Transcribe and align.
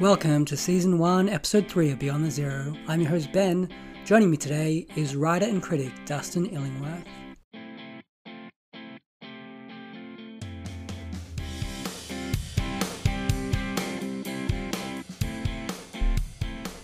Welcome 0.00 0.46
to 0.46 0.56
Season 0.56 0.98
1, 0.98 1.28
Episode 1.28 1.68
3 1.68 1.90
of 1.90 1.98
Beyond 1.98 2.24
the 2.24 2.30
Zero. 2.30 2.74
I'm 2.88 3.02
your 3.02 3.10
host, 3.10 3.30
Ben. 3.34 3.68
Joining 4.06 4.30
me 4.30 4.38
today 4.38 4.86
is 4.96 5.14
writer 5.14 5.44
and 5.44 5.62
critic 5.62 5.92
Dustin 6.06 6.46
Illingworth. 6.46 7.04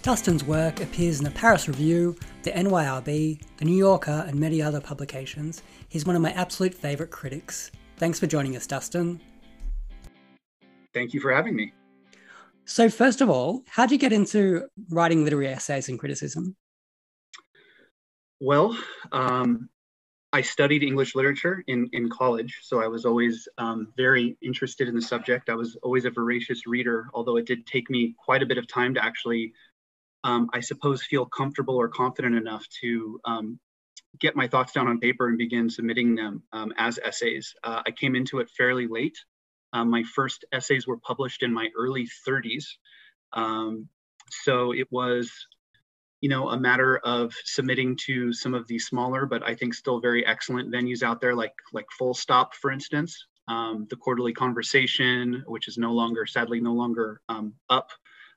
Dustin's 0.03 0.45
work 0.45 0.83
appears 0.83 1.19
in 1.19 1.25
the 1.25 1.31
Paris 1.31 1.69
Review, 1.69 2.15
the 2.43 2.51
NYRB, 2.51 3.41
the 3.57 3.65
New 3.65 3.79
Yorker, 3.79 4.27
and 4.29 4.39
many 4.39 4.61
other 4.61 4.83
publications. 4.83 5.63
He's 5.89 6.05
one 6.05 6.17
of 6.17 6.21
my 6.21 6.33
absolute 6.33 6.75
favourite 6.75 7.11
critics. 7.11 7.71
Thanks 7.97 8.21
for 8.21 8.27
joining 8.27 8.57
us, 8.57 8.67
Dustin. 8.67 9.23
Thank 10.93 11.15
you 11.15 11.21
for 11.21 11.33
having 11.33 11.57
me. 11.57 11.73
So, 12.67 12.91
first 12.91 13.21
of 13.21 13.31
all, 13.31 13.63
how 13.69 13.87
did 13.87 13.93
you 13.93 13.99
get 13.99 14.13
into 14.13 14.67
writing 14.91 15.25
literary 15.25 15.49
essays 15.49 15.89
and 15.89 15.99
criticism? 15.99 16.57
Well, 18.41 18.77
um, 19.13 19.71
I 20.33 20.43
studied 20.43 20.83
English 20.83 21.15
literature 21.15 21.65
in, 21.67 21.89
in 21.93 22.11
college, 22.11 22.59
so 22.63 22.83
I 22.83 22.89
was 22.89 23.07
always 23.07 23.49
um, 23.57 23.93
very 23.97 24.37
interested 24.43 24.89
in 24.89 24.95
the 24.95 25.01
subject. 25.01 25.49
I 25.49 25.55
was 25.55 25.77
always 25.83 26.05
a 26.05 26.11
voracious 26.11 26.67
reader, 26.67 27.07
although 27.15 27.37
it 27.37 27.47
did 27.47 27.67
take 27.67 27.89
me 27.89 28.15
quite 28.19 28.43
a 28.43 28.47
bit 28.47 28.59
of 28.59 28.67
time 28.69 28.93
to 28.95 29.03
actually 29.03 29.55
um, 30.27 30.51
I 30.53 30.61
suppose, 30.61 31.05
feel 31.05 31.25
comfortable 31.25 31.77
or 31.77 31.89
confident 31.89 32.35
enough 32.35 32.67
to 32.81 33.21
um, 33.25 33.61
get 34.19 34.35
my 34.35 34.49
thoughts 34.49 34.73
down 34.73 34.89
on 34.89 34.99
paper 34.99 35.29
and 35.29 35.39
begin 35.39 35.71
submitting 35.71 36.17
them 36.17 36.43
um, 36.53 36.73
as 36.77 36.99
essays. 37.05 37.55
Uh, 37.63 37.83
I 37.87 37.93
came 37.93 38.17
into 38.17 38.41
it 38.41 38.51
fairly 38.51 38.89
late. 38.89 39.17
Um, 39.73 39.91
my 39.91 40.03
first 40.15 40.45
essays 40.53 40.87
were 40.87 40.99
published 40.99 41.43
in 41.43 41.53
my 41.53 41.69
early 41.77 42.09
30s. 42.27 42.65
Um, 43.33 43.89
so 44.31 44.73
it 44.73 44.89
was, 44.91 45.31
you 46.21 46.29
know, 46.29 46.49
a 46.49 46.59
matter 46.59 46.99
of 46.99 47.33
submitting 47.45 47.97
to 48.07 48.33
some 48.33 48.55
of 48.55 48.67
the 48.67 48.79
smaller, 48.79 49.27
but 49.27 49.43
I 49.43 49.55
think 49.55 49.75
still 49.75 50.01
very 50.01 50.25
excellent 50.27 50.73
venues 50.73 51.03
out 51.03 51.21
there, 51.21 51.35
like 51.35 51.55
like 51.73 51.87
Full 51.99 52.15
Stop, 52.15 52.55
for 52.55 52.71
instance, 52.71 53.27
um, 53.49 53.87
the 53.91 53.97
Quarterly 53.97 54.33
Conversation, 54.33 55.45
which 55.47 55.69
is 55.69 55.79
no 55.79 55.93
longer, 55.93 56.27
sadly, 56.27 56.61
no 56.61 56.73
longer 56.73 57.21
up 57.69 57.91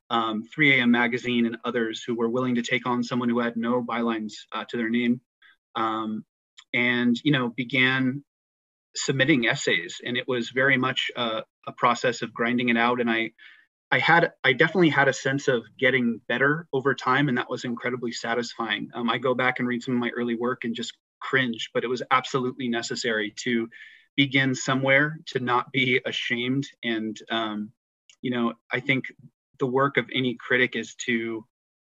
um, 0.10 0.44
3 0.44 0.80
a.m. 0.80 0.92
magazine 0.92 1.46
and 1.46 1.58
others 1.64 2.04
who 2.04 2.16
were 2.16 2.30
willing 2.30 2.56
to 2.56 2.62
take 2.62 2.86
on 2.86 3.04
someone 3.04 3.30
who 3.30 3.40
had 3.40 3.56
no 3.56 3.84
bylines 3.84 4.34
uh, 4.52 4.66
to 4.70 4.78
their 4.78 4.90
name 4.90 5.22
um, 5.76 6.26
and 6.74 7.20
you 7.24 7.32
know 7.32 7.50
began 7.50 8.24
submitting 8.96 9.48
essays 9.48 10.02
and 10.04 10.18
it 10.18 10.28
was 10.28 10.50
very 10.50 10.78
much 10.78 11.12
uh, 11.16 11.42
a 11.68 11.72
process 11.74 12.22
of 12.22 12.34
grinding 12.34 12.70
it 12.70 12.78
out 12.78 13.00
and 13.00 13.10
i 13.10 13.30
i 13.92 14.00
had 14.00 14.32
i 14.44 14.54
definitely 14.54 14.90
had 14.90 15.08
a 15.08 15.14
sense 15.14 15.48
of 15.48 15.64
getting 15.78 16.20
better 16.28 16.68
over 16.74 16.94
time 16.94 17.30
and 17.30 17.38
that 17.38 17.50
was 17.50 17.64
incredibly 17.64 18.12
satisfying 18.12 18.90
um, 18.96 19.10
i 19.10 19.18
go 19.18 19.34
back 19.34 19.60
and 19.60 19.68
read 19.68 19.84
some 19.84 19.94
of 19.94 20.00
my 20.00 20.10
early 20.16 20.36
work 20.36 20.64
and 20.64 20.76
just 20.76 20.94
cringe 21.22 21.70
but 21.74 21.84
it 21.84 21.88
was 21.90 22.02
absolutely 22.12 22.68
necessary 22.68 23.34
to 23.36 23.68
begin 24.16 24.56
somewhere 24.56 25.18
to 25.26 25.40
not 25.40 25.72
be 25.72 26.02
ashamed 26.06 26.66
and 26.84 27.18
um, 27.30 27.72
you 28.22 28.32
know 28.32 28.54
i 28.72 28.80
think 28.80 29.06
the 29.60 29.68
work 29.68 29.98
of 29.98 30.10
any 30.14 30.36
critic 30.36 30.76
is 30.76 30.96
to 30.96 31.46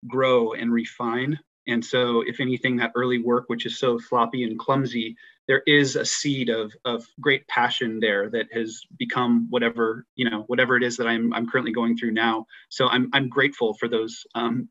grow 0.07 0.53
and 0.53 0.71
refine. 0.71 1.39
And 1.67 1.83
so, 1.83 2.23
if 2.25 2.39
anything, 2.39 2.77
that 2.77 2.91
early 2.95 3.19
work, 3.21 3.45
which 3.47 3.65
is 3.65 3.79
so 3.79 3.99
sloppy 3.99 4.43
and 4.43 4.57
clumsy, 4.57 5.15
there 5.49 5.63
is 5.65 5.95
a 5.95 6.05
seed 6.05 6.49
of, 6.49 6.71
of 6.85 7.03
great 7.19 7.45
passion 7.47 7.99
there 7.99 8.29
that 8.29 8.45
has 8.53 8.81
become 8.99 9.47
whatever 9.49 10.05
you 10.15 10.29
know 10.29 10.43
whatever 10.45 10.77
it 10.77 10.83
is 10.83 10.95
that 10.97 11.07
I'm 11.07 11.33
I'm 11.33 11.49
currently 11.49 11.73
going 11.73 11.97
through 11.97 12.11
now. 12.11 12.45
So 12.69 12.87
I'm 12.87 13.09
I'm 13.13 13.27
grateful 13.27 13.73
for 13.73 13.89
those 13.89 14.23
um, 14.35 14.69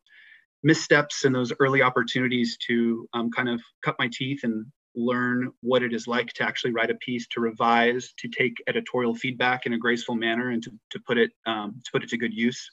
missteps 0.62 1.24
and 1.24 1.34
those 1.34 1.52
early 1.58 1.82
opportunities 1.82 2.56
to 2.68 3.08
um, 3.12 3.30
kind 3.32 3.48
of 3.48 3.60
cut 3.84 3.96
my 3.98 4.08
teeth 4.12 4.44
and 4.44 4.66
learn 4.94 5.50
what 5.62 5.82
it 5.82 5.92
is 5.92 6.06
like 6.06 6.28
to 6.34 6.44
actually 6.44 6.72
write 6.72 6.90
a 6.90 6.94
piece, 6.94 7.26
to 7.28 7.40
revise, 7.40 8.14
to 8.18 8.28
take 8.28 8.54
editorial 8.68 9.14
feedback 9.16 9.66
in 9.66 9.72
a 9.72 9.78
graceful 9.78 10.14
manner, 10.14 10.50
and 10.50 10.62
to, 10.62 10.70
to 10.90 11.00
put 11.04 11.18
it 11.18 11.32
um, 11.44 11.80
to 11.84 11.90
put 11.90 12.04
it 12.04 12.10
to 12.10 12.16
good 12.16 12.32
use. 12.32 12.70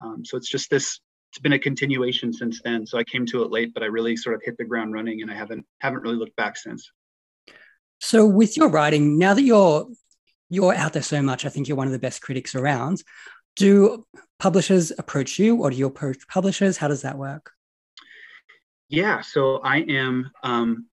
Um, 0.00 0.24
so 0.24 0.36
it's 0.36 0.48
just 0.48 0.70
this. 0.70 1.00
It's 1.32 1.40
been 1.40 1.52
a 1.52 1.58
continuation 1.58 2.32
since 2.32 2.60
then. 2.62 2.86
So 2.86 2.98
I 2.98 3.04
came 3.04 3.26
to 3.26 3.42
it 3.42 3.50
late, 3.50 3.72
but 3.74 3.84
I 3.84 3.86
really 3.86 4.16
sort 4.16 4.36
of 4.36 4.42
hit 4.44 4.56
the 4.56 4.64
ground 4.64 4.92
running, 4.92 5.22
and 5.22 5.30
I 5.32 5.34
haven't 5.34 5.66
haven't 5.80 6.02
really 6.02 6.16
looked 6.16 6.36
back 6.36 6.56
since. 6.56 6.92
So 8.00 8.26
with 8.26 8.56
your 8.56 8.68
writing, 8.68 9.18
now 9.18 9.34
that 9.34 9.42
you're 9.42 9.86
you're 10.48 10.74
out 10.74 10.94
there 10.94 11.02
so 11.02 11.22
much, 11.22 11.44
I 11.44 11.48
think 11.48 11.68
you're 11.68 11.76
one 11.76 11.86
of 11.86 11.92
the 11.92 11.98
best 11.98 12.22
critics 12.22 12.54
around. 12.54 13.02
Do 13.56 14.04
publishers 14.38 14.90
approach 14.98 15.38
you, 15.38 15.56
or 15.56 15.70
do 15.70 15.76
you 15.76 15.86
approach 15.86 16.26
publishers? 16.28 16.76
How 16.76 16.88
does 16.88 17.02
that 17.02 17.18
work? 17.18 17.52
Yeah, 18.88 19.20
so 19.20 19.58
I 19.58 19.78
am 19.78 20.30
um, 20.42 20.86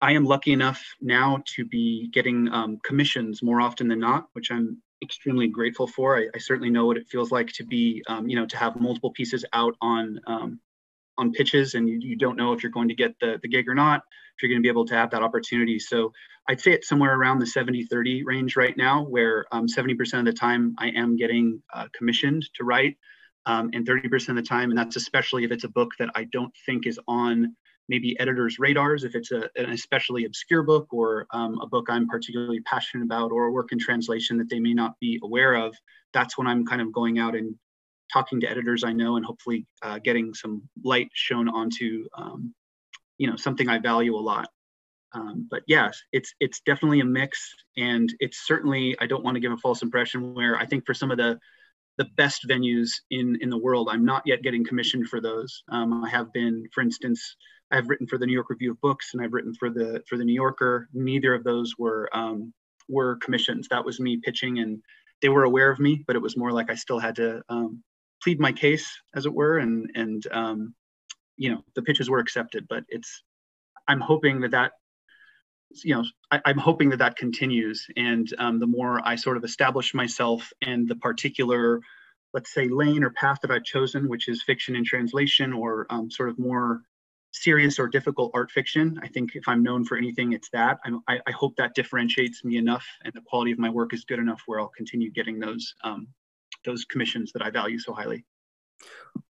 I 0.00 0.12
am 0.12 0.24
lucky 0.24 0.52
enough 0.52 0.82
now 1.00 1.42
to 1.54 1.64
be 1.64 2.08
getting 2.12 2.48
um, 2.48 2.78
commissions 2.82 3.42
more 3.42 3.60
often 3.60 3.86
than 3.86 4.00
not, 4.00 4.28
which 4.32 4.50
I'm 4.50 4.82
extremely 5.02 5.46
grateful 5.46 5.86
for. 5.86 6.16
I, 6.16 6.28
I, 6.34 6.38
certainly 6.38 6.70
know 6.70 6.86
what 6.86 6.96
it 6.96 7.08
feels 7.08 7.30
like 7.30 7.52
to 7.54 7.64
be, 7.64 8.02
um, 8.08 8.28
you 8.28 8.36
know, 8.36 8.46
to 8.46 8.56
have 8.56 8.80
multiple 8.80 9.10
pieces 9.10 9.44
out 9.52 9.76
on 9.80 10.20
um, 10.26 10.60
on 11.18 11.32
pitches, 11.32 11.74
and 11.74 11.88
you, 11.88 11.98
you, 12.00 12.16
don't 12.16 12.36
know 12.36 12.52
if 12.52 12.62
you're 12.62 12.72
going 12.72 12.88
to 12.88 12.94
get 12.94 13.14
the 13.20 13.38
the 13.42 13.48
gig 13.48 13.68
or 13.68 13.74
not. 13.74 14.02
You're 14.42 14.50
going 14.50 14.60
to 14.60 14.62
be 14.62 14.68
able 14.68 14.86
to 14.86 14.94
have 14.94 15.10
that 15.10 15.22
opportunity, 15.22 15.78
so 15.78 16.12
I'd 16.48 16.60
say 16.60 16.72
it's 16.72 16.88
somewhere 16.88 17.14
around 17.14 17.38
the 17.38 17.46
70-30 17.46 18.22
range 18.24 18.56
right 18.56 18.76
now, 18.76 19.04
where 19.04 19.46
70% 19.52 20.14
um, 20.14 20.20
of 20.20 20.24
the 20.24 20.32
time 20.32 20.74
I 20.78 20.88
am 20.88 21.16
getting 21.16 21.62
uh, 21.72 21.86
commissioned 21.96 22.48
to 22.56 22.64
write, 22.64 22.96
um, 23.46 23.70
and 23.72 23.86
30% 23.86 24.30
of 24.30 24.36
the 24.36 24.42
time, 24.42 24.70
and 24.70 24.78
that's 24.78 24.96
especially 24.96 25.44
if 25.44 25.50
it's 25.50 25.64
a 25.64 25.68
book 25.68 25.90
that 25.98 26.10
I 26.14 26.24
don't 26.24 26.52
think 26.66 26.86
is 26.86 26.98
on 27.06 27.54
maybe 27.88 28.18
editors' 28.20 28.58
radars 28.58 29.02
if 29.02 29.16
it's 29.16 29.32
a, 29.32 29.50
an 29.56 29.70
especially 29.70 30.24
obscure 30.24 30.62
book 30.62 30.86
or 30.92 31.26
um, 31.32 31.58
a 31.60 31.66
book 31.66 31.86
I'm 31.90 32.06
particularly 32.06 32.60
passionate 32.60 33.04
about 33.04 33.32
or 33.32 33.46
a 33.46 33.50
work 33.50 33.72
in 33.72 33.78
translation 33.80 34.38
that 34.38 34.48
they 34.48 34.60
may 34.60 34.72
not 34.72 34.94
be 35.00 35.18
aware 35.24 35.54
of. 35.54 35.76
That's 36.14 36.38
when 36.38 36.46
I'm 36.46 36.64
kind 36.64 36.80
of 36.80 36.92
going 36.92 37.18
out 37.18 37.34
and 37.34 37.56
talking 38.12 38.40
to 38.40 38.50
editors 38.50 38.84
I 38.84 38.92
know 38.92 39.16
and 39.16 39.26
hopefully 39.26 39.66
uh, 39.82 39.98
getting 39.98 40.34
some 40.34 40.62
light 40.84 41.10
shown 41.14 41.48
onto 41.48 42.06
um, 42.16 42.54
you 43.20 43.28
know 43.28 43.36
something 43.36 43.68
I 43.68 43.78
value 43.78 44.16
a 44.16 44.26
lot. 44.32 44.48
Um, 45.12 45.46
but 45.50 45.62
yes, 45.66 46.00
it's 46.12 46.32
it's 46.40 46.60
definitely 46.64 47.00
a 47.00 47.04
mix, 47.04 47.54
and 47.76 48.12
it's 48.18 48.46
certainly 48.46 48.96
I 48.98 49.06
don't 49.06 49.22
want 49.22 49.34
to 49.34 49.40
give 49.40 49.52
a 49.52 49.58
false 49.58 49.82
impression 49.82 50.34
where 50.34 50.56
I 50.56 50.64
think 50.64 50.86
for 50.86 50.94
some 50.94 51.10
of 51.10 51.18
the 51.18 51.38
the 51.98 52.06
best 52.16 52.48
venues 52.48 52.90
in 53.10 53.36
in 53.42 53.50
the 53.50 53.58
world, 53.58 53.88
I'm 53.90 54.06
not 54.06 54.22
yet 54.24 54.42
getting 54.42 54.64
commissioned 54.64 55.08
for 55.08 55.20
those. 55.20 55.62
Um, 55.68 56.02
I 56.02 56.08
have 56.08 56.32
been, 56.32 56.64
for 56.72 56.80
instance, 56.80 57.36
I've 57.70 57.90
written 57.90 58.06
for 58.06 58.16
the 58.16 58.24
New 58.24 58.32
York 58.32 58.48
Review 58.48 58.70
of 58.70 58.80
Books 58.80 59.10
and 59.12 59.22
I've 59.22 59.34
written 59.34 59.52
for 59.54 59.68
the 59.68 60.02
for 60.08 60.16
the 60.16 60.24
New 60.24 60.34
Yorker. 60.34 60.88
Neither 60.94 61.34
of 61.34 61.44
those 61.44 61.74
were 61.78 62.08
um, 62.14 62.54
were 62.88 63.16
commissions. 63.16 63.68
That 63.68 63.84
was 63.84 64.00
me 64.00 64.16
pitching, 64.16 64.60
and 64.60 64.80
they 65.20 65.28
were 65.28 65.44
aware 65.44 65.70
of 65.70 65.78
me, 65.78 66.04
but 66.06 66.16
it 66.16 66.22
was 66.22 66.38
more 66.38 66.52
like 66.52 66.70
I 66.70 66.74
still 66.74 66.98
had 66.98 67.16
to 67.16 67.42
um, 67.50 67.82
plead 68.22 68.40
my 68.40 68.52
case, 68.52 68.90
as 69.14 69.26
it 69.26 69.34
were, 69.34 69.58
and 69.58 69.90
and 69.94 70.26
um, 70.32 70.74
you 71.40 71.50
know 71.50 71.64
the 71.74 71.82
pitches 71.82 72.08
were 72.08 72.20
accepted. 72.20 72.66
But 72.68 72.84
it's 72.88 73.22
I'm 73.88 74.00
hoping 74.00 74.40
that 74.42 74.50
that 74.52 74.72
you 75.82 75.94
know 75.94 76.04
I, 76.30 76.40
am 76.44 76.58
hoping 76.58 76.90
that 76.90 76.98
that 76.98 77.16
continues, 77.16 77.86
and 77.96 78.32
um, 78.38 78.58
the 78.60 78.66
more 78.66 79.00
I 79.02 79.16
sort 79.16 79.38
of 79.38 79.44
establish 79.44 79.94
myself 79.94 80.52
and 80.62 80.86
the 80.86 80.96
particular 80.96 81.80
let's 82.32 82.52
say 82.54 82.68
lane 82.68 83.02
or 83.02 83.10
path 83.10 83.38
that 83.42 83.50
I've 83.50 83.64
chosen, 83.64 84.08
which 84.08 84.28
is 84.28 84.42
fiction 84.44 84.76
and 84.76 84.86
translation, 84.86 85.52
or 85.52 85.86
um, 85.90 86.10
sort 86.12 86.28
of 86.28 86.38
more 86.38 86.82
serious 87.32 87.78
or 87.78 87.88
difficult 87.88 88.30
art 88.34 88.52
fiction. 88.52 89.00
I 89.02 89.08
think 89.08 89.30
if 89.34 89.48
I'm 89.48 89.64
known 89.64 89.84
for 89.84 89.96
anything, 89.96 90.32
it's 90.32 90.50
that. 90.50 90.78
I, 91.08 91.18
I 91.26 91.32
hope 91.32 91.56
that 91.56 91.74
differentiates 91.74 92.44
me 92.44 92.56
enough, 92.58 92.86
and 93.04 93.12
the 93.14 93.22
quality 93.22 93.50
of 93.50 93.58
my 93.58 93.70
work 93.70 93.94
is 93.94 94.04
good 94.04 94.18
enough 94.18 94.42
where 94.46 94.60
I'll 94.60 94.68
continue 94.68 95.10
getting 95.10 95.40
those 95.40 95.74
um, 95.82 96.08
those 96.64 96.84
commissions 96.84 97.32
that 97.32 97.42
I 97.42 97.50
value 97.50 97.78
so 97.78 97.94
highly. 97.94 98.26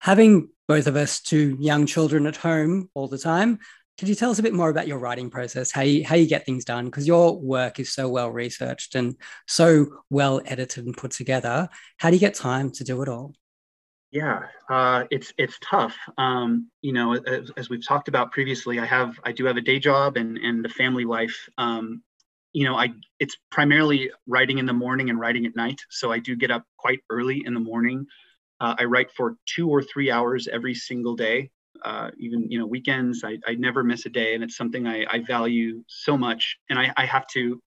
Having 0.00 0.50
both 0.68 0.86
of 0.86 0.96
us 0.96 1.20
two 1.20 1.56
young 1.60 1.86
children 1.86 2.26
at 2.26 2.36
home 2.36 2.90
all 2.94 3.08
the 3.08 3.18
time, 3.18 3.58
could 3.98 4.08
you 4.08 4.14
tell 4.14 4.30
us 4.30 4.38
a 4.38 4.42
bit 4.42 4.54
more 4.54 4.70
about 4.70 4.88
your 4.88 4.98
writing 4.98 5.30
process, 5.30 5.70
how 5.70 5.82
you 5.82 6.04
how 6.04 6.16
you 6.16 6.26
get 6.26 6.44
things 6.44 6.64
done? 6.64 6.86
Because 6.86 7.06
your 7.06 7.38
work 7.38 7.78
is 7.78 7.92
so 7.92 8.08
well 8.08 8.30
researched 8.30 8.96
and 8.96 9.16
so 9.46 9.86
well 10.10 10.40
edited 10.46 10.84
and 10.84 10.96
put 10.96 11.12
together. 11.12 11.68
How 11.98 12.10
do 12.10 12.16
you 12.16 12.20
get 12.20 12.34
time 12.34 12.70
to 12.72 12.84
do 12.84 13.02
it 13.02 13.08
all? 13.08 13.34
Yeah, 14.10 14.42
uh, 14.68 15.04
it's 15.10 15.32
it's 15.38 15.58
tough. 15.60 15.96
Um, 16.18 16.70
you 16.82 16.92
know, 16.92 17.14
as, 17.14 17.50
as, 17.56 17.68
we've 17.68 17.86
talked 17.86 18.08
about 18.08 18.32
previously, 18.32 18.78
I 18.78 18.84
have 18.84 19.18
I 19.24 19.32
do 19.32 19.44
have 19.44 19.56
a 19.56 19.60
day 19.60 19.78
job 19.78 20.16
and 20.16 20.38
and 20.38 20.64
the 20.64 20.68
family 20.68 21.04
life. 21.04 21.48
Um, 21.58 22.02
you 22.52 22.64
know, 22.64 22.76
I 22.76 22.90
it's 23.20 23.36
primarily 23.50 24.10
writing 24.26 24.58
in 24.58 24.66
the 24.66 24.72
morning 24.72 25.10
and 25.10 25.20
writing 25.20 25.46
at 25.46 25.56
night. 25.56 25.80
So 25.90 26.10
I 26.10 26.18
do 26.18 26.36
get 26.36 26.50
up 26.50 26.64
quite 26.76 27.00
early 27.10 27.42
in 27.44 27.54
the 27.54 27.60
morning. 27.60 28.06
Uh, 28.60 28.74
I 28.78 28.84
write 28.84 29.10
for 29.12 29.36
two 29.46 29.68
or 29.68 29.82
three 29.82 30.10
hours 30.10 30.48
every 30.48 30.74
single 30.74 31.16
day. 31.16 31.50
Uh, 31.84 32.10
even 32.18 32.50
you 32.50 32.58
know 32.58 32.66
weekends, 32.66 33.24
I, 33.24 33.38
I 33.46 33.54
never 33.54 33.84
miss 33.84 34.06
a 34.06 34.08
day, 34.08 34.34
and 34.34 34.44
it's 34.44 34.56
something 34.56 34.86
I, 34.86 35.04
I 35.10 35.20
value 35.20 35.82
so 35.86 36.16
much. 36.16 36.56
And 36.70 36.78
I, 36.78 36.92
I 36.96 37.04
have 37.04 37.26
to 37.34 37.60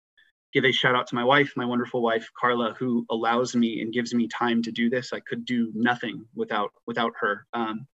give 0.52 0.64
a 0.64 0.72
shout 0.72 0.94
out 0.94 1.08
to 1.08 1.14
my 1.14 1.24
wife, 1.24 1.52
my 1.56 1.66
wonderful 1.66 2.00
wife 2.00 2.28
Carla, 2.38 2.74
who 2.78 3.04
allows 3.10 3.54
me 3.54 3.80
and 3.82 3.92
gives 3.92 4.14
me 4.14 4.28
time 4.28 4.62
to 4.62 4.72
do 4.72 4.88
this. 4.88 5.12
I 5.12 5.20
could 5.20 5.44
do 5.44 5.70
nothing 5.74 6.24
without 6.34 6.70
without 6.86 7.12
her. 7.20 7.46
Um, 7.52 7.86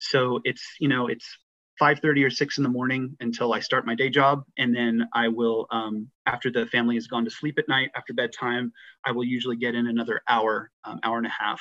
so 0.00 0.40
it's 0.44 0.62
you 0.80 0.88
know 0.88 1.06
it's 1.06 1.38
5:30 1.80 2.24
or 2.26 2.30
6 2.30 2.58
in 2.58 2.62
the 2.62 2.68
morning 2.68 3.16
until 3.20 3.54
I 3.54 3.60
start 3.60 3.86
my 3.86 3.94
day 3.94 4.10
job, 4.10 4.42
and 4.58 4.74
then 4.74 5.08
I 5.14 5.28
will 5.28 5.66
um, 5.70 6.08
after 6.26 6.50
the 6.50 6.66
family 6.66 6.96
has 6.96 7.06
gone 7.06 7.24
to 7.24 7.30
sleep 7.30 7.58
at 7.58 7.68
night 7.68 7.90
after 7.94 8.12
bedtime, 8.12 8.72
I 9.04 9.12
will 9.12 9.24
usually 9.24 9.56
get 9.56 9.74
in 9.74 9.86
another 9.86 10.20
hour, 10.28 10.70
um, 10.84 11.00
hour 11.02 11.16
and 11.16 11.26
a 11.26 11.30
half 11.30 11.60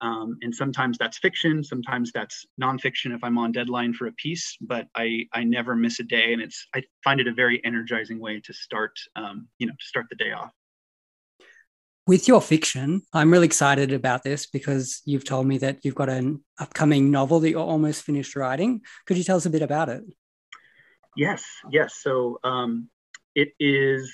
um, 0.00 0.38
and 0.42 0.54
sometimes 0.54 0.96
that's 0.98 1.18
fiction, 1.18 1.62
sometimes 1.62 2.10
that's 2.12 2.46
nonfiction 2.60 3.14
if 3.14 3.22
I'm 3.22 3.36
on 3.38 3.52
deadline 3.52 3.92
for 3.92 4.06
a 4.06 4.12
piece, 4.12 4.56
but 4.60 4.86
I, 4.94 5.26
I 5.32 5.44
never 5.44 5.76
miss 5.76 6.00
a 6.00 6.04
day. 6.04 6.32
And 6.32 6.40
it's, 6.40 6.66
I 6.74 6.82
find 7.04 7.20
it 7.20 7.28
a 7.28 7.34
very 7.34 7.64
energizing 7.64 8.18
way 8.18 8.40
to 8.40 8.54
start, 8.54 8.98
um, 9.16 9.48
you 9.58 9.66
know, 9.66 9.74
to 9.78 9.86
start 9.86 10.06
the 10.08 10.16
day 10.16 10.32
off. 10.32 10.52
With 12.06 12.26
your 12.26 12.40
fiction, 12.40 13.02
I'm 13.12 13.30
really 13.30 13.46
excited 13.46 13.92
about 13.92 14.24
this 14.24 14.46
because 14.46 15.02
you've 15.04 15.24
told 15.24 15.46
me 15.46 15.58
that 15.58 15.78
you've 15.84 15.94
got 15.94 16.08
an 16.08 16.42
upcoming 16.58 17.10
novel 17.10 17.40
that 17.40 17.50
you're 17.50 17.60
almost 17.60 18.02
finished 18.02 18.34
writing. 18.34 18.80
Could 19.06 19.18
you 19.18 19.24
tell 19.24 19.36
us 19.36 19.46
a 19.46 19.50
bit 19.50 19.62
about 19.62 19.90
it? 19.90 20.02
Yes, 21.16 21.44
yes. 21.70 21.96
So 22.00 22.40
um, 22.42 22.88
it 23.34 23.50
is 23.60 24.12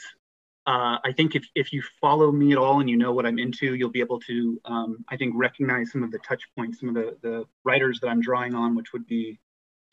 uh, 0.67 0.99
I 1.05 1.13
think 1.13 1.37
if, 1.37 1.47
if 1.55 1.73
you 1.73 1.83
follow 2.01 2.33
me 2.33 2.51
at 2.51 2.59
all 2.59 2.81
and 2.81 2.91
you 2.91 2.97
know 2.97 3.13
what 3.13 3.25
I'm 3.25 3.39
into, 3.39 3.75
you'll 3.75 3.91
be 3.91 4.01
able 4.01 4.19
to, 4.21 4.61
um, 4.65 5.05
I 5.09 5.17
think, 5.17 5.35
recognize 5.37 5.93
some 5.93 6.03
of 6.03 6.11
the 6.11 6.19
touch 6.19 6.43
points, 6.57 6.81
some 6.81 6.89
of 6.89 6.97
the, 6.97 7.17
the 7.23 7.45
writers 7.63 8.01
that 8.01 8.09
I'm 8.09 8.21
drawing 8.21 8.55
on, 8.55 8.75
which 8.75 8.93
would 8.93 9.07
be 9.07 9.39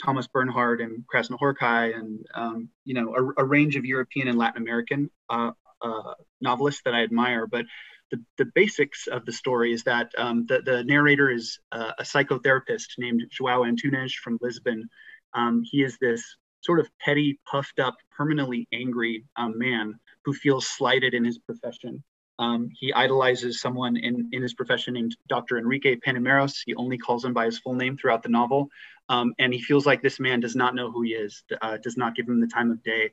Thomas 0.04 0.28
Bernhard 0.28 0.82
and 0.82 1.04
Krasznahorkai 1.14 1.96
and, 1.96 2.26
um, 2.34 2.70
you 2.86 2.96
know, 2.96 3.14
a, 3.16 3.44
a, 3.44 3.46
range 3.46 3.76
of 3.76 3.86
European 3.86 4.28
and 4.28 4.38
Latin 4.38 4.64
American 4.64 5.12
uh, 5.30 5.52
uh, 5.80 6.14
novelists 6.42 6.82
that 6.86 6.96
I 6.96 7.04
admire. 7.04 7.46
But 7.46 7.66
the, 8.10 8.24
the 8.40 8.46
basics 8.56 9.06
of 9.06 9.28
the 9.28 9.32
story 9.32 9.74
is 9.74 9.84
that 9.84 10.12
um, 10.18 10.48
the, 10.48 10.62
the 10.64 10.84
narrator 10.84 11.30
is 11.30 11.60
a 11.72 12.02
psychotherapist 12.02 12.98
named 12.98 13.22
Joao 13.30 13.64
Antunes 13.64 14.14
from 14.14 14.40
Lisbon. 14.42 14.90
Um, 15.36 15.62
he 15.64 15.84
is 15.84 16.00
this 16.02 16.24
sort 16.62 16.80
of 16.80 16.90
petty, 17.00 17.40
puffed 17.46 17.80
up, 17.80 17.96
permanently 18.18 18.68
angry 18.74 19.26
um, 19.36 19.58
man 19.60 20.00
who 20.26 20.34
feels 20.34 20.68
slighted 20.68 21.14
in 21.14 21.24
his 21.24 21.38
profession. 21.38 22.04
Um, 22.40 22.70
he 22.74 22.92
idolizes 22.94 23.62
someone 23.62 23.96
in, 23.96 24.30
in 24.32 24.42
his 24.42 24.54
profession 24.54 24.96
named 24.96 25.16
Dr. 25.30 25.58
Enrique 25.58 25.98
Panameros. 25.98 26.62
He 26.66 26.74
only 26.76 26.98
calls 26.98 27.24
him 27.24 27.34
by 27.34 27.46
his 27.46 27.60
full 27.60 27.76
name 27.76 27.96
throughout 27.96 28.24
the 28.24 28.30
novel. 28.30 28.70
Um, 29.10 29.34
and 29.38 29.54
he 29.54 29.62
feels 29.62 29.86
like 29.86 30.02
this 30.02 30.20
man 30.20 30.40
does 30.40 30.56
not 30.56 30.76
know 30.76 30.92
who 30.92 31.04
he 31.04 31.12
is, 31.12 31.44
uh, 31.62 31.78
does 31.78 31.98
not 31.98 32.16
give 32.16 32.28
him 32.28 32.42
the 32.42 32.48
time 32.48 32.72
of 32.72 32.82
day. 32.84 33.12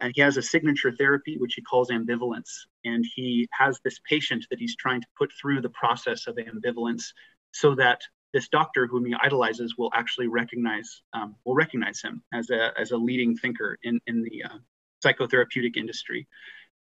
And 0.00 0.12
he 0.14 0.20
has 0.20 0.36
a 0.36 0.42
signature 0.42 0.92
therapy, 0.92 1.38
which 1.38 1.54
he 1.54 1.62
calls 1.62 1.90
ambivalence. 1.90 2.50
And 2.84 3.04
he 3.14 3.48
has 3.52 3.80
this 3.82 3.98
patient 4.08 4.46
that 4.50 4.58
he's 4.58 4.76
trying 4.76 5.00
to 5.00 5.06
put 5.16 5.32
through 5.40 5.62
the 5.62 5.70
process 5.70 6.26
of 6.26 6.36
ambivalence 6.36 7.04
so 7.52 7.74
that 7.76 8.02
this 8.34 8.48
doctor 8.48 8.86
whom 8.86 9.06
he 9.06 9.14
idolizes 9.22 9.76
will 9.78 9.90
actually 9.94 10.28
recognize 10.28 11.02
um, 11.14 11.34
will 11.44 11.54
recognize 11.54 12.02
him 12.02 12.22
as 12.32 12.50
a, 12.50 12.78
as 12.78 12.90
a 12.90 12.96
leading 12.96 13.34
thinker 13.36 13.78
in, 13.82 13.98
in 14.06 14.22
the 14.22 14.44
uh, 14.44 14.58
psychotherapeutic 15.04 15.76
industry. 15.76 16.26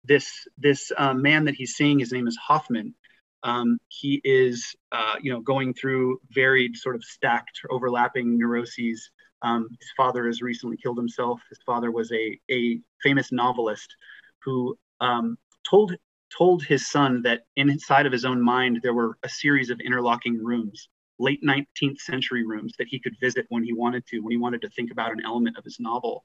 This 0.05 0.47
this 0.59 0.93
uh, 0.97 1.15
man 1.15 1.45
that 1.45 1.55
he's 1.55 1.75
seeing, 1.75 1.99
his 1.99 2.13
name 2.13 2.29
is 2.29 2.37
Hoffman. 2.37 2.95
Um, 3.43 3.79
he 3.89 4.21
is, 4.25 4.75
uh, 4.93 5.17
you 5.21 5.31
know, 5.33 5.41
going 5.41 5.75
through 5.75 6.19
varied 6.31 6.77
sort 6.77 6.97
of 6.97 7.05
stacked, 7.05 7.61
overlapping 7.71 8.39
neuroses. 8.39 9.11
Um, 9.43 9.69
his 9.79 9.91
father 9.97 10.27
has 10.27 10.41
recently 10.41 10.79
killed 10.79 10.97
himself. 10.97 11.41
His 11.51 11.59
father 11.65 11.91
was 11.91 12.11
a 12.13 12.39
a 12.51 12.81
famous 13.03 13.33
novelist 13.33 13.95
who 14.43 14.79
um, 15.01 15.39
told 15.69 15.95
told 16.37 16.65
his 16.65 16.91
son 16.91 17.23
that 17.23 17.43
inside 17.57 18.07
of 18.07 18.13
his 18.13 18.25
own 18.25 18.43
mind 18.43 18.81
there 18.83 18.95
were 18.95 19.17
a 19.23 19.29
series 19.29 19.71
of 19.71 19.81
interlocking 19.81 20.43
rooms 20.43 20.89
late 21.19 21.43
19th 21.43 21.99
century 21.99 22.45
rooms 22.45 22.73
that 22.79 22.89
he 22.89 22.99
could 22.99 23.15
visit 23.21 23.47
when 23.49 23.63
he 23.63 23.73
wanted 23.73 24.05
to 24.07 24.21
when 24.21 24.33
he 24.33 24.37
wanted 24.37 24.61
to 24.61 24.69
think 24.71 24.91
about 24.91 25.13
an 25.13 25.23
element 25.25 25.57
of 25.57 25.65
his 25.65 25.79
novel 25.79 26.25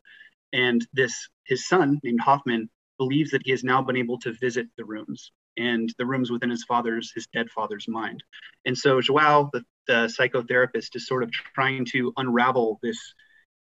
and 0.53 0.85
this, 0.93 1.29
his 1.45 1.67
son 1.67 1.99
named 2.03 2.21
Hoffman, 2.21 2.69
believes 2.97 3.31
that 3.31 3.41
he 3.45 3.51
has 3.51 3.63
now 3.63 3.81
been 3.81 3.95
able 3.95 4.19
to 4.19 4.33
visit 4.33 4.67
the 4.77 4.85
rooms 4.85 5.31
and 5.57 5.93
the 5.97 6.05
rooms 6.05 6.31
within 6.31 6.49
his 6.49 6.63
father's, 6.65 7.11
his 7.13 7.27
dead 7.27 7.49
father's 7.49 7.87
mind. 7.87 8.23
And 8.65 8.77
so 8.77 9.01
Joao, 9.01 9.49
the, 9.53 9.63
the 9.87 10.13
psychotherapist, 10.19 10.95
is 10.95 11.07
sort 11.07 11.23
of 11.23 11.31
trying 11.31 11.85
to 11.91 12.13
unravel 12.17 12.79
this 12.81 12.99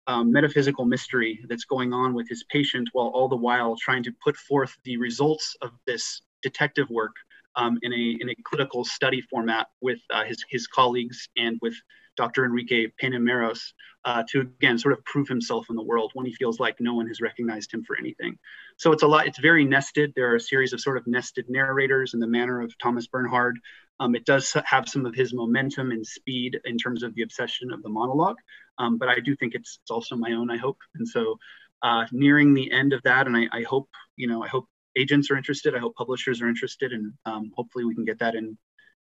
um, 0.06 0.32
metaphysical 0.32 0.84
mystery 0.84 1.40
that's 1.48 1.64
going 1.64 1.92
on 1.92 2.14
with 2.14 2.28
his 2.28 2.44
patient 2.50 2.88
while 2.92 3.08
all 3.08 3.28
the 3.28 3.36
while 3.36 3.76
trying 3.76 4.04
to 4.04 4.12
put 4.22 4.36
forth 4.36 4.76
the 4.84 4.96
results 4.96 5.56
of 5.62 5.70
this 5.86 6.22
detective 6.42 6.88
work 6.90 7.14
um, 7.56 7.78
in, 7.82 7.92
a, 7.92 8.16
in 8.20 8.30
a 8.30 8.34
clinical 8.44 8.84
study 8.84 9.20
format 9.20 9.66
with 9.80 9.98
uh, 10.12 10.24
his, 10.24 10.44
his 10.48 10.66
colleagues 10.66 11.28
and 11.36 11.58
with 11.62 11.74
Dr. 12.16 12.44
Enrique 12.44 12.88
Peñameros 13.00 13.60
uh, 14.04 14.22
to 14.30 14.40
again 14.40 14.78
sort 14.78 14.92
of 14.92 15.04
prove 15.04 15.28
himself 15.28 15.66
in 15.68 15.76
the 15.76 15.82
world 15.82 16.12
when 16.14 16.26
he 16.26 16.32
feels 16.34 16.60
like 16.60 16.76
no 16.78 16.94
one 16.94 17.08
has 17.08 17.20
recognized 17.20 17.72
him 17.72 17.82
for 17.84 17.96
anything. 17.98 18.38
So 18.76 18.92
it's 18.92 19.02
a 19.02 19.06
lot, 19.06 19.26
it's 19.26 19.40
very 19.40 19.64
nested. 19.64 20.12
There 20.14 20.30
are 20.30 20.36
a 20.36 20.40
series 20.40 20.72
of 20.72 20.80
sort 20.80 20.96
of 20.96 21.06
nested 21.06 21.46
narrators 21.48 22.14
in 22.14 22.20
the 22.20 22.26
manner 22.26 22.60
of 22.60 22.76
Thomas 22.78 23.06
Bernhard. 23.06 23.58
Um, 23.98 24.14
it 24.14 24.24
does 24.24 24.54
have 24.64 24.88
some 24.88 25.06
of 25.06 25.14
his 25.14 25.34
momentum 25.34 25.90
and 25.90 26.06
speed 26.06 26.60
in 26.64 26.76
terms 26.78 27.02
of 27.02 27.14
the 27.14 27.22
obsession 27.22 27.72
of 27.72 27.82
the 27.82 27.88
monologue, 27.88 28.36
um, 28.78 28.98
but 28.98 29.08
I 29.08 29.20
do 29.20 29.34
think 29.34 29.54
it's, 29.54 29.78
it's 29.82 29.90
also 29.90 30.16
my 30.16 30.32
own, 30.32 30.50
I 30.50 30.58
hope. 30.58 30.78
And 30.94 31.08
so 31.08 31.38
uh, 31.82 32.04
nearing 32.12 32.54
the 32.54 32.70
end 32.70 32.92
of 32.92 33.02
that, 33.02 33.26
and 33.26 33.36
I, 33.36 33.48
I, 33.52 33.62
hope, 33.62 33.88
you 34.16 34.28
know, 34.28 34.42
I 34.44 34.48
hope 34.48 34.66
agents 34.96 35.30
are 35.30 35.36
interested. 35.36 35.74
I 35.74 35.78
hope 35.78 35.94
publishers 35.94 36.42
are 36.42 36.48
interested, 36.48 36.92
and 36.92 37.12
um, 37.24 37.52
hopefully 37.54 37.84
we 37.84 37.94
can 37.94 38.04
get 38.04 38.18
that 38.20 38.34
in 38.34 38.56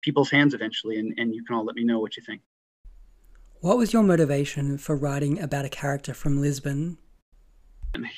people's 0.01 0.31
hands 0.31 0.53
eventually. 0.53 0.99
And, 0.99 1.13
and 1.17 1.33
you 1.33 1.43
can 1.43 1.55
all 1.55 1.65
let 1.65 1.75
me 1.75 1.83
know 1.83 1.99
what 1.99 2.17
you 2.17 2.23
think. 2.23 2.41
What 3.63 3.77
was 3.77 3.93
your 3.93 4.03
motivation 4.03 4.77
for 4.77 4.93
writing 4.93 5.39
about 5.39 5.63
a 5.63 5.69
character 5.69 6.13
from 6.13 6.41
Lisbon? 6.41 6.97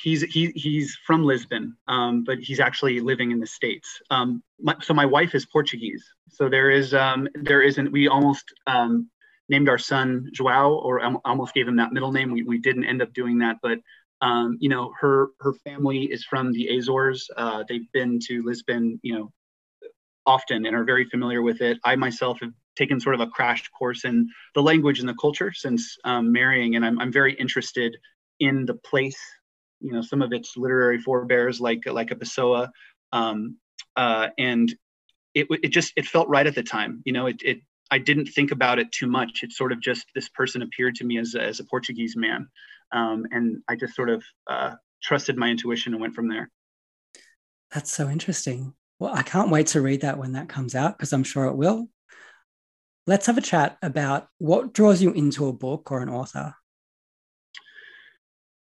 He's 0.01 0.24
he, 0.24 0.51
he's 0.56 0.97
from 1.06 1.24
Lisbon, 1.24 1.77
um, 1.88 2.24
but 2.24 2.39
he's 2.39 2.59
actually 2.59 3.00
living 3.00 3.30
in 3.30 3.39
the 3.39 3.45
states. 3.45 4.01
Um, 4.09 4.42
my, 4.59 4.74
so 4.81 4.95
my 4.95 5.06
wife 5.06 5.36
is 5.36 5.45
Portuguese. 5.45 6.03
So 6.30 6.50
there 6.50 6.71
is 6.71 6.95
um, 6.95 7.27
there 7.36 7.62
isn't. 7.62 7.92
We 7.92 8.07
almost 8.07 8.56
um, 8.65 9.07
named 9.47 9.69
our 9.69 9.77
son 9.77 10.31
Joao, 10.33 10.80
or 10.80 11.00
almost 11.24 11.53
gave 11.53 11.68
him 11.68 11.75
that 11.75 11.94
middle 11.94 12.12
name. 12.12 12.31
We, 12.31 12.41
we 12.41 12.57
didn't 12.57 12.86
end 12.86 13.03
up 13.03 13.13
doing 13.13 13.38
that, 13.38 13.57
but 13.62 13.77
um, 14.21 14.57
you 14.59 14.69
know 14.69 14.94
her 15.00 15.27
her 15.41 15.53
family 15.63 16.06
is 16.06 16.25
from 16.25 16.53
the 16.53 16.75
Azores. 16.75 17.30
Uh, 17.38 17.63
they've 17.69 17.91
been 17.91 18.19
to 18.30 18.41
Lisbon, 18.41 19.00
you 19.03 19.13
know, 19.13 19.31
often 20.25 20.65
and 20.65 20.75
are 20.75 20.86
very 20.86 21.06
familiar 21.06 21.44
with 21.44 21.62
it. 21.62 21.77
I 21.84 21.98
myself 21.98 22.39
have 22.41 22.51
taken 22.75 23.00
sort 23.00 23.15
of 23.15 23.22
a 23.22 23.27
crash 23.27 23.67
course 23.70 24.05
in 24.05 24.29
the 24.53 24.62
language 24.62 25.00
and 25.00 25.10
the 25.10 25.15
culture 25.15 25.51
since 25.53 25.98
um, 26.03 26.32
marrying, 26.32 26.75
and 26.75 26.86
I'm, 26.86 27.00
I'm 27.00 27.12
very 27.12 27.34
interested 27.34 27.98
in 28.39 28.65
the 28.65 28.74
place. 28.74 29.20
You 29.82 29.91
know, 29.91 30.01
some 30.01 30.22
of 30.22 30.34
its 30.34 30.55
literary 30.58 31.00
forebears, 31.00 31.60
like 31.60 31.86
like 31.86 32.12
a 32.12 32.15
Pessoa, 32.15 32.70
um, 33.12 33.58
uh, 33.96 34.27
and 34.38 34.74
it 35.34 35.48
it 35.63 35.70
just 35.70 35.94
it 35.96 36.05
felt 36.05 36.29
right 36.29 36.48
at 36.48 36.55
the 36.55 36.63
time. 36.63 37.01
You 37.05 37.13
know, 37.13 37.27
it 37.27 37.41
it 37.44 37.60
I 37.91 38.00
didn't 38.00 38.27
think 38.27 38.51
about 38.51 38.79
it 38.79 38.91
too 38.91 39.08
much. 39.08 39.44
It 39.44 39.51
sort 39.51 39.72
of 39.72 39.82
just 39.82 40.05
this 40.15 40.29
person 40.29 40.62
appeared 40.62 40.96
to 40.96 41.03
me 41.03 41.17
as 41.20 41.36
a, 41.36 41.41
as 41.41 41.60
a 41.60 41.65
Portuguese 41.65 42.15
man, 42.15 42.48
um, 42.91 43.25
and 43.32 43.62
I 43.67 43.75
just 43.75 43.96
sort 43.96 44.10
of 44.10 44.24
uh, 44.50 44.75
trusted 45.03 45.38
my 45.38 45.50
intuition 45.50 45.94
and 45.94 46.01
went 46.01 46.15
from 46.15 46.29
there. 46.29 46.50
That's 47.72 47.91
so 47.91 48.10
interesting. 48.10 48.74
Well, 49.00 49.13
I 49.13 49.24
can't 49.24 49.51
wait 49.51 49.67
to 49.67 49.82
read 49.82 50.01
that 50.01 50.17
when 50.17 50.32
that 50.34 50.48
comes 50.48 50.74
out 50.74 50.98
because 50.98 51.12
I'm 51.12 51.24
sure 51.24 51.46
it 51.46 51.58
will. 51.58 51.89
Let's 53.07 53.27
have 53.27 53.38
a 53.38 53.41
chat 53.41 53.77
about 53.81 54.29
what 54.39 54.74
draws 54.74 55.01
you 55.01 55.12
into 55.12 55.47
a 55.47 55.53
book 55.53 55.91
or 55.91 56.01
an 56.01 56.09
author. 56.09 56.55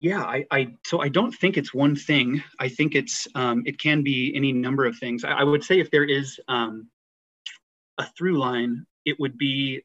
Yeah, 0.00 0.20
I, 0.20 0.44
I 0.50 0.74
so 0.84 1.00
I 1.00 1.08
don't 1.08 1.30
think 1.30 1.56
it's 1.56 1.72
one 1.72 1.94
thing. 1.94 2.42
I 2.58 2.68
think 2.68 2.96
it's 2.96 3.28
um, 3.36 3.62
it 3.66 3.78
can 3.78 4.02
be 4.02 4.32
any 4.34 4.52
number 4.52 4.84
of 4.84 4.98
things. 4.98 5.22
I, 5.22 5.30
I 5.30 5.44
would 5.44 5.62
say 5.62 5.78
if 5.78 5.92
there 5.92 6.04
is 6.04 6.40
um, 6.48 6.88
a 7.98 8.06
through 8.18 8.38
line, 8.40 8.84
it 9.04 9.20
would 9.20 9.38
be 9.38 9.82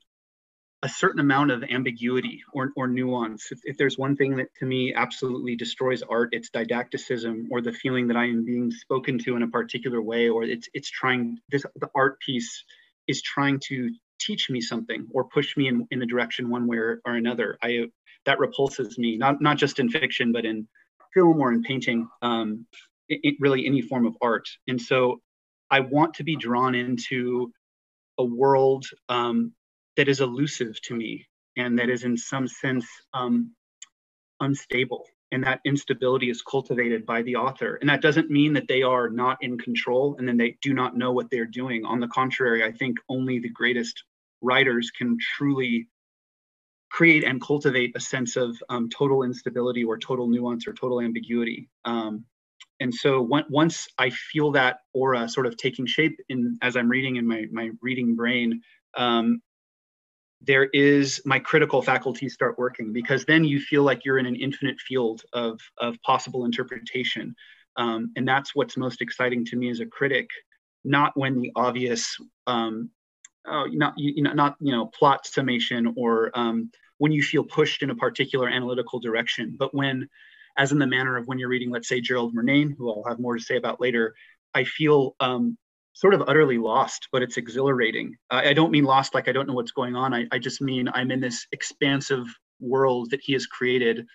a 0.83 0.89
certain 0.89 1.19
amount 1.19 1.51
of 1.51 1.63
ambiguity 1.63 2.41
or, 2.53 2.71
or 2.75 2.87
nuance. 2.87 3.51
If, 3.51 3.59
if, 3.63 3.77
there's 3.77 3.97
one 3.97 4.15
thing 4.15 4.35
that 4.37 4.53
to 4.59 4.65
me 4.65 4.93
absolutely 4.93 5.55
destroys 5.55 6.03
art, 6.03 6.29
it's 6.33 6.51
didacticism 6.51 7.47
or 7.49 7.61
the 7.61 7.73
feeling 7.73 8.07
that 8.07 8.17
I 8.17 8.25
am 8.25 8.45
being 8.45 8.69
spoken 8.69 9.17
to 9.19 9.35
in 9.35 9.41
a 9.43 9.47
particular 9.47 10.01
way, 10.01 10.29
or 10.29 10.43
it's 10.43 10.67
it's 10.73 10.89
trying 10.89 11.37
this 11.51 11.63
the 11.75 11.89
art 11.95 12.19
piece 12.19 12.63
is 13.07 13.21
trying 13.21 13.59
to 13.67 13.91
teach 14.19 14.49
me 14.49 14.61
something 14.61 15.07
or 15.13 15.25
push 15.25 15.55
me 15.57 15.67
in, 15.67 15.87
in 15.91 16.01
a 16.01 16.05
direction 16.05 16.49
one 16.49 16.67
way 16.67 16.77
or, 16.77 17.01
another. 17.05 17.57
I 17.61 17.87
that 18.25 18.39
repulses 18.39 18.97
me, 18.97 19.17
not 19.17 19.41
not 19.41 19.57
just 19.57 19.79
in 19.79 19.89
fiction, 19.89 20.31
but 20.31 20.45
in 20.45 20.67
film 21.13 21.39
or 21.39 21.51
in 21.51 21.63
painting, 21.63 22.07
um, 22.21 22.65
it, 23.09 23.19
it 23.23 23.35
really 23.39 23.65
any 23.65 23.81
form 23.81 24.05
of 24.05 24.17
art. 24.21 24.47
And 24.67 24.81
so 24.81 25.21
I 25.69 25.81
want 25.81 26.15
to 26.15 26.23
be 26.23 26.35
drawn 26.35 26.75
into 26.75 27.51
a 28.17 28.23
world 28.23 28.85
um, 29.09 29.53
that 29.95 30.07
is 30.07 30.21
elusive 30.21 30.79
to 30.83 30.95
me 30.95 31.27
and 31.55 31.79
that 31.79 31.89
is 31.89 32.03
in 32.03 32.17
some 32.17 32.47
sense 32.47 32.85
um, 33.13 33.53
unstable 34.39 35.05
and 35.31 35.43
that 35.43 35.59
instability 35.65 36.29
is 36.29 36.41
cultivated 36.41 37.05
by 37.05 37.21
the 37.21 37.35
author. 37.35 37.75
And 37.75 37.89
that 37.89 38.01
doesn't 38.01 38.29
mean 38.29 38.53
that 38.53 38.67
they 38.67 38.81
are 38.83 39.09
not 39.09 39.37
in 39.41 39.57
control 39.57 40.15
and 40.17 40.27
then 40.27 40.37
they 40.37 40.57
do 40.61 40.73
not 40.73 40.95
know 40.95 41.11
what 41.11 41.29
they're 41.29 41.45
doing. 41.45 41.85
On 41.85 41.99
the 41.99 42.07
contrary, 42.07 42.63
I 42.63 42.71
think 42.71 42.97
only 43.09 43.39
the 43.39 43.49
greatest 43.49 44.03
writers 44.41 44.91
can 44.91 45.17
truly 45.37 45.87
create 46.89 47.23
and 47.23 47.41
cultivate 47.41 47.91
a 47.95 47.99
sense 47.99 48.35
of 48.35 48.57
um, 48.69 48.89
total 48.89 49.23
instability 49.23 49.83
or 49.83 49.97
total 49.97 50.27
nuance 50.27 50.67
or 50.67 50.73
total 50.73 51.01
ambiguity. 51.01 51.69
Um, 51.85 52.25
and 52.79 52.93
so 52.93 53.21
once 53.49 53.87
I 53.97 54.09
feel 54.09 54.51
that 54.51 54.79
aura 54.93 55.27
sort 55.27 55.47
of 55.47 55.57
taking 55.57 55.85
shape 55.85 56.17
in 56.29 56.57
as 56.61 56.75
I'm 56.75 56.89
reading 56.89 57.15
in 57.15 57.27
my 57.27 57.45
my 57.51 57.71
reading 57.81 58.15
brain, 58.15 58.61
um, 58.95 59.41
there 60.41 60.65
is 60.65 61.19
my 61.25 61.39
critical 61.39 61.81
faculties 61.81 62.33
start 62.33 62.57
working 62.59 62.93
because 62.93 63.25
then 63.25 63.43
you 63.43 63.59
feel 63.59 63.83
like 63.83 64.05
you're 64.05 64.19
in 64.19 64.27
an 64.27 64.35
infinite 64.35 64.79
field 64.79 65.23
of 65.33 65.59
of 65.79 66.01
possible 66.03 66.45
interpretation, 66.45 67.35
um, 67.77 68.11
and 68.15 68.27
that's 68.27 68.55
what's 68.55 68.77
most 68.77 69.01
exciting 69.01 69.43
to 69.45 69.55
me 69.55 69.69
as 69.69 69.79
a 69.79 69.85
critic. 69.85 70.29
Not 70.83 71.11
when 71.15 71.41
the 71.41 71.51
obvious, 71.55 72.15
oh, 73.47 73.65
not 73.71 73.93
you 73.97 74.23
know, 74.23 74.33
not 74.33 74.55
you 74.59 74.71
know, 74.71 74.87
plot 74.87 75.25
summation 75.25 75.93
or 75.97 76.31
um, 76.33 76.71
when 76.97 77.11
you 77.11 77.21
feel 77.21 77.43
pushed 77.43 77.83
in 77.83 77.89
a 77.89 77.95
particular 77.95 78.47
analytical 78.47 78.99
direction, 78.99 79.55
but 79.57 79.73
when 79.73 80.09
as 80.57 80.71
in 80.71 80.79
the 80.79 80.87
manner 80.87 81.17
of 81.17 81.27
when 81.27 81.37
you're 81.37 81.49
reading, 81.49 81.69
let's 81.69 81.87
say, 81.87 82.01
Gerald 82.01 82.35
Murnane, 82.35 82.75
who 82.75 82.89
I'll 82.89 83.03
have 83.07 83.19
more 83.19 83.37
to 83.37 83.43
say 83.43 83.57
about 83.57 83.79
later, 83.79 84.15
I 84.55 84.63
feel 84.63 85.15
um, 85.19 85.57
sort 85.93 86.13
of 86.13 86.23
utterly 86.27 86.57
lost, 86.57 87.09
but 87.11 87.21
it's 87.21 87.37
exhilarating. 87.37 88.15
Uh, 88.31 88.41
I 88.45 88.53
don't 88.53 88.71
mean 88.71 88.83
lost 88.83 89.13
like 89.13 89.27
I 89.27 89.31
don't 89.31 89.47
know 89.47 89.53
what's 89.53 89.71
going 89.71 89.95
on. 89.95 90.13
I, 90.13 90.25
I 90.31 90.39
just 90.39 90.61
mean 90.61 90.89
I'm 90.93 91.11
in 91.11 91.19
this 91.19 91.45
expansive 91.51 92.25
world 92.59 93.11
that 93.11 93.21
he 93.21 93.33
has 93.33 93.45
created. 93.45 94.05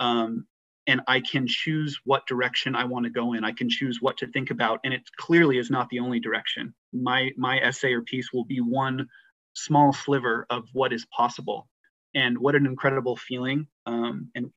Um, 0.00 0.46
and 0.86 1.00
I 1.08 1.20
can 1.20 1.46
choose 1.46 1.98
what 2.04 2.26
direction 2.26 2.76
I 2.76 2.84
want 2.84 3.04
to 3.04 3.10
go 3.10 3.32
in. 3.32 3.44
I 3.44 3.52
can 3.52 3.68
choose 3.68 3.98
what 4.00 4.16
to 4.18 4.26
think 4.28 4.50
about, 4.50 4.80
and 4.84 4.94
it 4.94 5.02
clearly 5.16 5.58
is 5.58 5.70
not 5.70 5.88
the 5.88 6.00
only 6.00 6.20
direction. 6.20 6.74
My 6.92 7.30
my 7.36 7.58
essay 7.58 7.92
or 7.92 8.02
piece 8.02 8.32
will 8.32 8.44
be 8.44 8.60
one 8.60 9.08
small 9.54 9.92
sliver 9.92 10.46
of 10.50 10.68
what 10.72 10.92
is 10.92 11.06
possible 11.06 11.68
and 12.14 12.38
what 12.38 12.54
an 12.54 12.66
incredible 12.66 13.16
feeling 13.16 13.66
um, 13.86 14.30
and 14.34 14.50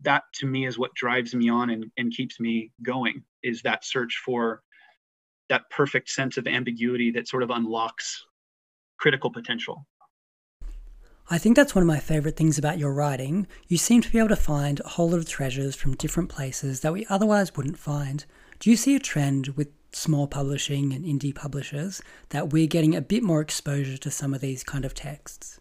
that 0.00 0.24
to 0.34 0.46
me 0.46 0.66
is 0.66 0.78
what 0.78 0.94
drives 0.94 1.34
me 1.34 1.48
on 1.48 1.70
and, 1.70 1.86
and 1.96 2.12
keeps 2.12 2.40
me 2.40 2.70
going 2.82 3.22
is 3.42 3.62
that 3.62 3.84
search 3.84 4.20
for 4.24 4.62
that 5.48 5.68
perfect 5.70 6.08
sense 6.08 6.36
of 6.36 6.46
ambiguity 6.46 7.10
that 7.10 7.28
sort 7.28 7.42
of 7.42 7.50
unlocks 7.50 8.24
critical 8.98 9.30
potential 9.30 9.86
I 11.32 11.38
think 11.38 11.54
that's 11.54 11.76
one 11.76 11.82
of 11.82 11.86
my 11.86 12.00
favorite 12.00 12.36
things 12.36 12.58
about 12.58 12.80
your 12.80 12.92
writing. 12.92 13.46
You 13.68 13.76
seem 13.76 14.00
to 14.02 14.10
be 14.10 14.18
able 14.18 14.30
to 14.30 14.36
find 14.36 14.80
a 14.80 14.88
whole 14.88 15.10
lot 15.10 15.18
of 15.18 15.28
treasures 15.28 15.76
from 15.76 15.94
different 15.94 16.28
places 16.28 16.80
that 16.80 16.92
we 16.92 17.06
otherwise 17.08 17.56
wouldn't 17.56 17.78
find. 17.78 18.24
Do 18.58 18.68
you 18.68 18.76
see 18.76 18.96
a 18.96 18.98
trend 18.98 19.50
with 19.50 19.68
small 19.92 20.26
publishing 20.26 20.92
and 20.92 21.04
indie 21.04 21.32
publishers 21.32 22.02
that 22.30 22.50
we're 22.50 22.66
getting 22.66 22.96
a 22.96 23.00
bit 23.00 23.22
more 23.22 23.40
exposure 23.40 23.96
to 23.96 24.10
some 24.10 24.34
of 24.34 24.40
these 24.40 24.64
kind 24.64 24.84
of 24.84 24.92
texts? 24.92 25.60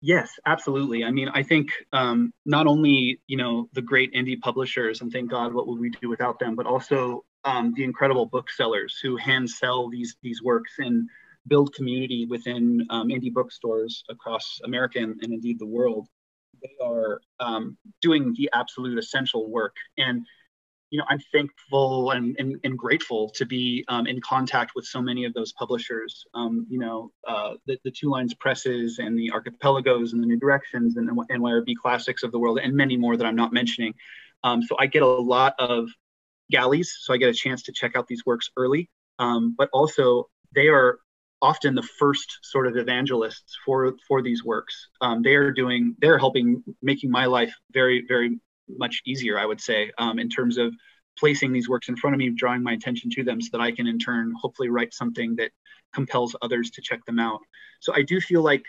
Yes, 0.00 0.30
absolutely. 0.46 1.04
I 1.04 1.10
mean, 1.10 1.28
I 1.28 1.42
think 1.42 1.68
um, 1.92 2.32
not 2.46 2.66
only 2.66 3.20
you 3.26 3.36
know 3.36 3.68
the 3.74 3.82
great 3.82 4.14
indie 4.14 4.40
publishers, 4.40 5.02
and 5.02 5.12
thank 5.12 5.30
God, 5.30 5.52
what 5.52 5.66
would 5.66 5.78
we 5.78 5.90
do 5.90 6.08
without 6.08 6.38
them? 6.38 6.56
But 6.56 6.64
also 6.64 7.24
um, 7.44 7.74
the 7.76 7.84
incredible 7.84 8.24
booksellers 8.24 8.98
who 9.02 9.16
hand 9.16 9.50
sell 9.50 9.90
these 9.90 10.16
these 10.22 10.42
works 10.42 10.72
and 10.78 11.06
build 11.46 11.74
community 11.74 12.26
within 12.26 12.86
um, 12.90 13.08
indie 13.08 13.32
bookstores 13.32 14.04
across 14.08 14.60
America 14.64 14.98
and, 14.98 15.18
and, 15.22 15.32
indeed 15.32 15.58
the 15.58 15.66
world. 15.66 16.08
They 16.62 16.74
are 16.84 17.20
um, 17.40 17.76
doing 18.00 18.34
the 18.36 18.50
absolute 18.54 18.98
essential 18.98 19.50
work, 19.50 19.76
and 19.98 20.26
you 20.90 20.98
know, 20.98 21.04
I'm 21.08 21.18
thankful 21.32 22.12
and, 22.12 22.36
and, 22.38 22.56
and 22.62 22.78
grateful 22.78 23.30
to 23.30 23.44
be 23.44 23.84
um, 23.88 24.06
in 24.06 24.20
contact 24.20 24.72
with 24.76 24.84
so 24.84 25.02
many 25.02 25.24
of 25.24 25.34
those 25.34 25.52
publishers. 25.52 26.24
Um, 26.34 26.66
you 26.70 26.78
know, 26.78 27.10
uh, 27.26 27.54
the, 27.66 27.78
the 27.84 27.90
Two 27.90 28.08
Lines 28.08 28.34
Presses 28.34 28.98
and 28.98 29.18
the 29.18 29.30
Archipelagos 29.32 30.12
and 30.12 30.22
the 30.22 30.26
New 30.26 30.38
Directions 30.38 30.96
and 30.96 31.08
the 31.08 31.12
NYRB 31.12 31.74
Classics 31.82 32.22
of 32.22 32.30
the 32.30 32.38
world 32.38 32.60
and 32.62 32.74
many 32.74 32.96
more 32.96 33.16
that 33.16 33.26
I'm 33.26 33.36
not 33.36 33.52
mentioning. 33.52 33.94
Um, 34.44 34.62
so 34.62 34.76
I 34.78 34.86
get 34.86 35.02
a 35.02 35.06
lot 35.06 35.54
of 35.58 35.88
galleys, 36.50 36.96
so 37.00 37.12
I 37.12 37.16
get 37.16 37.30
a 37.30 37.34
chance 37.34 37.64
to 37.64 37.72
check 37.72 37.96
out 37.96 38.06
these 38.06 38.24
works 38.24 38.48
early. 38.56 38.88
Um, 39.18 39.54
but 39.58 39.68
also, 39.72 40.28
they 40.54 40.68
are 40.68 41.00
often 41.42 41.74
the 41.74 41.82
first 41.82 42.38
sort 42.42 42.66
of 42.66 42.76
evangelists 42.76 43.56
for 43.64 43.94
for 44.08 44.22
these 44.22 44.44
works. 44.44 44.88
Um, 45.00 45.22
they 45.22 45.34
are 45.34 45.52
doing, 45.52 45.94
they're 46.00 46.18
helping 46.18 46.62
making 46.82 47.10
my 47.10 47.26
life 47.26 47.54
very, 47.72 48.04
very 48.06 48.38
much 48.68 49.02
easier, 49.06 49.38
I 49.38 49.46
would 49.46 49.60
say, 49.60 49.92
um, 49.98 50.18
in 50.18 50.28
terms 50.28 50.58
of 50.58 50.74
placing 51.18 51.52
these 51.52 51.68
works 51.68 51.88
in 51.88 51.96
front 51.96 52.14
of 52.14 52.18
me, 52.18 52.30
drawing 52.30 52.62
my 52.62 52.72
attention 52.72 53.10
to 53.10 53.24
them 53.24 53.40
so 53.40 53.48
that 53.52 53.60
I 53.60 53.72
can 53.72 53.86
in 53.86 53.98
turn 53.98 54.34
hopefully 54.40 54.68
write 54.68 54.92
something 54.92 55.36
that 55.36 55.50
compels 55.94 56.36
others 56.42 56.70
to 56.72 56.82
check 56.82 57.04
them 57.06 57.18
out. 57.18 57.40
So 57.80 57.94
I 57.94 58.02
do 58.02 58.20
feel 58.20 58.42
like 58.42 58.64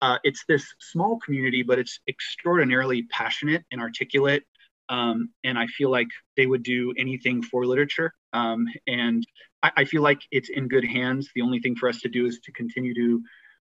uh, 0.00 0.18
it's 0.24 0.44
this 0.46 0.66
small 0.80 1.18
community, 1.18 1.62
but 1.62 1.78
it's 1.78 2.00
extraordinarily 2.08 3.04
passionate 3.04 3.64
and 3.70 3.80
articulate. 3.80 4.44
Um, 4.88 5.30
and 5.44 5.58
I 5.58 5.66
feel 5.66 5.90
like 5.90 6.08
they 6.36 6.46
would 6.46 6.62
do 6.62 6.92
anything 6.98 7.42
for 7.42 7.64
literature. 7.64 8.12
Um, 8.32 8.66
and 8.86 9.26
I, 9.64 9.70
I 9.78 9.84
feel 9.86 10.02
like 10.02 10.20
it's 10.30 10.50
in 10.50 10.68
good 10.68 10.84
hands. 10.84 11.30
The 11.34 11.42
only 11.42 11.58
thing 11.60 11.74
for 11.74 11.88
us 11.88 12.00
to 12.00 12.08
do 12.08 12.26
is 12.26 12.38
to 12.40 12.52
continue 12.52 12.94
to 12.94 13.22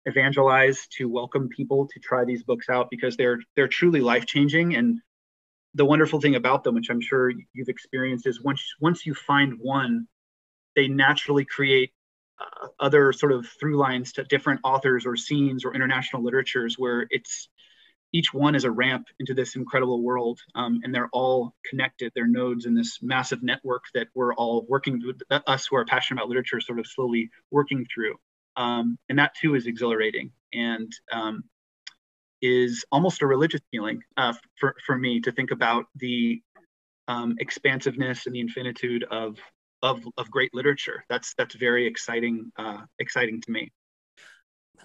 evangelize, 0.06 0.86
to 0.96 1.08
welcome 1.08 1.48
people 1.48 1.88
to 1.88 2.00
try 2.00 2.24
these 2.24 2.44
books 2.44 2.68
out 2.70 2.88
because 2.90 3.16
they're 3.16 3.40
they're 3.56 3.68
truly 3.68 4.00
life 4.00 4.24
changing 4.24 4.76
and 4.76 5.00
the 5.74 5.84
wonderful 5.84 6.20
thing 6.20 6.34
about 6.34 6.64
them, 6.64 6.74
which 6.74 6.90
I'm 6.90 7.00
sure 7.00 7.30
you've 7.52 7.68
experienced, 7.68 8.26
is 8.26 8.42
once 8.42 8.62
once 8.80 9.04
you 9.04 9.14
find 9.14 9.58
one, 9.60 10.06
they 10.74 10.88
naturally 10.88 11.44
create 11.44 11.92
uh, 12.40 12.68
other 12.78 13.12
sort 13.12 13.32
of 13.32 13.46
through 13.60 13.76
lines 13.76 14.12
to 14.14 14.24
different 14.24 14.60
authors 14.64 15.06
or 15.06 15.16
scenes 15.16 15.64
or 15.64 15.74
international 15.74 16.22
literatures 16.22 16.76
where 16.78 17.06
it's 17.10 17.48
each 18.12 18.34
one 18.34 18.54
is 18.54 18.64
a 18.64 18.70
ramp 18.70 19.06
into 19.18 19.34
this 19.34 19.56
incredible 19.56 20.02
world 20.02 20.40
um, 20.54 20.80
and 20.82 20.94
they're 20.94 21.10
all 21.12 21.54
connected 21.68 22.12
they're 22.14 22.26
nodes 22.26 22.66
in 22.66 22.74
this 22.74 22.98
massive 23.02 23.42
network 23.42 23.84
that 23.94 24.08
we're 24.14 24.34
all 24.34 24.66
working 24.68 25.00
with 25.04 25.20
us 25.46 25.66
who 25.66 25.76
are 25.76 25.84
passionate 25.84 26.20
about 26.20 26.28
literature 26.28 26.60
sort 26.60 26.78
of 26.78 26.86
slowly 26.86 27.30
working 27.50 27.86
through 27.92 28.16
um, 28.56 28.98
and 29.08 29.18
that 29.18 29.34
too 29.40 29.54
is 29.54 29.66
exhilarating 29.66 30.32
and 30.52 30.92
um, 31.12 31.44
is 32.42 32.84
almost 32.90 33.22
a 33.22 33.26
religious 33.26 33.60
feeling 33.70 34.02
uh, 34.16 34.32
for, 34.58 34.74
for 34.86 34.96
me 34.96 35.20
to 35.20 35.32
think 35.32 35.50
about 35.50 35.86
the 35.96 36.42
um, 37.08 37.36
expansiveness 37.38 38.26
and 38.26 38.34
the 38.34 38.40
infinitude 38.40 39.04
of, 39.10 39.38
of, 39.82 40.02
of 40.16 40.30
great 40.30 40.54
literature. 40.54 41.04
That's, 41.08 41.34
that's 41.34 41.54
very 41.54 41.86
exciting, 41.86 42.50
uh, 42.56 42.82
exciting 42.98 43.40
to 43.42 43.50
me. 43.50 43.70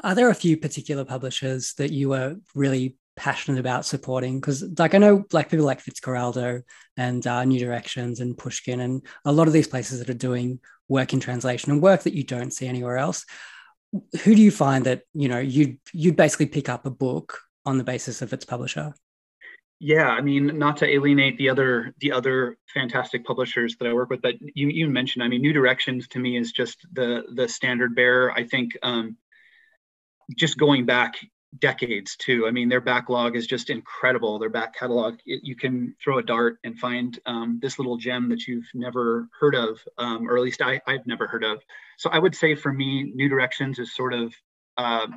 Are 0.03 0.15
there 0.15 0.29
a 0.29 0.35
few 0.35 0.57
particular 0.57 1.05
publishers 1.05 1.73
that 1.75 1.91
you 1.91 2.09
were 2.09 2.37
really 2.53 2.97
passionate 3.15 3.59
about 3.59 3.85
supporting? 3.85 4.39
Because, 4.39 4.63
like, 4.77 4.93
I 4.93 4.97
know 4.97 5.25
like 5.31 5.49
people 5.49 5.65
like 5.65 5.83
Fitzcarraldo 5.83 6.63
and 6.97 7.25
uh, 7.25 7.43
New 7.45 7.59
Directions 7.59 8.19
and 8.19 8.37
Pushkin, 8.37 8.79
and 8.79 9.05
a 9.23 9.31
lot 9.31 9.47
of 9.47 9.53
these 9.53 9.67
places 9.67 9.99
that 9.99 10.09
are 10.09 10.13
doing 10.13 10.59
work 10.87 11.13
in 11.13 11.19
translation 11.19 11.71
and 11.71 11.81
work 11.81 12.03
that 12.03 12.13
you 12.13 12.23
don't 12.23 12.51
see 12.51 12.67
anywhere 12.67 12.97
else 12.97 13.25
who 14.23 14.35
do 14.35 14.41
you 14.41 14.51
find 14.51 14.85
that 14.85 15.01
you 15.13 15.27
know 15.27 15.39
you'd 15.39 15.77
you'd 15.93 16.15
basically 16.15 16.45
pick 16.45 16.69
up 16.69 16.85
a 16.85 16.91
book 16.91 17.39
on 17.65 17.77
the 17.77 17.83
basis 17.83 18.21
of 18.21 18.33
its 18.33 18.45
publisher 18.45 18.93
yeah 19.79 20.09
i 20.09 20.21
mean 20.21 20.57
not 20.57 20.77
to 20.77 20.87
alienate 20.87 21.37
the 21.37 21.49
other 21.49 21.93
the 21.99 22.11
other 22.11 22.57
fantastic 22.73 23.25
publishers 23.25 23.75
that 23.77 23.87
i 23.87 23.93
work 23.93 24.09
with 24.09 24.21
but 24.21 24.35
you 24.53 24.67
you 24.67 24.87
mentioned 24.87 25.23
i 25.23 25.27
mean 25.27 25.41
new 25.41 25.53
directions 25.53 26.07
to 26.07 26.19
me 26.19 26.37
is 26.37 26.51
just 26.51 26.85
the 26.93 27.23
the 27.33 27.47
standard 27.47 27.95
bearer 27.95 28.31
i 28.31 28.43
think 28.43 28.77
um 28.83 29.17
just 30.37 30.57
going 30.57 30.85
back 30.85 31.15
decades 31.59 32.15
too 32.17 32.45
i 32.47 32.51
mean 32.51 32.69
their 32.69 32.81
backlog 32.81 33.35
is 33.35 33.47
just 33.47 33.69
incredible 33.69 34.39
their 34.39 34.49
back 34.49 34.75
catalog 34.75 35.15
it, 35.25 35.41
you 35.43 35.55
can 35.55 35.95
throw 36.03 36.17
a 36.17 36.23
dart 36.23 36.57
and 36.63 36.79
find 36.79 37.19
um, 37.25 37.59
this 37.61 37.77
little 37.79 37.97
gem 37.97 38.29
that 38.29 38.47
you've 38.47 38.69
never 38.73 39.27
heard 39.39 39.55
of 39.55 39.79
um, 39.97 40.27
or 40.29 40.37
at 40.37 40.43
least 40.43 40.61
I, 40.61 40.81
i've 40.87 41.05
never 41.05 41.27
heard 41.27 41.43
of 41.43 41.61
so 41.97 42.09
i 42.09 42.19
would 42.19 42.35
say 42.35 42.55
for 42.55 42.73
me 42.73 43.11
new 43.15 43.29
directions 43.29 43.79
is 43.79 43.95
sort 43.95 44.13
of 44.13 44.33
uh, 44.77 45.07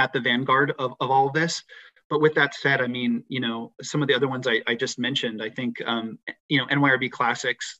at 0.00 0.12
the 0.12 0.20
vanguard 0.20 0.72
of, 0.78 0.94
of 1.00 1.10
all 1.10 1.28
of 1.28 1.34
this. 1.34 1.62
But 2.08 2.20
with 2.20 2.34
that 2.34 2.54
said, 2.54 2.80
I 2.80 2.88
mean, 2.88 3.22
you 3.28 3.40
know, 3.40 3.72
some 3.82 4.02
of 4.02 4.08
the 4.08 4.14
other 4.14 4.28
ones 4.28 4.48
I, 4.48 4.62
I 4.66 4.74
just 4.74 4.98
mentioned, 4.98 5.42
I 5.42 5.50
think, 5.50 5.76
um, 5.86 6.18
you 6.48 6.58
know, 6.58 6.66
NYRB 6.66 7.10
Classics, 7.12 7.78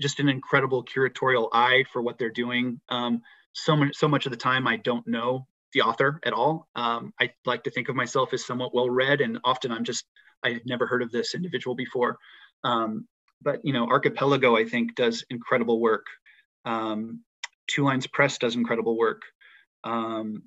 just 0.00 0.20
an 0.20 0.28
incredible 0.28 0.84
curatorial 0.84 1.48
eye 1.52 1.84
for 1.92 2.00
what 2.00 2.18
they're 2.18 2.30
doing. 2.30 2.80
Um, 2.88 3.22
so 3.52 3.76
much, 3.76 3.94
so 3.94 4.08
much 4.08 4.24
of 4.24 4.30
the 4.32 4.38
time, 4.38 4.66
I 4.66 4.76
don't 4.76 5.06
know 5.06 5.46
the 5.72 5.82
author 5.82 6.20
at 6.24 6.32
all. 6.32 6.68
Um, 6.74 7.12
I 7.20 7.32
like 7.46 7.64
to 7.64 7.70
think 7.70 7.88
of 7.88 7.96
myself 7.96 8.32
as 8.32 8.44
somewhat 8.44 8.74
well 8.74 8.90
read, 8.90 9.20
and 9.20 9.38
often 9.44 9.72
I'm 9.72 9.84
just 9.84 10.04
I 10.42 10.50
had 10.50 10.62
never 10.66 10.86
heard 10.86 11.02
of 11.02 11.10
this 11.10 11.34
individual 11.34 11.74
before. 11.74 12.18
Um, 12.64 13.06
but 13.42 13.64
you 13.64 13.72
know, 13.72 13.86
Archipelago 13.88 14.56
I 14.56 14.64
think 14.64 14.94
does 14.94 15.24
incredible 15.30 15.80
work. 15.80 16.06
Um, 16.64 17.20
Two 17.66 17.84
Lines 17.84 18.06
Press 18.06 18.38
does 18.38 18.54
incredible 18.54 18.96
work. 18.96 19.22
Um, 19.84 20.42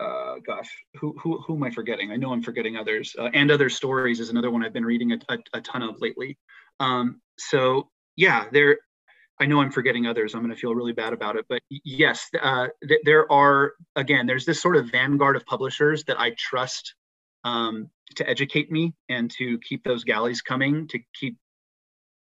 uh, 0.00 0.36
gosh, 0.46 0.68
who, 1.00 1.16
who, 1.20 1.40
who 1.40 1.56
am 1.56 1.64
I 1.64 1.70
forgetting? 1.70 2.12
I 2.12 2.16
know 2.16 2.32
I'm 2.32 2.42
forgetting 2.42 2.76
others. 2.76 3.16
Uh, 3.18 3.30
and 3.34 3.50
Other 3.50 3.68
Stories 3.68 4.20
is 4.20 4.30
another 4.30 4.50
one 4.50 4.64
I've 4.64 4.72
been 4.72 4.84
reading 4.84 5.12
a, 5.12 5.18
a, 5.28 5.38
a 5.54 5.60
ton 5.60 5.82
of 5.82 6.00
lately. 6.00 6.38
Um, 6.78 7.20
so 7.36 7.88
yeah, 8.16 8.46
there, 8.52 8.78
I 9.40 9.46
know 9.46 9.60
I'm 9.60 9.70
forgetting 9.70 10.06
others. 10.06 10.34
I'm 10.34 10.42
going 10.42 10.54
to 10.54 10.60
feel 10.60 10.74
really 10.74 10.92
bad 10.92 11.12
about 11.12 11.36
it. 11.36 11.46
But 11.48 11.62
yes, 11.70 12.28
uh, 12.40 12.68
th- 12.86 13.00
there 13.04 13.30
are, 13.30 13.74
again, 13.96 14.26
there's 14.26 14.44
this 14.44 14.60
sort 14.60 14.76
of 14.76 14.90
vanguard 14.90 15.36
of 15.36 15.46
publishers 15.46 16.04
that 16.04 16.18
I 16.20 16.34
trust 16.36 16.94
um, 17.44 17.88
to 18.16 18.28
educate 18.28 18.70
me 18.70 18.94
and 19.08 19.30
to 19.32 19.58
keep 19.58 19.84
those 19.84 20.04
galleys 20.04 20.42
coming, 20.42 20.88
to 20.88 20.98
keep 21.14 21.36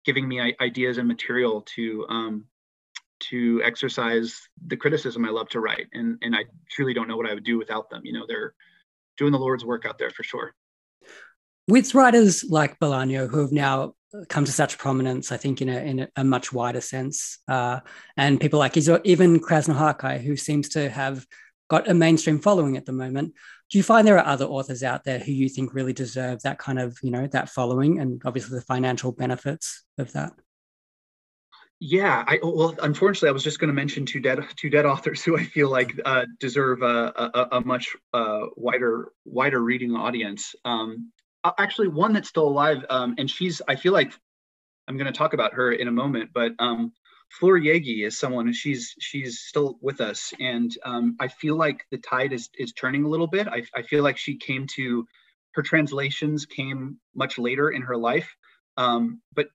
giving 0.06 0.28
me 0.28 0.56
ideas 0.62 0.98
and 0.98 1.08
material 1.08 1.62
to 1.76 2.06
um, 2.10 2.46
to 3.20 3.62
exercise 3.64 4.40
the 4.68 4.78
criticism 4.78 5.26
I 5.26 5.30
love 5.30 5.50
to 5.50 5.60
write. 5.60 5.88
And 5.94 6.18
and 6.22 6.36
I 6.36 6.46
truly 6.70 6.94
don't 6.94 7.08
know 7.08 7.18
what 7.18 7.30
I 7.30 7.34
would 7.34 7.44
do 7.44 7.58
without 7.58 7.90
them. 7.90 8.02
You 8.06 8.14
know, 8.14 8.26
they're 8.28 8.54
doing 9.18 9.32
the 9.32 9.40
Lord's 9.40 9.66
work 9.66 9.86
out 9.86 9.98
there 9.98 10.12
for 10.12 10.24
sure. 10.24 10.54
With 11.68 11.94
writers 11.94 12.46
like 12.48 12.80
Bolaño, 12.80 13.30
who 13.30 13.42
have 13.42 13.52
now 13.52 13.96
come 14.30 14.46
to 14.46 14.52
such 14.52 14.78
prominence, 14.78 15.32
I 15.32 15.38
think, 15.38 15.62
in 15.62 15.70
a, 15.70 15.80
in 15.80 16.08
a 16.16 16.24
much 16.24 16.54
wider 16.54 16.82
sense, 16.82 17.40
uh, 17.48 17.82
and 18.16 18.40
people 18.40 18.60
like 18.60 18.78
even 18.78 19.40
Krasznahorkai, 19.40 20.22
who 20.22 20.36
seems 20.36 20.70
to 20.70 20.90
have 20.90 21.26
got 21.70 21.90
a 21.90 21.94
mainstream 21.94 22.40
following 22.40 22.78
at 22.78 22.86
the 22.86 22.94
moment. 22.94 23.34
Do 23.70 23.78
you 23.78 23.84
find 23.84 24.08
there 24.08 24.18
are 24.18 24.26
other 24.26 24.46
authors 24.46 24.84
out 24.84 25.04
there 25.04 25.20
who 25.20 25.34
you 25.34 25.50
think 25.50 25.74
really 25.74 25.94
deserve 25.94 26.42
that 26.44 26.58
kind 26.58 26.80
of, 26.80 26.98
you 27.04 27.12
know, 27.12 27.28
that 27.28 27.50
following 27.50 28.00
and 28.00 28.22
obviously 28.24 28.58
the 28.58 28.66
financial 28.66 29.12
benefits 29.12 29.84
of 29.98 30.14
that? 30.14 30.32
Yeah, 31.80 32.24
I 32.26 32.40
well, 32.42 32.76
unfortunately, 32.82 33.30
I 33.30 33.34
was 33.34 33.44
just 33.44 33.60
going 33.60 33.68
to 33.68 33.74
mention 33.74 34.06
two 34.06 34.20
dead 34.20 34.40
two 34.56 34.70
dead 34.70 34.88
authors 34.88 35.24
who 35.24 35.38
I 35.38 35.44
feel 35.44 35.70
like 35.70 35.94
uh, 36.06 36.26
deserve 36.40 36.82
a, 36.82 37.14
a, 37.16 37.48
a 37.58 37.62
much 37.62 37.96
uh, 38.14 38.46
wider 38.56 39.12
wider 39.26 39.60
reading 39.60 39.96
audience. 39.96 40.56
Um, 40.66 41.12
actually, 41.58 41.88
one 41.90 42.14
that's 42.14 42.30
still 42.30 42.48
alive, 42.48 42.86
um, 42.90 43.16
and 43.18 43.30
she's 43.30 43.62
I 43.68 43.76
feel 43.76 43.94
like 43.94 44.14
I'm 44.88 44.98
going 44.98 45.12
to 45.12 45.18
talk 45.18 45.34
about 45.34 45.54
her 45.54 45.72
in 45.72 45.88
a 45.88 45.92
moment, 45.92 46.32
but 46.34 46.54
um, 46.60 46.94
Fleur 47.30 47.60
Jaeggy 47.60 48.06
is 48.06 48.18
someone 48.18 48.52
she's 48.54 48.96
she's 49.00 49.40
still 49.40 49.78
with 49.82 50.02
us, 50.02 50.34
and 50.40 50.76
um, 50.84 51.16
I 51.20 51.28
feel 51.28 51.56
like 51.56 51.86
the 51.92 51.98
tide 51.98 52.34
is 52.34 52.50
is 52.58 52.74
turning 52.74 53.04
a 53.04 53.10
little 53.10 53.28
bit. 53.28 53.48
I, 53.48 53.64
I 53.76 53.82
feel 53.82 54.04
like 54.04 54.18
she 54.18 54.36
came 54.36 54.66
to 54.76 55.06
her 55.54 55.64
translations 55.64 56.46
came 56.46 56.98
much 57.16 57.38
later 57.38 57.72
in 57.72 57.82
her 57.82 57.98
life, 57.98 58.36
um, 58.78 59.22
but 59.34 59.48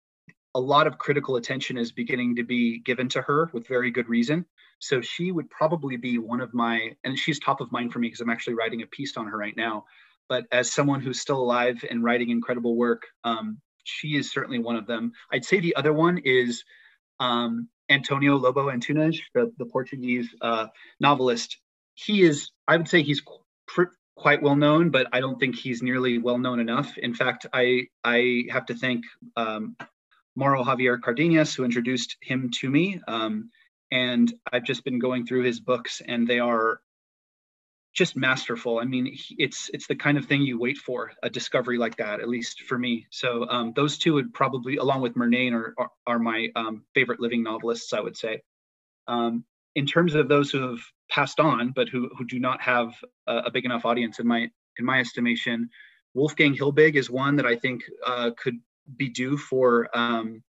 a 0.55 0.61
lot 0.61 0.87
of 0.87 0.99
critical 0.99 1.37
attention 1.37 1.79
is 1.79 1.93
beginning 1.93 2.37
to 2.37 2.43
be 2.43 2.81
given 2.81 3.09
to 3.09 3.23
her 3.23 3.49
with 3.53 3.67
very 3.67 3.91
good 3.91 4.09
reason. 4.09 4.45
So 4.81 5.01
she 5.01 5.33
would 5.33 5.49
probably 5.49 5.97
be 5.97 6.19
one 6.19 6.41
of 6.41 6.53
my, 6.53 6.95
and 7.05 7.19
she's 7.19 7.39
top 7.39 7.61
of 7.61 7.73
mind 7.73 7.93
for 7.93 8.01
me 8.01 8.09
because 8.09 8.21
I'm 8.21 8.31
actually 8.31 8.55
writing 8.55 8.83
a 8.83 8.87
piece 8.87 9.17
on 9.17 9.27
her 9.29 9.39
right 9.39 9.57
now. 9.57 9.85
But 10.33 10.47
as 10.51 10.73
someone 10.73 11.03
who's 11.03 11.21
still 11.21 11.39
alive 11.39 11.85
and 11.91 12.03
writing 12.03 12.31
incredible 12.31 12.75
work, 12.75 13.03
um, 13.23 13.61
she 13.85 14.17
is 14.17 14.33
certainly 14.33 14.59
one 14.59 14.77
of 14.77 14.87
them. 14.87 15.13
I'd 15.31 15.45
say 15.45 15.61
the 15.61 15.77
other 15.77 15.93
one 15.93 16.23
is 16.25 16.65
um, 17.21 17.69
Antonio 17.91 18.37
Lobo 18.37 18.71
Antunes, 18.71 19.19
the, 19.35 19.53
the 19.59 19.67
Portuguese 19.67 20.35
uh, 20.41 20.69
novelist. 21.01 21.59
He 21.97 22.23
is, 22.23 22.49
I 22.67 22.79
would 22.79 22.89
say, 22.89 23.03
he's 23.03 23.21
pr- 23.67 23.93
quite 24.17 24.41
well 24.41 24.57
known, 24.57 24.89
but 24.89 25.07
I 25.13 25.21
don't 25.21 25.39
think 25.39 25.55
he's 25.55 25.83
nearly 25.83 26.17
well 26.17 26.39
known 26.39 26.61
enough. 26.61 26.97
In 26.97 27.13
fact, 27.13 27.45
I 27.53 27.89
I 28.03 28.45
have 28.49 28.65
to 28.71 28.75
thank 28.75 29.05
um, 29.37 29.77
Mauro 30.35 30.65
Javier 30.65 30.99
Cardenas, 30.99 31.55
who 31.55 31.63
introduced 31.63 32.17
him 32.23 32.49
to 32.61 32.71
me. 32.71 32.99
Um, 33.07 33.51
and 33.91 34.33
I've 34.51 34.65
just 34.65 34.83
been 34.83 34.99
going 34.99 35.27
through 35.27 35.43
his 35.43 35.61
books, 35.61 36.01
and 36.09 36.27
they 36.27 36.39
are 36.39 36.81
just 37.95 38.17
masterful. 38.17 38.79
I 38.79 38.85
mean, 38.85 39.15
it's 39.39 39.71
it's 39.75 39.87
the 39.87 39.95
kind 39.95 40.17
of 40.17 40.25
thing 40.25 40.43
you 40.43 40.59
wait 40.59 40.79
for 40.79 41.13
a 41.23 41.29
discovery 41.29 41.77
like 41.77 41.97
that, 41.97 42.21
at 42.21 42.29
least 42.29 42.63
for 42.63 42.79
me. 42.79 43.07
So 43.11 43.47
um, 43.49 43.73
those 43.77 43.99
two 43.99 44.15
would 44.15 44.33
probably, 44.33 44.77
along 44.77 45.03
with 45.03 45.15
Murnane, 45.15 45.53
are 45.53 45.75
are, 45.79 45.91
are 46.07 46.19
my 46.19 46.49
um, 46.57 46.85
favorite 46.95 47.21
living 47.21 47.43
novelists. 47.43 47.93
I 47.93 48.01
would 48.01 48.17
say. 48.17 48.43
Um, 49.09 49.45
in 49.75 49.87
terms 49.87 50.15
of 50.15 50.29
those 50.29 50.51
who 50.51 50.61
have 50.61 50.81
passed 51.11 51.41
on, 51.41 51.73
but 51.75 51.89
who 51.89 52.11
who 52.17 52.25
do 52.25 52.39
not 52.39 52.63
have 52.63 52.95
a, 53.27 53.39
a, 53.47 53.51
big 53.51 53.65
enough 53.65 53.85
audience, 53.85 54.19
in 54.19 54.27
my 54.27 54.49
in 54.79 54.85
my 54.85 55.01
estimation, 55.01 55.69
Wolfgang 56.15 56.55
Hilbig 56.55 56.95
is 56.95 57.11
one 57.11 57.37
that 57.37 57.47
I 57.47 57.57
think 57.57 57.83
uh, 58.07 58.31
could 58.37 58.59
be 58.97 59.09
due 59.09 59.37
for 59.37 59.89
um, 59.97 60.43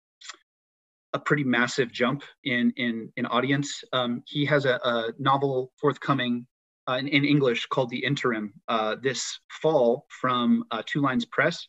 a 1.13 1.19
pretty 1.19 1.45
massive 1.45 1.91
jump 1.91 2.23
in 2.45 2.73
in 2.77 3.13
in 3.17 3.27
audience. 3.27 3.83
Um, 3.93 4.23
he 4.27 4.45
has 4.45 4.67
a, 4.67 4.79
a 4.85 5.13
novel 5.19 5.73
forthcoming 5.81 6.47
uh, 6.89 6.95
in, 6.95 7.09
in, 7.09 7.25
English 7.25 7.67
called 7.67 7.91
The 7.91 8.05
Interim 8.05 8.53
uh, 8.69 8.97
this 9.03 9.41
fall 9.49 10.07
from 10.09 10.65
uh, 10.71 10.83
Two 10.87 11.01
Lines 11.01 11.25
Press, 11.25 11.69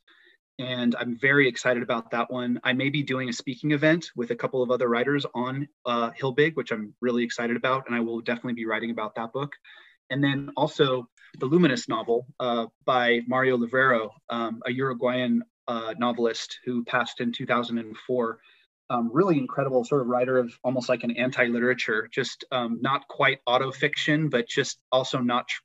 and 0.60 0.96
I'm 0.96 1.18
very 1.20 1.48
excited 1.48 1.82
about 1.82 2.12
that 2.12 2.32
one. 2.32 2.60
I 2.64 2.74
may 2.74 2.90
be 2.90 3.04
doing 3.04 3.30
a 3.30 3.34
speaking 3.34 3.72
event 3.72 4.12
with 4.16 4.32
a 4.32 4.36
couple 4.36 4.62
of 4.62 4.70
other 4.70 4.88
writers 4.88 5.26
on 5.34 5.68
uh, 5.86 6.12
Hilbig, 6.12 6.56
which 6.56 6.72
I'm 6.72 6.94
really 7.02 7.24
excited 7.24 7.56
about, 7.56 7.88
and 7.88 7.96
I 7.96 8.00
will 8.00 8.22
definitely 8.22 8.54
be 8.54 8.66
writing 8.66 8.92
about 8.92 9.16
that 9.16 9.34
book. 9.34 9.54
And 10.10 10.24
then 10.24 10.52
also 10.58 11.08
the 11.40 11.46
Luminous 11.46 11.88
novel 11.88 12.28
uh, 12.40 12.68
by 12.86 13.22
Mario 13.28 13.58
Levrero, 13.58 14.12
um, 14.30 14.62
a 14.66 14.72
Uruguayan 14.72 15.44
uh, 15.68 15.94
novelist 15.98 16.60
who 16.66 16.84
passed 16.84 17.22
in 17.22 17.32
2004. 17.32 18.40
Um, 18.92 19.10
really 19.14 19.38
incredible 19.38 19.86
sort 19.86 20.02
of 20.02 20.08
writer 20.08 20.38
of 20.38 20.54
almost 20.64 20.90
like 20.90 21.04
an 21.04 21.12
anti-literature, 21.12 22.10
just 22.12 22.44
um, 22.52 22.80
not 22.82 23.08
quite 23.08 23.40
auto 23.48 23.72
fiction, 23.72 24.28
but 24.28 24.50
just 24.50 24.80
also 24.92 25.20
not 25.20 25.48
tr- 25.48 25.62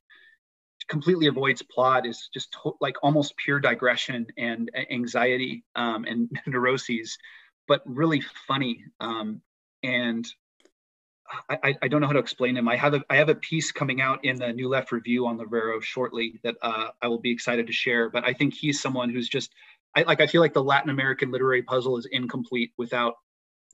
completely 0.88 1.26
avoids 1.26 1.60
plot. 1.62 2.06
Is 2.06 2.28
just 2.32 2.52
to- 2.62 2.76
like 2.80 2.94
almost 3.02 3.36
pure 3.36 3.58
digression 3.58 4.28
and 4.38 4.70
anxiety 4.90 5.64
um, 5.74 6.04
and 6.04 6.30
neuroses, 6.46 7.18
but 7.66 7.82
really 7.84 8.22
funny. 8.46 8.84
Um, 9.00 9.42
and 9.82 10.24
I, 11.48 11.74
I, 11.82 11.88
don't 11.88 12.00
know 12.00 12.06
how 12.06 12.12
to 12.12 12.20
explain 12.20 12.56
him. 12.56 12.68
I 12.68 12.76
have 12.76 12.94
a 12.94 13.02
I 13.10 13.16
have 13.16 13.28
a 13.28 13.34
piece 13.34 13.72
coming 13.72 14.00
out 14.00 14.24
in 14.24 14.36
the 14.36 14.52
New 14.52 14.68
Left 14.68 14.92
Review 14.92 15.26
on 15.26 15.38
Levrero 15.38 15.82
shortly 15.82 16.40
that 16.44 16.56
uh, 16.62 16.88
I 17.02 17.08
will 17.08 17.18
be 17.18 17.32
excited 17.32 17.66
to 17.66 17.72
share. 17.72 18.08
But 18.10 18.24
I 18.24 18.32
think 18.32 18.54
he's 18.54 18.80
someone 18.80 19.10
who's 19.10 19.28
just 19.28 19.52
I 19.96 20.02
like 20.02 20.20
I 20.20 20.26
feel 20.26 20.42
like 20.42 20.52
the 20.52 20.62
Latin 20.62 20.90
American 20.90 21.30
literary 21.30 21.62
puzzle 21.62 21.96
is 21.96 22.06
incomplete 22.10 22.72
without 22.76 23.14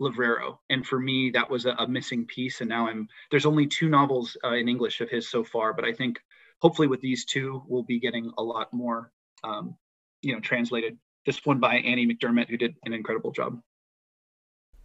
Levrero, 0.00 0.58
and 0.70 0.86
for 0.86 0.98
me 0.98 1.30
that 1.34 1.50
was 1.50 1.66
a, 1.66 1.72
a 1.72 1.88
missing 1.88 2.26
piece. 2.26 2.60
And 2.60 2.70
now 2.70 2.88
I'm 2.88 3.08
there's 3.30 3.46
only 3.46 3.66
two 3.66 3.88
novels 3.88 4.36
uh, 4.44 4.54
in 4.54 4.68
English 4.68 5.00
of 5.00 5.10
his 5.10 5.28
so 5.28 5.42
far, 5.42 5.74
but 5.74 5.84
I 5.84 5.92
think 5.92 6.20
hopefully 6.60 6.88
with 6.88 7.00
these 7.00 7.24
two 7.24 7.62
we'll 7.66 7.82
be 7.82 7.98
getting 7.98 8.30
a 8.38 8.42
lot 8.42 8.72
more, 8.72 9.10
um, 9.42 9.76
you 10.22 10.32
know, 10.32 10.40
translated. 10.40 10.96
This 11.26 11.44
one 11.44 11.60
by 11.60 11.76
Annie 11.76 12.06
McDermott, 12.06 12.48
who 12.48 12.56
did 12.56 12.74
an 12.84 12.92
incredible 12.92 13.30
job. 13.30 13.60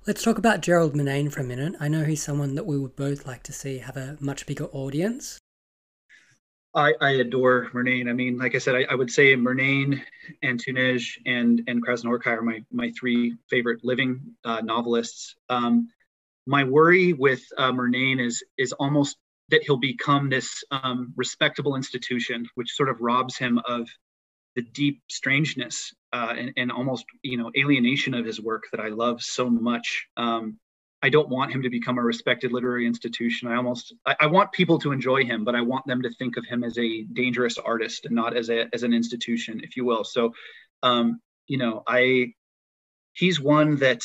Let's 0.05 0.23
talk 0.23 0.37
about 0.37 0.61
Gerald 0.61 0.93
Murnane 0.93 1.31
for 1.31 1.41
a 1.41 1.43
minute. 1.43 1.73
I 1.79 1.87
know 1.87 2.03
he's 2.03 2.21
someone 2.23 2.55
that 2.55 2.65
we 2.65 2.77
would 2.77 2.95
both 2.95 3.25
like 3.25 3.43
to 3.43 3.53
see 3.53 3.79
have 3.79 3.97
a 3.97 4.17
much 4.19 4.45
bigger 4.45 4.65
audience. 4.65 5.39
I, 6.75 6.93
I 7.01 7.09
adore 7.11 7.69
Murnane. 7.73 8.09
I 8.09 8.13
mean, 8.13 8.37
like 8.37 8.55
I 8.55 8.59
said, 8.59 8.75
I, 8.75 8.85
I 8.89 8.95
would 8.95 9.09
say 9.09 9.35
Murnane, 9.35 10.01
Antunes, 10.43 11.05
and 11.25 11.63
and 11.67 11.85
Krasznahorkai 11.85 12.27
are 12.27 12.41
my 12.41 12.63
my 12.71 12.91
three 12.91 13.35
favorite 13.49 13.83
living 13.83 14.35
uh, 14.43 14.61
novelists. 14.61 15.35
Um, 15.49 15.89
my 16.45 16.63
worry 16.63 17.13
with 17.13 17.41
uh, 17.57 17.71
Murnane 17.71 18.23
is 18.23 18.43
is 18.57 18.73
almost 18.73 19.17
that 19.49 19.63
he'll 19.63 19.77
become 19.77 20.29
this 20.29 20.63
um, 20.71 21.13
respectable 21.15 21.75
institution, 21.75 22.45
which 22.55 22.71
sort 22.71 22.89
of 22.89 23.01
robs 23.01 23.37
him 23.37 23.59
of 23.65 23.87
the 24.55 24.61
deep 24.61 25.01
strangeness 25.09 25.93
uh, 26.13 26.33
and, 26.37 26.53
and 26.57 26.71
almost 26.71 27.05
you 27.21 27.37
know 27.37 27.51
alienation 27.57 28.13
of 28.13 28.25
his 28.25 28.41
work 28.41 28.63
that 28.71 28.81
I 28.81 28.89
love 28.89 29.21
so 29.21 29.49
much. 29.49 30.07
Um, 30.17 30.59
I 31.03 31.09
don't 31.09 31.29
want 31.29 31.51
him 31.51 31.61
to 31.61 31.69
become 31.69 31.99
a 31.99 32.03
respected 32.03 32.51
literary 32.51 32.87
institution. 32.87 33.47
I 33.47 33.55
almost 33.55 33.93
I, 34.05 34.15
I, 34.21 34.27
want 34.27 34.51
people 34.51 34.79
to 34.79 34.91
enjoy 34.91 35.25
him, 35.25 35.43
but 35.43 35.55
I 35.55 35.61
want 35.61 35.85
them 35.85 36.01
to 36.01 36.09
think 36.09 36.37
of 36.37 36.45
him 36.45 36.63
as 36.63 36.77
a 36.79 37.03
dangerous 37.03 37.57
artist 37.59 38.05
and 38.05 38.15
not 38.15 38.35
as 38.35 38.49
a 38.49 38.67
as 38.73 38.83
an 38.83 38.93
institution, 38.93 39.61
if 39.63 39.77
you 39.77 39.85
will. 39.85 40.03
So, 40.03 40.33
um, 40.81 41.21
you 41.45 41.57
know, 41.57 41.83
I 41.87 42.33
he's 43.13 43.39
one 43.39 43.77
that 43.77 44.01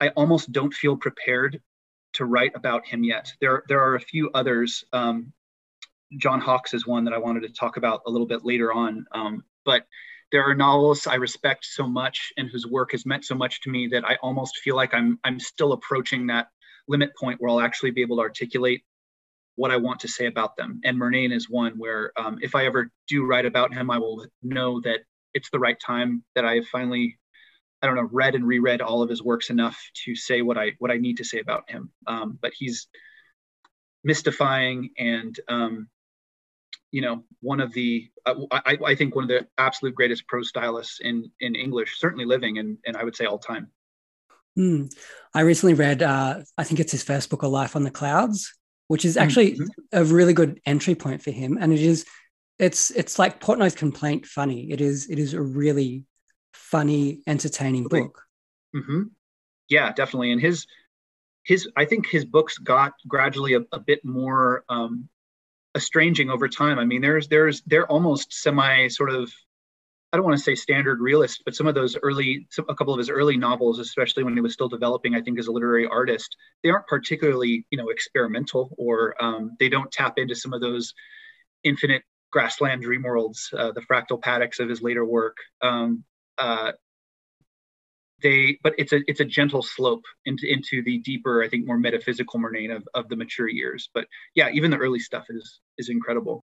I 0.00 0.08
almost 0.10 0.52
don't 0.52 0.74
feel 0.74 0.96
prepared 0.96 1.60
to 2.14 2.26
write 2.26 2.52
about 2.54 2.86
him 2.86 3.02
yet. 3.02 3.32
There 3.40 3.62
there 3.68 3.80
are 3.80 3.94
a 3.94 4.00
few 4.00 4.30
others. 4.34 4.84
Um, 4.92 5.32
John 6.18 6.40
Hawkes 6.40 6.74
is 6.74 6.86
one 6.86 7.04
that 7.04 7.14
I 7.14 7.18
wanted 7.18 7.40
to 7.40 7.48
talk 7.48 7.78
about 7.78 8.02
a 8.06 8.10
little 8.10 8.26
bit 8.26 8.44
later 8.44 8.72
on, 8.72 9.06
um, 9.12 9.44
but 9.64 9.86
there 10.32 10.44
are 10.44 10.54
novelists 10.54 11.06
I 11.06 11.14
respect 11.14 11.64
so 11.64 11.86
much 11.86 12.32
and 12.36 12.48
whose 12.48 12.66
work 12.66 12.92
has 12.92 13.06
meant 13.06 13.24
so 13.24 13.34
much 13.34 13.60
to 13.62 13.70
me 13.70 13.88
that 13.88 14.04
I 14.04 14.16
almost 14.16 14.58
feel 14.58 14.76
like 14.76 14.94
I'm 14.94 15.18
I'm 15.24 15.38
still 15.38 15.72
approaching 15.72 16.26
that 16.28 16.48
limit 16.88 17.10
point 17.18 17.40
where 17.40 17.50
I'll 17.50 17.60
actually 17.60 17.92
be 17.92 18.02
able 18.02 18.16
to 18.16 18.22
articulate 18.22 18.82
what 19.56 19.70
I 19.70 19.76
want 19.76 20.00
to 20.00 20.08
say 20.08 20.26
about 20.26 20.56
them. 20.56 20.80
And 20.84 20.98
Murnane 20.98 21.32
is 21.32 21.48
one 21.48 21.78
where 21.78 22.12
um, 22.16 22.38
if 22.42 22.54
I 22.54 22.66
ever 22.66 22.90
do 23.08 23.24
write 23.24 23.46
about 23.46 23.72
him, 23.72 23.90
I 23.90 23.98
will 23.98 24.26
know 24.42 24.80
that 24.80 25.00
it's 25.32 25.50
the 25.50 25.58
right 25.58 25.78
time 25.78 26.24
that 26.34 26.44
I 26.44 26.56
have 26.56 26.66
finally, 26.66 27.18
I 27.80 27.86
don't 27.86 27.96
know, 27.96 28.08
read 28.10 28.34
and 28.34 28.46
reread 28.46 28.80
all 28.80 29.02
of 29.02 29.10
his 29.10 29.22
works 29.22 29.50
enough 29.50 29.80
to 30.04 30.16
say 30.16 30.42
what 30.42 30.58
I 30.58 30.72
what 30.78 30.90
I 30.90 30.96
need 30.96 31.18
to 31.18 31.24
say 31.24 31.38
about 31.38 31.70
him. 31.70 31.90
Um, 32.06 32.38
but 32.40 32.52
he's 32.54 32.88
mystifying 34.02 34.90
and 34.98 35.38
um, 35.48 35.88
you 36.94 37.00
know, 37.00 37.24
one 37.40 37.60
of 37.60 37.72
the, 37.72 38.08
uh, 38.24 38.36
I, 38.52 38.78
I 38.86 38.94
think 38.94 39.16
one 39.16 39.24
of 39.24 39.28
the 39.28 39.48
absolute 39.58 39.96
greatest 39.96 40.28
prose 40.28 40.48
stylists 40.48 41.00
in 41.00 41.28
in 41.40 41.56
English, 41.56 41.98
certainly 41.98 42.24
living, 42.24 42.58
and 42.58 42.78
and 42.86 42.96
I 42.96 43.02
would 43.02 43.16
say 43.16 43.24
all 43.24 43.38
time. 43.38 43.66
Mm. 44.56 44.94
I 45.34 45.40
recently 45.40 45.74
read, 45.74 46.04
uh, 46.04 46.42
I 46.56 46.62
think 46.62 46.78
it's 46.78 46.92
his 46.92 47.02
first 47.02 47.30
book, 47.30 47.42
A 47.42 47.48
Life 47.48 47.74
on 47.74 47.82
the 47.82 47.90
Clouds, 47.90 48.54
which 48.86 49.04
is 49.04 49.16
actually 49.16 49.54
mm-hmm. 49.54 49.64
a 49.92 50.04
really 50.04 50.34
good 50.34 50.60
entry 50.66 50.94
point 50.94 51.20
for 51.20 51.32
him. 51.32 51.58
And 51.60 51.72
it 51.72 51.80
is, 51.80 52.06
it's 52.60 52.92
it's 52.92 53.18
like 53.18 53.40
Portnoy's 53.40 53.74
Complaint 53.74 54.24
funny. 54.24 54.70
It 54.70 54.80
is 54.80 55.10
it 55.10 55.18
is 55.18 55.34
a 55.34 55.42
really 55.42 56.04
funny, 56.52 57.22
entertaining 57.26 57.88
book. 57.88 58.22
Mm-hmm. 58.76 59.02
Yeah, 59.68 59.92
definitely. 59.92 60.30
And 60.30 60.40
his 60.40 60.68
his 61.42 61.68
I 61.76 61.86
think 61.86 62.06
his 62.06 62.24
books 62.24 62.56
got 62.58 62.92
gradually 63.08 63.54
a, 63.54 63.62
a 63.72 63.80
bit 63.80 64.04
more 64.04 64.64
um, 64.68 65.08
estranging 65.74 66.30
over 66.30 66.48
time. 66.48 66.78
I 66.78 66.84
mean, 66.84 67.02
there's 67.02 67.28
there's 67.28 67.62
they're 67.62 67.86
almost 67.86 68.32
semi 68.32 68.88
sort 68.88 69.10
of 69.10 69.32
I 70.14 70.16
don't 70.16 70.26
want 70.26 70.38
to 70.38 70.44
say 70.44 70.54
standard 70.54 71.00
realist, 71.00 71.42
but 71.44 71.56
some 71.56 71.66
of 71.66 71.74
those 71.74 71.96
early, 72.00 72.46
some, 72.48 72.66
a 72.68 72.74
couple 72.76 72.94
of 72.94 72.98
his 72.98 73.10
early 73.10 73.36
novels, 73.36 73.80
especially 73.80 74.22
when 74.22 74.34
he 74.34 74.40
was 74.40 74.52
still 74.52 74.68
developing, 74.68 75.16
I 75.16 75.20
think, 75.20 75.40
as 75.40 75.48
a 75.48 75.52
literary 75.52 75.88
artist, 75.88 76.36
they 76.62 76.70
aren't 76.70 76.86
particularly, 76.86 77.66
you 77.70 77.76
know, 77.76 77.88
experimental, 77.88 78.72
or 78.78 79.20
um, 79.20 79.56
they 79.58 79.68
don't 79.68 79.90
tap 79.90 80.16
into 80.16 80.36
some 80.36 80.52
of 80.52 80.60
those 80.60 80.94
infinite 81.64 82.04
grassland 82.30 82.82
dream 82.82 83.02
worlds, 83.02 83.52
uh, 83.58 83.72
the 83.72 83.80
fractal 83.80 84.22
paddocks 84.22 84.60
of 84.60 84.68
his 84.68 84.80
later 84.80 85.04
work. 85.04 85.36
Um, 85.62 86.04
uh, 86.38 86.70
they, 88.24 88.58
but 88.64 88.74
it's 88.76 88.92
a 88.92 89.00
it's 89.06 89.20
a 89.20 89.24
gentle 89.24 89.62
slope 89.62 90.02
into 90.26 90.52
into 90.52 90.82
the 90.82 90.98
deeper, 90.98 91.44
I 91.44 91.48
think, 91.48 91.66
more 91.66 91.78
metaphysical 91.78 92.40
Murnane 92.40 92.74
of, 92.74 92.82
of 92.94 93.08
the 93.08 93.14
mature 93.14 93.48
years. 93.48 93.88
But 93.94 94.06
yeah, 94.34 94.50
even 94.52 94.72
the 94.72 94.78
early 94.78 94.98
stuff 94.98 95.26
is 95.28 95.60
is 95.78 95.88
incredible. 95.88 96.42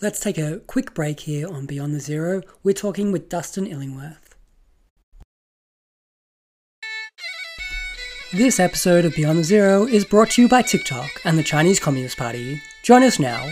Let's 0.00 0.20
take 0.20 0.38
a 0.38 0.60
quick 0.60 0.94
break 0.94 1.20
here 1.20 1.48
on 1.48 1.66
Beyond 1.66 1.94
the 1.94 2.00
Zero. 2.00 2.42
We're 2.62 2.72
talking 2.72 3.10
with 3.12 3.28
Dustin 3.28 3.66
Illingworth. 3.66 4.36
This 8.32 8.60
episode 8.60 9.04
of 9.04 9.14
Beyond 9.16 9.40
the 9.40 9.44
Zero 9.44 9.86
is 9.86 10.04
brought 10.04 10.30
to 10.30 10.42
you 10.42 10.48
by 10.48 10.62
TikTok 10.62 11.10
and 11.24 11.36
the 11.36 11.42
Chinese 11.42 11.80
Communist 11.80 12.16
Party. 12.16 12.62
Join 12.84 13.02
us 13.02 13.18
now. 13.18 13.50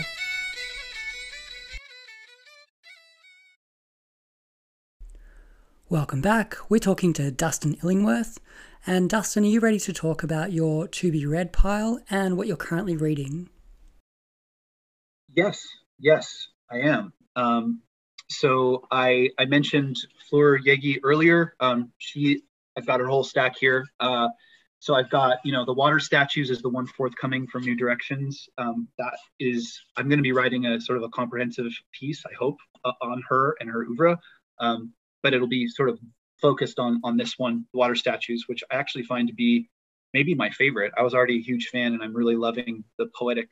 Welcome 5.89 6.21
back. 6.21 6.55
We're 6.69 6.79
talking 6.79 7.13
to 7.13 7.31
Dustin 7.31 7.75
Illingworth. 7.83 8.39
And 8.85 9.09
Dustin, 9.09 9.43
are 9.43 9.47
you 9.47 9.59
ready 9.59 9.79
to 9.79 9.91
talk 9.91 10.23
about 10.23 10.51
your 10.53 10.87
to 10.87 11.11
be 11.11 11.25
read 11.25 11.51
pile 11.51 11.99
and 12.09 12.37
what 12.37 12.47
you're 12.47 12.57
currently 12.57 12.95
reading? 12.95 13.49
Yes, 15.35 15.65
Yes, 15.99 16.47
I 16.71 16.79
am. 16.79 17.13
Um, 17.35 17.81
so 18.29 18.87
I 18.91 19.29
I 19.37 19.45
mentioned 19.45 19.97
Fleur 20.29 20.59
Jaeggy 20.59 20.99
earlier. 21.03 21.55
Um, 21.59 21.91
she 21.97 22.43
I've 22.77 22.85
got 22.85 22.99
her 22.99 23.07
whole 23.07 23.23
stack 23.23 23.57
here. 23.57 23.85
Uh, 23.99 24.29
so 24.79 24.95
I've 24.95 25.09
got 25.09 25.37
you 25.43 25.51
know 25.51 25.65
the 25.65 25.73
water 25.73 25.99
statues 25.99 26.49
is 26.49 26.61
the 26.61 26.69
one 26.69 26.87
forthcoming 26.87 27.47
from 27.47 27.63
New 27.63 27.75
Directions. 27.75 28.47
Um, 28.57 28.87
that 28.97 29.17
is 29.39 29.81
I'm 29.97 30.07
going 30.07 30.19
to 30.19 30.23
be 30.23 30.31
writing 30.31 30.65
a 30.67 30.79
sort 30.79 30.97
of 30.97 31.03
a 31.03 31.09
comprehensive 31.09 31.71
piece 31.91 32.23
I 32.25 32.33
hope 32.39 32.57
uh, 32.85 32.93
on 33.01 33.21
her 33.27 33.55
and 33.59 33.69
her 33.69 33.83
oeuvre, 33.83 34.17
um, 34.59 34.93
but 35.23 35.33
it'll 35.33 35.47
be 35.47 35.67
sort 35.67 35.89
of 35.89 35.99
focused 36.41 36.79
on 36.79 37.01
on 37.03 37.17
this 37.17 37.35
one, 37.37 37.65
water 37.73 37.95
statues, 37.95 38.45
which 38.47 38.63
I 38.71 38.75
actually 38.75 39.03
find 39.03 39.27
to 39.27 39.33
be 39.33 39.69
maybe 40.13 40.35
my 40.35 40.49
favorite. 40.49 40.93
I 40.97 41.03
was 41.03 41.13
already 41.13 41.37
a 41.37 41.41
huge 41.41 41.67
fan, 41.71 41.93
and 41.93 42.03
I'm 42.03 42.15
really 42.15 42.35
loving 42.35 42.83
the 42.97 43.07
poetic 43.17 43.49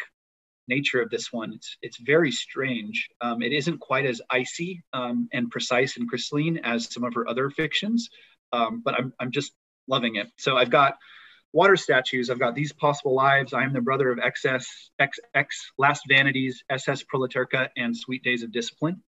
nature 0.67 1.01
of 1.01 1.09
this 1.09 1.31
one. 1.31 1.53
It's 1.53 1.77
it's 1.81 1.97
very 1.97 2.31
strange. 2.31 3.09
Um, 3.21 3.41
it 3.41 3.53
isn't 3.53 3.79
quite 3.79 4.05
as 4.05 4.21
icy 4.29 4.83
um, 4.93 5.29
and 5.31 5.49
precise 5.49 5.97
and 5.97 6.09
crystalline 6.09 6.59
as 6.63 6.91
some 6.91 7.03
of 7.03 7.13
her 7.13 7.27
other 7.27 7.49
fictions, 7.49 8.09
um, 8.51 8.81
but 8.83 8.95
I'm 8.95 9.13
I'm 9.19 9.31
just 9.31 9.53
loving 9.87 10.15
it. 10.15 10.27
So 10.37 10.57
I've 10.57 10.69
got 10.69 10.97
water 11.53 11.77
statues. 11.77 12.29
I've 12.29 12.39
got 12.39 12.55
these 12.55 12.73
possible 12.73 13.15
lives. 13.15 13.53
I 13.53 13.63
am 13.63 13.73
the 13.73 13.81
brother 13.81 14.11
of 14.11 14.19
XS 14.19 14.65
XX 14.99 15.47
Last 15.77 16.03
Vanities, 16.07 16.63
SS 16.69 17.03
Proleterka, 17.03 17.69
and 17.77 17.95
Sweet 17.95 18.23
Days 18.23 18.43
of 18.43 18.51
Discipline. 18.51 19.01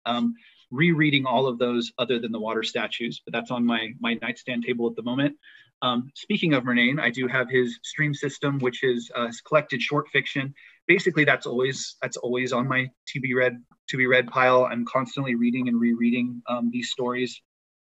Rereading 0.71 1.27
all 1.27 1.47
of 1.47 1.59
those 1.59 1.93
other 1.99 2.19
than 2.19 2.33
the 2.33 2.41
water 2.41 2.63
statues, 2.63 3.23
but 3.25 3.33
that's 3.33 3.51
on 3.51 3.65
my 3.65 3.91
my 4.01 4.15
nightstand 4.21 4.65
table 4.65 4.87
at 4.89 4.97
the 4.97 5.03
moment. 5.03 5.37
Um, 5.81 6.11
speaking 6.15 6.55
of 6.55 6.65
Murnane, 6.65 7.01
I 7.01 7.11
do 7.11 7.29
have 7.29 7.49
his 7.49 7.79
stream 7.85 8.13
system, 8.13 8.59
which 8.59 8.83
is 8.83 9.11
uh, 9.15 9.31
collected 9.47 9.81
short 9.81 10.09
fiction 10.09 10.55
basically 10.89 11.25
that's 11.25 11.47
always 11.47 11.97
that's 12.03 12.17
always 12.17 12.53
on 12.53 12.67
my 12.67 12.91
to 13.07 13.21
be 13.21 13.35
read 13.35 13.63
to 13.89 13.97
be 13.97 14.07
read 14.07 14.27
pile. 14.27 14.65
I'm 14.65 14.85
constantly 14.87 15.37
reading 15.37 15.69
and 15.69 15.79
rereading 15.79 16.43
um, 16.49 16.71
these 16.73 16.91
stories. 16.91 17.41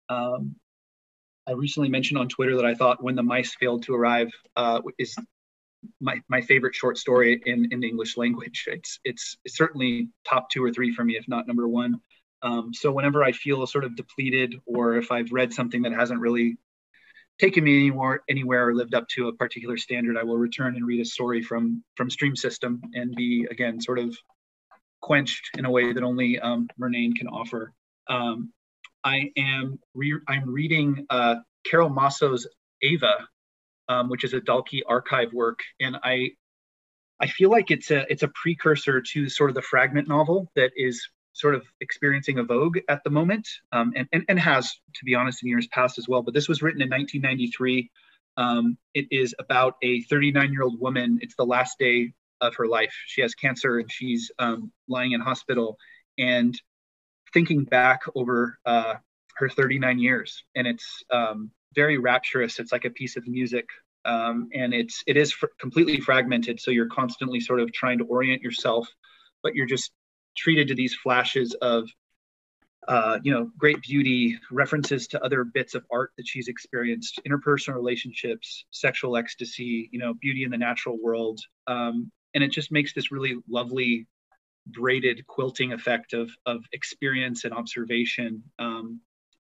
Um, 0.09 0.55
I 1.47 1.53
recently 1.53 1.89
mentioned 1.89 2.19
on 2.19 2.29
Twitter 2.29 2.57
that 2.57 2.65
I 2.65 2.75
thought 2.75 3.03
when 3.03 3.17
the 3.17 3.23
mice 3.23 3.55
failed 3.59 3.83
to 3.85 3.95
arrive 3.95 4.31
uh, 4.57 4.81
is 4.99 5.17
my, 6.01 6.21
my 6.29 6.41
favorite 6.41 6.75
short 6.75 6.97
story 6.97 7.43
in, 7.45 7.69
in 7.73 7.81
the 7.81 7.89
English 7.89 8.17
language. 8.17 8.65
It's, 8.69 9.01
it's 9.05 9.37
certainly 9.49 10.09
top 10.25 10.51
two 10.51 10.63
or 10.63 10.71
three 10.71 10.95
for 10.95 11.05
me, 11.05 11.17
if 11.17 11.27
not 11.27 11.49
number 11.49 11.67
one. 11.67 12.01
Um, 12.43 12.75
so 12.75 12.91
whenever 12.91 13.23
I 13.23 13.33
feel 13.33 13.67
sort 13.67 13.85
of 13.85 13.97
depleted, 13.97 14.57
or 14.67 14.97
if 14.97 15.13
I've 15.13 15.33
read 15.33 15.53
something 15.53 15.83
that 15.83 15.93
hasn't 15.93 16.21
really 16.21 16.59
taken 17.39 17.65
me 17.65 17.77
anywhere 17.77 18.23
anywhere 18.29 18.69
or 18.69 18.75
lived 18.75 18.95
up 18.95 19.09
to 19.09 19.29
a 19.29 19.33
particular 19.35 19.77
standard, 19.77 20.17
I 20.17 20.25
will 20.25 20.39
return 20.39 20.77
and 20.77 20.87
read 20.87 21.01
a 21.01 21.05
story 21.05 21.43
from 21.43 21.83
from 21.97 22.11
Stream 22.11 22.37
System 22.37 22.81
and 22.95 23.15
be 23.15 23.47
again 23.51 23.81
sort 23.81 23.99
of 23.99 24.17
quenched 25.01 25.51
in 25.59 25.65
a 25.65 25.71
way 25.71 25.93
that 25.93 26.03
only 26.03 26.39
um, 26.39 26.69
Murnane 26.81 27.15
can 27.17 27.29
offer. 27.29 27.73
Um, 28.09 28.53
I 29.05 29.31
am 29.37 29.79
re- 29.95 30.21
I'm 30.29 30.49
reading 30.49 31.07
uh, 31.11 31.37
Carole 31.65 31.91
Maso's 31.91 32.47
Ava, 32.83 33.29
um, 33.89 34.09
which 34.09 34.25
is 34.25 34.35
a 34.35 34.41
Dalkey 34.41 34.81
archive 34.89 35.33
work, 35.33 35.61
and 35.81 35.97
I 36.03 36.33
I 37.21 37.27
feel 37.27 37.51
like 37.51 37.71
it's 37.71 37.91
a 37.91 38.11
it's 38.11 38.23
a 38.23 38.33
precursor 38.35 39.01
to 39.01 39.29
sort 39.29 39.51
of 39.51 39.55
the 39.55 39.63
fragment 39.63 40.09
novel 40.09 40.51
that 40.57 40.73
is 40.77 41.09
sort 41.33 41.55
of 41.55 41.63
experiencing 41.81 42.39
a 42.39 42.45
vogue 42.45 42.79
at 42.89 43.03
the 43.05 43.11
moment 43.11 43.49
um, 43.73 43.93
and, 43.97 44.07
and, 44.13 44.25
and 44.29 44.39
has, 44.39 44.73
to 44.95 45.05
be 45.05 45.15
honest, 45.15 45.43
in 45.43 45.49
years 45.49 45.67
past 45.69 45.99
as 45.99 46.09
well. 46.09 46.23
But 46.23 46.35
this 46.35 46.49
was 46.49 46.63
written 46.63 46.83
in 46.83 46.89
1993. 46.89 47.91
Um, 48.37 48.77
it 48.95 49.07
is 49.11 49.35
about 49.39 49.77
a 49.83 50.03
39 50.03 50.53
year 50.53 50.63
old 50.63 50.81
woman. 50.81 51.19
It's 51.23 51.35
the 51.37 51.45
last 51.45 51.79
day 51.79 52.13
of 52.41 52.55
her 52.57 52.67
life. 52.67 52.95
She 53.07 53.23
has 53.23 53.35
cancer 53.35 53.79
and 53.79 53.91
she's 53.91 54.31
um, 54.39 54.73
lying 54.89 55.13
in 55.13 55.21
hospital 55.21 55.79
and 56.19 56.59
thinking 57.33 57.65
back 57.65 58.01
over 58.15 58.59
uh, 58.67 58.95
her 59.37 59.49
39 59.49 59.99
years. 59.99 60.45
And 60.55 60.67
it's 60.67 61.03
um, 61.11 61.51
very 61.75 61.99
rapturous. 61.99 62.59
It's 62.59 62.73
like 62.73 62.85
a 62.85 62.91
piece 62.91 63.17
of 63.17 63.27
music. 63.27 63.67
Um, 64.05 64.49
and 64.53 64.75
it's 64.75 65.03
it 65.07 65.17
is 65.17 65.33
fr- 65.33 65.47
completely 65.61 66.01
fragmented, 66.01 66.61
so 66.61 66.73
you're 66.73 66.89
constantly 66.89 67.39
sort 67.39 67.61
of 67.61 67.73
trying 67.73 67.99
to 67.99 68.05
orient 68.05 68.43
yourself, 68.43 68.89
but 69.45 69.55
you're 69.55 69.67
just 69.67 69.93
treated 70.37 70.69
to 70.69 70.75
these 70.75 70.95
flashes 70.95 71.55
of 71.55 71.89
uh, 72.89 73.19
you 73.23 73.33
know 73.33 73.51
great 73.57 73.81
beauty 73.83 74.39
references 74.51 75.07
to 75.07 75.25
other 75.25 75.45
bits 75.45 75.75
of 75.75 75.85
art 75.91 76.11
that 76.17 76.27
she's 76.27 76.49
experienced 76.49 77.21
interpersonal 77.29 77.75
relationships 77.75 78.65
sexual 78.71 79.17
ecstasy 79.17 79.89
you 79.93 79.99
know 79.99 80.15
beauty 80.15 80.45
in 80.45 80.51
the 80.51 80.59
natural 80.59 80.99
world. 81.01 81.41
Um, 81.67 82.11
and 82.35 82.43
it 82.43 82.51
just 82.51 82.73
makes 82.73 82.93
this 82.93 83.13
really 83.13 83.37
lovely 83.49 84.07
braided 84.67 85.27
quilting 85.27 85.73
effect 85.73 86.13
of 86.13 86.31
of 86.45 86.65
experience 86.73 87.45
and 87.45 87.55
observation 87.55 88.43
um, 88.59 89.01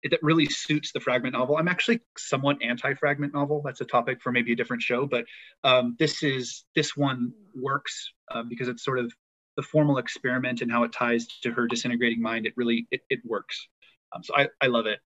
that 0.10 0.20
really 0.22 0.46
suits 0.46 0.94
the 0.94 1.00
fragment 1.00 1.34
novel. 1.34 1.58
I'm 1.58 1.68
actually 1.68 2.00
somewhat 2.18 2.58
anti-fragment 2.62 3.34
novel. 3.34 3.62
That's 3.66 3.82
a 3.82 3.86
topic 3.86 4.22
for 4.22 4.32
maybe 4.32 4.54
a 4.54 4.56
different 4.56 4.84
show 4.84 5.06
but 5.06 5.26
um, 5.66 5.98
this 6.00 6.24
is 6.24 6.64
this 6.76 6.96
one 6.96 7.34
works 7.56 8.14
uh, 8.32 8.44
because 8.44 8.70
it's 8.70 8.86
sort 8.86 9.00
of 9.00 9.12
the 9.58 9.64
formal 9.64 9.98
experiment 9.98 10.62
and 10.62 10.72
how 10.72 10.84
it 10.84 10.94
ties 10.94 11.28
to 11.42 11.52
her 11.52 11.68
disintegrating 11.68 12.22
mind, 12.22 12.46
it 12.46 12.54
really 12.56 12.88
it, 12.92 13.02
it 13.10 13.20
works. 13.26 13.68
Um, 14.14 14.24
so 14.24 14.34
I, 14.38 14.48
I 14.62 14.68
love 14.68 14.86
it. 14.86 15.00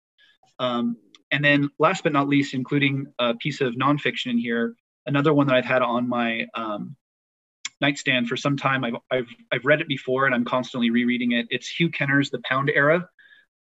Um, 0.60 0.98
and 1.32 1.46
then 1.46 1.70
last 1.80 2.04
but 2.04 2.12
not 2.12 2.28
least, 2.28 2.54
including 2.54 3.06
a 3.20 3.36
piece 3.36 3.62
of 3.62 3.76
nonfiction 3.76 4.32
in 4.32 4.38
here, 4.38 4.76
another 5.06 5.34
one 5.34 5.48
that 5.48 5.56
I've 5.56 5.66
had 5.66 5.82
on 5.82 6.10
my 6.10 6.48
um, 6.56 6.96
nightstand 7.80 8.28
for 8.28 8.36
some 8.36 8.58
time. 8.58 8.84
I've, 8.84 8.96
I've, 9.12 9.28
I've 9.52 9.66
read 9.66 9.80
it 9.80 9.88
before 9.88 10.26
and 10.26 10.36
I'm 10.36 10.44
constantly 10.44 10.90
rereading 10.90 11.32
it. 11.34 11.48
It's 11.50 11.68
Hugh 11.70 11.90
Kenner's 11.90 12.30
The 12.30 12.42
Pound 12.44 12.72
Era. 12.74 13.08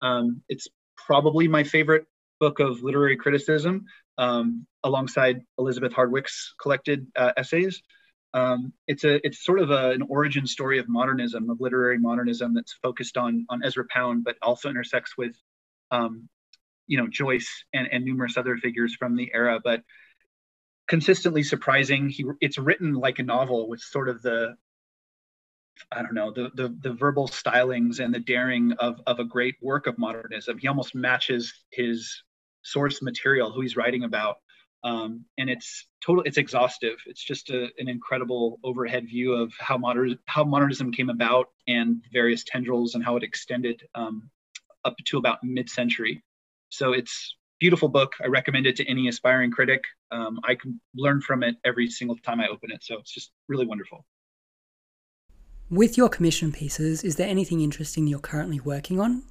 Um, 0.03 0.43
it's 0.49 0.67
probably 0.97 1.47
my 1.47 1.63
favorite 1.63 2.07
book 2.41 2.59
of 2.59 2.83
literary 2.83 3.17
criticism 3.17 3.85
um, 4.17 4.67
alongside 4.83 5.43
Elizabeth 5.59 5.93
Hardwick's 5.93 6.55
collected 6.61 7.07
uh, 7.17 7.33
essays. 7.37 7.83
Um, 8.35 8.73
it's 8.87 9.05
a 9.05 9.25
it's 9.27 9.43
sort 9.43 9.61
of 9.61 9.71
a, 9.71 9.91
an 9.91 10.03
origin 10.03 10.47
story 10.47 10.79
of 10.79 10.89
modernism, 10.89 11.49
of 11.49 11.61
literary 11.61 11.99
modernism 11.99 12.55
that's 12.55 12.75
focused 12.83 13.17
on 13.17 13.47
on 13.49 13.65
Ezra 13.65 13.85
Pound, 13.91 14.25
but 14.25 14.37
also 14.43 14.69
intersects 14.69 15.17
with 15.17 15.35
um, 15.91 16.29
you 16.87 16.99
know 16.99 17.07
Joyce 17.07 17.65
and, 17.73 17.89
and 17.91 18.05
numerous 18.05 18.37
other 18.37 18.57
figures 18.57 18.95
from 18.95 19.17
the 19.17 19.31
era. 19.33 19.61
But 19.63 19.83
consistently 20.89 21.43
surprising. 21.43 22.09
He 22.09 22.25
it's 22.41 22.59
written 22.59 22.95
like 22.95 23.19
a 23.19 23.23
novel 23.23 23.69
with 23.69 23.81
sort 23.81 24.09
of 24.09 24.23
the 24.23 24.57
I 25.93 26.03
don't 26.03 26.15
know 26.15 26.33
the, 26.33 26.51
the 26.55 26.77
the 26.81 26.93
verbal 26.93 27.29
stylings 27.29 28.01
and 28.01 28.13
the 28.13 28.19
daring 28.19 28.73
of 28.73 29.01
of 29.07 29.21
a 29.21 29.25
great 29.25 29.55
work 29.63 29.87
of 29.87 29.99
modernism. 29.99 30.59
He 30.59 30.67
almost 30.67 30.95
matches 30.95 31.53
his 31.71 32.23
source 32.63 33.01
material, 33.01 33.53
who 33.53 33.61
he's 33.61 33.77
writing 33.77 34.03
about, 34.03 34.37
um, 34.85 35.25
and 35.37 35.51
it's 35.51 35.87
total. 36.05 36.23
It's 36.25 36.39
exhaustive. 36.39 36.97
It's 37.07 37.23
just 37.23 37.51
a, 37.51 37.69
an 37.79 37.89
incredible 37.89 38.61
overhead 38.63 39.07
view 39.07 39.35
of 39.35 39.53
how 39.59 39.79
modern 39.79 40.19
how 40.27 40.45
modernism 40.45 40.93
came 40.93 41.11
about 41.11 41.49
and 41.67 42.03
various 42.13 42.45
tendrils 42.45 42.95
and 42.95 43.05
how 43.05 43.17
it 43.17 43.23
extended 43.23 43.83
um, 43.95 44.31
up 44.85 44.97
to 45.07 45.19
about 45.19 45.39
mid-century. 45.43 46.23
So 46.71 46.93
it's 46.93 47.37
beautiful 47.59 47.89
book. 47.89 48.13
I 48.23 48.29
recommend 48.29 48.67
it 48.67 48.77
to 48.77 48.89
any 48.89 49.09
aspiring 49.09 49.51
critic. 49.51 49.83
Um, 50.11 50.39
I 50.45 50.55
can 50.55 50.81
learn 50.95 51.21
from 51.21 51.43
it 51.43 51.57
every 51.65 51.91
single 51.91 52.17
time 52.17 52.41
I 52.41 52.49
open 52.49 52.71
it. 52.71 52.85
So 52.85 52.99
it's 52.99 53.13
just 53.13 53.33
really 53.49 53.67
wonderful. 53.67 54.07
With 55.71 55.99
your 55.99 56.09
commission 56.09 56.53
pieces, 56.53 57.05
is 57.05 57.17
there 57.17 57.29
anything 57.29 57.61
interesting 57.61 58.07
you're 58.07 58.21
currently 58.21 58.61
working 58.61 59.01
on? 59.01 59.25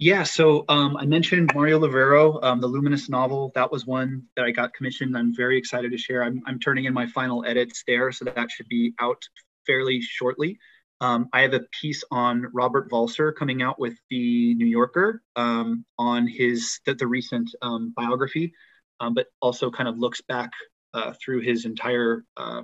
Yeah, 0.00 0.22
so 0.22 0.64
um, 0.68 0.96
I 0.96 1.06
mentioned 1.06 1.50
Mario 1.54 1.80
Levrero, 1.80 2.40
um, 2.44 2.60
the 2.60 2.68
Luminous 2.68 3.08
novel. 3.08 3.50
That 3.56 3.72
was 3.72 3.84
one 3.84 4.22
that 4.36 4.44
I 4.44 4.52
got 4.52 4.72
commissioned. 4.72 5.16
I'm 5.16 5.34
very 5.34 5.58
excited 5.58 5.90
to 5.90 5.98
share. 5.98 6.22
I'm, 6.22 6.40
I'm 6.46 6.60
turning 6.60 6.84
in 6.84 6.94
my 6.94 7.08
final 7.08 7.44
edits 7.44 7.82
there, 7.84 8.12
so 8.12 8.24
that 8.24 8.48
should 8.48 8.68
be 8.68 8.94
out 9.00 9.20
fairly 9.66 10.00
shortly. 10.00 10.56
Um, 11.00 11.28
I 11.32 11.40
have 11.40 11.52
a 11.52 11.62
piece 11.80 12.04
on 12.12 12.46
Robert 12.54 12.90
Walser 12.92 13.34
coming 13.34 13.60
out 13.60 13.80
with 13.80 13.94
the 14.08 14.54
New 14.54 14.66
Yorker 14.66 15.20
um, 15.34 15.84
on 15.98 16.28
his 16.28 16.78
the, 16.86 16.94
the 16.94 17.06
recent 17.08 17.50
um, 17.60 17.92
biography, 17.96 18.52
um, 19.00 19.14
but 19.14 19.26
also 19.42 19.68
kind 19.68 19.88
of 19.88 19.98
looks 19.98 20.20
back 20.20 20.50
uh, 20.94 21.12
through 21.20 21.40
his 21.40 21.64
entire 21.64 22.24
uh, 22.36 22.62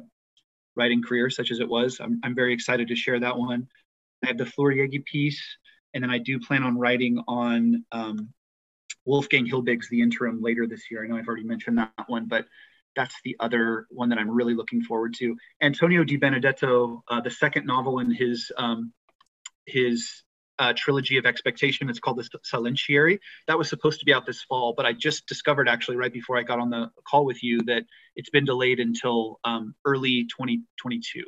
writing 0.76 1.02
career, 1.02 1.30
such 1.30 1.50
as 1.50 1.58
it 1.58 1.68
was. 1.68 1.98
I'm, 1.98 2.20
I'm 2.22 2.34
very 2.36 2.54
excited 2.54 2.86
to 2.88 2.96
share 2.96 3.18
that 3.18 3.36
one. 3.36 3.66
I 4.22 4.28
have 4.28 4.38
the 4.38 4.46
Fleur 4.46 4.72
Jaeggy 4.72 5.04
piece, 5.04 5.42
and 5.94 6.02
then 6.02 6.10
I 6.10 6.18
do 6.18 6.40
plan 6.40 6.62
on 6.62 6.76
writing 6.76 7.22
on 7.26 7.84
um, 7.92 8.28
Wolfgang 9.04 9.46
Hilbig's 9.46 9.88
The 9.88 10.02
Interim 10.02 10.42
later 10.42 10.66
this 10.66 10.90
year. 10.90 11.04
I 11.04 11.06
know 11.06 11.16
I've 11.16 11.28
already 11.28 11.44
mentioned 11.44 11.78
that 11.78 11.92
one, 12.06 12.26
but 12.26 12.46
that's 12.96 13.14
the 13.24 13.36
other 13.40 13.86
one 13.90 14.08
that 14.10 14.18
I'm 14.18 14.30
really 14.30 14.54
looking 14.54 14.82
forward 14.82 15.14
to. 15.18 15.36
Antonio 15.60 16.04
Di 16.04 16.16
Benedetto, 16.16 17.02
uh, 17.08 17.20
the 17.20 17.30
second 17.30 17.66
novel 17.66 18.00
in 18.00 18.10
his 18.10 18.50
um, 18.56 18.92
his 19.66 20.22
uh, 20.58 20.72
trilogy 20.76 21.16
of 21.16 21.26
expectation. 21.26 21.88
It's 21.90 21.98
called 21.98 22.18
the 22.18 22.28
Silentiary. 22.44 23.18
That 23.48 23.58
was 23.58 23.68
supposed 23.68 23.98
to 24.00 24.06
be 24.06 24.14
out 24.14 24.26
this 24.26 24.42
fall, 24.42 24.74
but 24.76 24.86
I 24.86 24.92
just 24.92 25.26
discovered 25.26 25.68
actually 25.68 25.96
right 25.96 26.12
before 26.12 26.36
I 26.36 26.42
got 26.42 26.60
on 26.60 26.70
the 26.70 26.90
call 27.08 27.24
with 27.24 27.42
you 27.42 27.60
that 27.62 27.84
it's 28.14 28.30
been 28.30 28.44
delayed 28.44 28.78
until 28.78 29.40
um, 29.44 29.74
early 29.84 30.24
2022. 30.24 31.24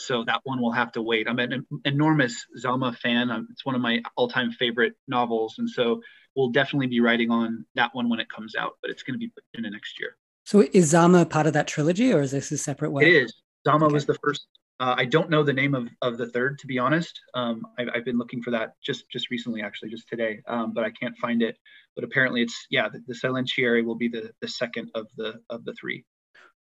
So 0.00 0.24
that 0.24 0.40
one 0.44 0.60
will 0.60 0.72
have 0.72 0.92
to 0.92 1.02
wait. 1.02 1.28
I'm 1.28 1.38
an 1.38 1.66
enormous 1.84 2.46
Zama 2.58 2.92
fan. 2.92 3.30
Um, 3.30 3.48
it's 3.50 3.64
one 3.64 3.74
of 3.74 3.80
my 3.80 4.02
all-time 4.16 4.50
favorite 4.52 4.94
novels, 5.06 5.56
and 5.58 5.68
so 5.68 6.00
we'll 6.34 6.50
definitely 6.50 6.86
be 6.86 7.00
writing 7.00 7.30
on 7.30 7.64
that 7.74 7.94
one 7.94 8.08
when 8.08 8.20
it 8.20 8.28
comes 8.34 8.54
out. 8.54 8.72
But 8.82 8.90
it's 8.90 9.02
going 9.02 9.14
to 9.14 9.18
be 9.18 9.28
put 9.28 9.44
in 9.54 9.62
the 9.62 9.70
next 9.70 10.00
year. 10.00 10.16
So 10.44 10.64
is 10.72 10.90
Zama 10.90 11.26
part 11.26 11.46
of 11.46 11.52
that 11.52 11.66
trilogy, 11.66 12.12
or 12.12 12.22
is 12.22 12.30
this 12.30 12.50
a 12.50 12.58
separate 12.58 12.90
one? 12.90 13.04
It 13.04 13.12
is. 13.12 13.34
Zama 13.66 13.86
okay. 13.86 13.92
was 13.92 14.06
the 14.06 14.16
first 14.24 14.46
uh, 14.80 14.94
I 14.96 15.04
don't 15.04 15.28
know 15.28 15.42
the 15.42 15.52
name 15.52 15.74
of, 15.74 15.88
of 16.00 16.16
the 16.16 16.26
third, 16.26 16.58
to 16.60 16.66
be 16.66 16.78
honest. 16.78 17.20
Um, 17.34 17.66
I've, 17.78 17.88
I've, 17.94 18.04
been 18.04 18.16
looking 18.16 18.42
for 18.42 18.50
that 18.52 18.72
just 18.82 19.08
just 19.10 19.30
recently, 19.30 19.60
actually, 19.60 19.90
just 19.90 20.08
today, 20.08 20.40
um, 20.48 20.72
but 20.72 20.84
I 20.84 20.90
can't 20.90 21.16
find 21.18 21.42
it. 21.42 21.58
But 21.94 22.04
apparently, 22.04 22.40
it's 22.40 22.66
yeah, 22.70 22.88
the, 22.88 23.02
the 23.06 23.14
Silentiary 23.14 23.84
will 23.84 23.94
be 23.94 24.08
the 24.08 24.32
the 24.40 24.48
second 24.48 24.90
of 24.94 25.06
the 25.18 25.40
of 25.50 25.66
the 25.66 25.74
three. 25.74 26.06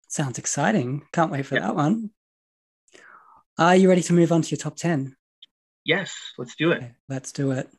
Sounds 0.09 0.39
exciting! 0.39 1.03
Can't 1.13 1.31
wait 1.31 1.45
for 1.45 1.57
yeah. 1.57 1.67
that 1.67 1.77
one. 1.77 2.11
Are 3.59 3.75
you 3.75 3.89
ready 3.89 4.03
to 4.03 4.13
move 4.13 4.33
on 4.33 4.43
to 4.43 4.51
your 4.51 4.59
top 4.59 4.77
ten? 4.77 5.17
Yes, 5.83 6.15
let's 6.37 6.55
do 6.57 6.73
it. 6.73 6.77
Okay, 6.77 6.93
let's 7.09 7.33
do 7.33 7.53
it. 7.53 7.71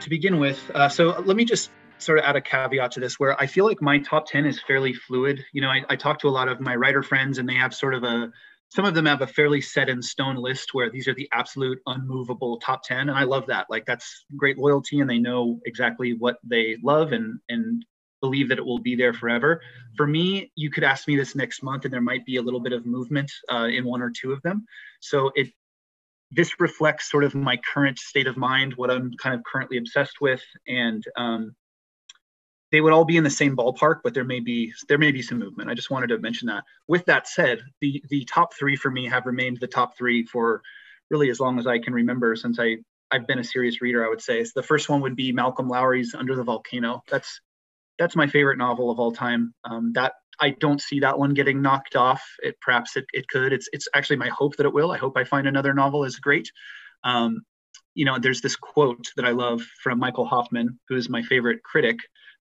to 0.00 0.10
begin 0.10 0.40
with, 0.40 0.68
uh, 0.74 0.88
so 0.88 1.10
let 1.24 1.36
me 1.36 1.44
just 1.44 1.70
sort 1.98 2.18
of 2.18 2.24
add 2.24 2.34
a 2.34 2.40
caveat 2.40 2.90
to 2.90 2.98
this 2.98 3.20
where 3.20 3.40
I 3.40 3.46
feel 3.46 3.64
like 3.64 3.80
my 3.80 4.00
top 4.00 4.26
10 4.26 4.44
is 4.44 4.60
fairly 4.60 4.92
fluid. 4.92 5.44
You 5.52 5.62
know, 5.62 5.68
I, 5.68 5.82
I 5.88 5.94
talk 5.94 6.18
to 6.20 6.28
a 6.28 6.30
lot 6.30 6.48
of 6.48 6.58
my 6.58 6.74
writer 6.74 7.04
friends 7.04 7.38
and 7.38 7.48
they 7.48 7.54
have 7.54 7.72
sort 7.72 7.94
of 7.94 8.02
a, 8.02 8.32
some 8.74 8.86
of 8.86 8.94
them 8.94 9.04
have 9.04 9.20
a 9.20 9.26
fairly 9.26 9.60
set 9.60 9.90
in 9.90 10.00
stone 10.00 10.36
list 10.36 10.72
where 10.72 10.88
these 10.88 11.06
are 11.06 11.12
the 11.14 11.28
absolute 11.34 11.78
unmovable 11.86 12.56
top 12.56 12.82
10. 12.82 13.10
And 13.10 13.10
I 13.10 13.24
love 13.24 13.46
that. 13.48 13.66
Like 13.68 13.84
that's 13.84 14.24
great 14.34 14.56
loyalty 14.56 15.00
and 15.00 15.10
they 15.10 15.18
know 15.18 15.60
exactly 15.66 16.14
what 16.14 16.38
they 16.42 16.78
love 16.82 17.12
and, 17.12 17.38
and 17.50 17.84
believe 18.22 18.48
that 18.48 18.56
it 18.56 18.64
will 18.64 18.78
be 18.78 18.96
there 18.96 19.12
forever. 19.12 19.60
For 19.94 20.06
me, 20.06 20.50
you 20.56 20.70
could 20.70 20.84
ask 20.84 21.06
me 21.06 21.16
this 21.16 21.34
next 21.34 21.62
month 21.62 21.84
and 21.84 21.92
there 21.92 22.00
might 22.00 22.24
be 22.24 22.36
a 22.36 22.42
little 22.42 22.60
bit 22.60 22.72
of 22.72 22.86
movement 22.86 23.30
uh, 23.52 23.66
in 23.66 23.84
one 23.84 24.00
or 24.00 24.10
two 24.10 24.32
of 24.32 24.40
them. 24.40 24.64
So 25.00 25.30
it 25.34 25.48
this 26.34 26.58
reflects 26.58 27.10
sort 27.10 27.24
of 27.24 27.34
my 27.34 27.58
current 27.74 27.98
state 27.98 28.26
of 28.26 28.38
mind, 28.38 28.72
what 28.76 28.90
I'm 28.90 29.12
kind 29.18 29.34
of 29.34 29.44
currently 29.44 29.76
obsessed 29.76 30.18
with, 30.22 30.42
and 30.66 31.04
um, 31.18 31.54
they 32.72 32.80
would 32.80 32.92
all 32.92 33.04
be 33.04 33.18
in 33.18 33.24
the 33.24 33.30
same 33.30 33.54
ballpark, 33.54 34.00
but 34.02 34.14
there 34.14 34.24
may 34.24 34.40
be 34.40 34.72
there 34.88 34.98
may 34.98 35.12
be 35.12 35.22
some 35.22 35.38
movement. 35.38 35.70
I 35.70 35.74
just 35.74 35.90
wanted 35.90 36.08
to 36.08 36.18
mention 36.18 36.48
that. 36.48 36.64
With 36.88 37.04
that 37.04 37.28
said, 37.28 37.60
the 37.80 38.02
the 38.08 38.24
top 38.24 38.54
three 38.54 38.76
for 38.76 38.90
me 38.90 39.06
have 39.06 39.26
remained 39.26 39.60
the 39.60 39.66
top 39.66 39.96
three 39.96 40.24
for 40.24 40.62
really 41.10 41.28
as 41.30 41.38
long 41.38 41.58
as 41.58 41.66
I 41.66 41.78
can 41.78 41.92
remember 41.92 42.34
since 42.34 42.58
I 42.58 42.78
I've 43.10 43.26
been 43.26 43.38
a 43.38 43.44
serious 43.44 43.82
reader. 43.82 44.04
I 44.04 44.08
would 44.08 44.22
say 44.22 44.42
so 44.42 44.52
the 44.54 44.62
first 44.62 44.88
one 44.88 45.02
would 45.02 45.14
be 45.14 45.32
Malcolm 45.32 45.68
Lowry's 45.68 46.14
Under 46.14 46.34
the 46.34 46.42
Volcano. 46.42 47.02
That's 47.10 47.40
that's 47.98 48.16
my 48.16 48.26
favorite 48.26 48.58
novel 48.58 48.90
of 48.90 48.98
all 48.98 49.12
time. 49.12 49.54
Um, 49.64 49.92
that 49.92 50.14
I 50.40 50.50
don't 50.50 50.80
see 50.80 51.00
that 51.00 51.18
one 51.18 51.34
getting 51.34 51.60
knocked 51.60 51.94
off. 51.94 52.24
It 52.42 52.58
perhaps 52.62 52.96
it, 52.96 53.04
it 53.12 53.28
could. 53.28 53.52
It's 53.52 53.68
it's 53.74 53.86
actually 53.94 54.16
my 54.16 54.28
hope 54.28 54.56
that 54.56 54.66
it 54.66 54.72
will. 54.72 54.90
I 54.92 54.98
hope 54.98 55.18
I 55.18 55.24
find 55.24 55.46
another 55.46 55.74
novel 55.74 56.06
as 56.06 56.16
great. 56.16 56.50
Um, 57.04 57.44
you 57.94 58.06
know, 58.06 58.18
there's 58.18 58.40
this 58.40 58.56
quote 58.56 59.12
that 59.16 59.26
I 59.26 59.30
love 59.30 59.60
from 59.82 59.98
Michael 59.98 60.24
Hofmann, 60.24 60.78
who 60.88 60.96
is 60.96 61.10
my 61.10 61.22
favorite 61.22 61.62
critic, 61.62 61.98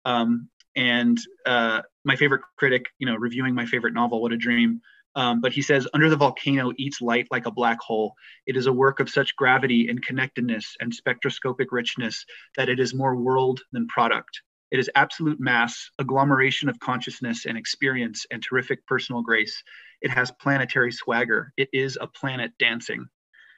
um, 0.06 0.50
and 0.76 1.18
uh, 1.46 1.82
my 2.04 2.16
favorite 2.16 2.42
critic. 2.58 2.86
You 3.00 3.08
know, 3.08 3.16
reviewing 3.16 3.56
my 3.56 3.66
favorite 3.66 3.94
novel, 3.94 4.22
What 4.22 4.34
a 4.34 4.38
Dream. 4.38 4.82
Um, 5.16 5.40
but 5.40 5.54
he 5.54 5.62
says, 5.62 5.88
Under 5.94 6.10
the 6.10 6.18
Volcano 6.18 6.74
eats 6.78 7.02
light 7.02 7.28
like 7.32 7.46
a 7.46 7.52
black 7.52 7.80
hole. 7.80 8.14
It 8.46 8.58
is 8.58 8.68
a 8.68 8.74
work 8.74 9.00
of 9.00 9.10
such 9.10 9.36
gravity 9.36 9.88
and 9.88 10.02
connectedness 10.02 10.76
and 10.82 10.94
spectroscopic 10.94 11.72
richness 11.72 12.26
that 12.58 12.70
it 12.70 12.80
is 12.80 12.94
more 12.94 13.16
world 13.16 13.62
than 13.72 13.88
product. 13.88 14.42
It 14.72 14.80
is 14.80 14.90
absolute 14.96 15.40
mass, 15.40 15.90
agglomeration 16.00 16.68
of 16.68 16.80
consciousness 16.80 17.46
and 17.46 17.58
experience 17.58 18.26
and 18.30 18.44
terrific 18.44 18.86
personal 18.88 19.22
grace. 19.22 19.64
It 20.02 20.12
has 20.12 20.32
planetary 20.42 20.92
swagger. 20.92 21.54
It 21.56 21.70
is 21.72 21.98
a 22.02 22.08
planet 22.08 22.52
dancing. 22.60 23.06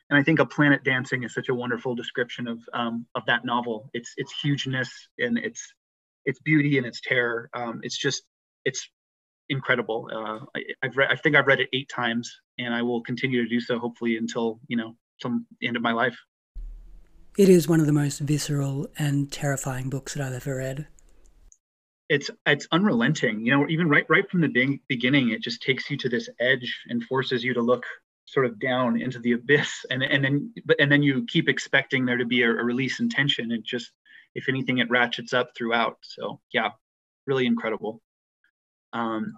And 0.09 0.19
I 0.19 0.23
think 0.23 0.39
a 0.39 0.45
planet 0.45 0.83
dancing 0.83 1.23
is 1.23 1.33
such 1.33 1.49
a 1.49 1.55
wonderful 1.55 1.95
description 1.95 2.47
of 2.47 2.59
um, 2.73 3.05
of 3.15 3.25
that 3.25 3.45
novel. 3.45 3.89
Its 3.93 4.13
its 4.17 4.33
hugeness 4.39 4.91
and 5.17 5.37
its 5.37 5.73
its 6.27 6.39
beauty 6.39 6.77
and 6.77 6.85
its 6.85 7.01
terror. 7.01 7.49
Um, 7.55 7.79
it's 7.81 7.97
just 7.97 8.21
it's 8.65 8.87
incredible. 9.49 10.09
Uh, 10.13 10.45
I, 10.55 10.61
have 10.83 10.95
read 10.95 11.09
I 11.11 11.15
think 11.15 11.35
I've 11.35 11.47
read 11.47 11.59
it 11.59 11.69
eight 11.73 11.89
times, 11.89 12.31
and 12.59 12.73
I 12.73 12.83
will 12.83 13.01
continue 13.01 13.41
to 13.41 13.49
do 13.49 13.59
so 13.59 13.79
hopefully 13.79 14.17
until 14.17 14.59
you 14.67 14.77
know 14.77 14.95
some 15.19 15.47
end 15.63 15.75
of 15.75 15.81
my 15.81 15.93
life. 15.93 16.17
It 17.37 17.49
is 17.49 17.67
one 17.67 17.79
of 17.79 17.85
the 17.87 17.93
most 17.93 18.19
visceral 18.19 18.87
and 18.97 19.31
terrifying 19.31 19.89
books 19.89 20.13
that 20.13 20.23
I've 20.23 20.33
ever 20.33 20.57
read 20.57 20.87
it's 22.09 22.29
it's 22.45 22.67
unrelenting 22.71 23.45
you 23.45 23.51
know 23.51 23.67
even 23.67 23.89
right 23.89 24.05
right 24.09 24.29
from 24.29 24.41
the 24.41 24.79
beginning 24.87 25.29
it 25.29 25.41
just 25.41 25.61
takes 25.61 25.89
you 25.89 25.97
to 25.97 26.09
this 26.09 26.29
edge 26.39 26.79
and 26.87 27.03
forces 27.03 27.43
you 27.43 27.53
to 27.53 27.61
look 27.61 27.85
sort 28.25 28.45
of 28.45 28.59
down 28.59 28.99
into 28.99 29.19
the 29.19 29.33
abyss 29.33 29.85
and 29.89 30.03
and 30.03 30.23
then 30.23 30.53
but 30.65 30.79
and 30.79 30.91
then 30.91 31.03
you 31.03 31.25
keep 31.25 31.49
expecting 31.49 32.05
there 32.05 32.17
to 32.17 32.25
be 32.25 32.43
a, 32.43 32.49
a 32.49 32.63
release 32.63 32.99
in 32.99 33.09
tension 33.09 33.51
and 33.51 33.63
just 33.63 33.91
if 34.35 34.49
anything 34.49 34.77
it 34.77 34.89
ratchets 34.89 35.33
up 35.33 35.51
throughout. 35.55 35.97
So 36.01 36.39
yeah 36.53 36.69
really 37.25 37.45
incredible. 37.45 38.01
Um, 38.93 39.33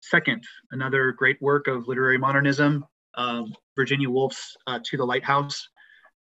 second 0.00 0.44
another 0.72 1.12
great 1.12 1.40
work 1.40 1.68
of 1.68 1.86
literary 1.86 2.18
modernism 2.18 2.84
um, 3.14 3.54
virginia 3.76 4.10
woolf's 4.10 4.56
uh, 4.66 4.80
to 4.84 4.96
the 4.96 5.04
lighthouse. 5.04 5.68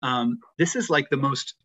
Um, 0.01 0.39
this 0.57 0.75
is 0.75 0.89
like 0.89 1.09
the 1.09 1.17
most 1.17 1.55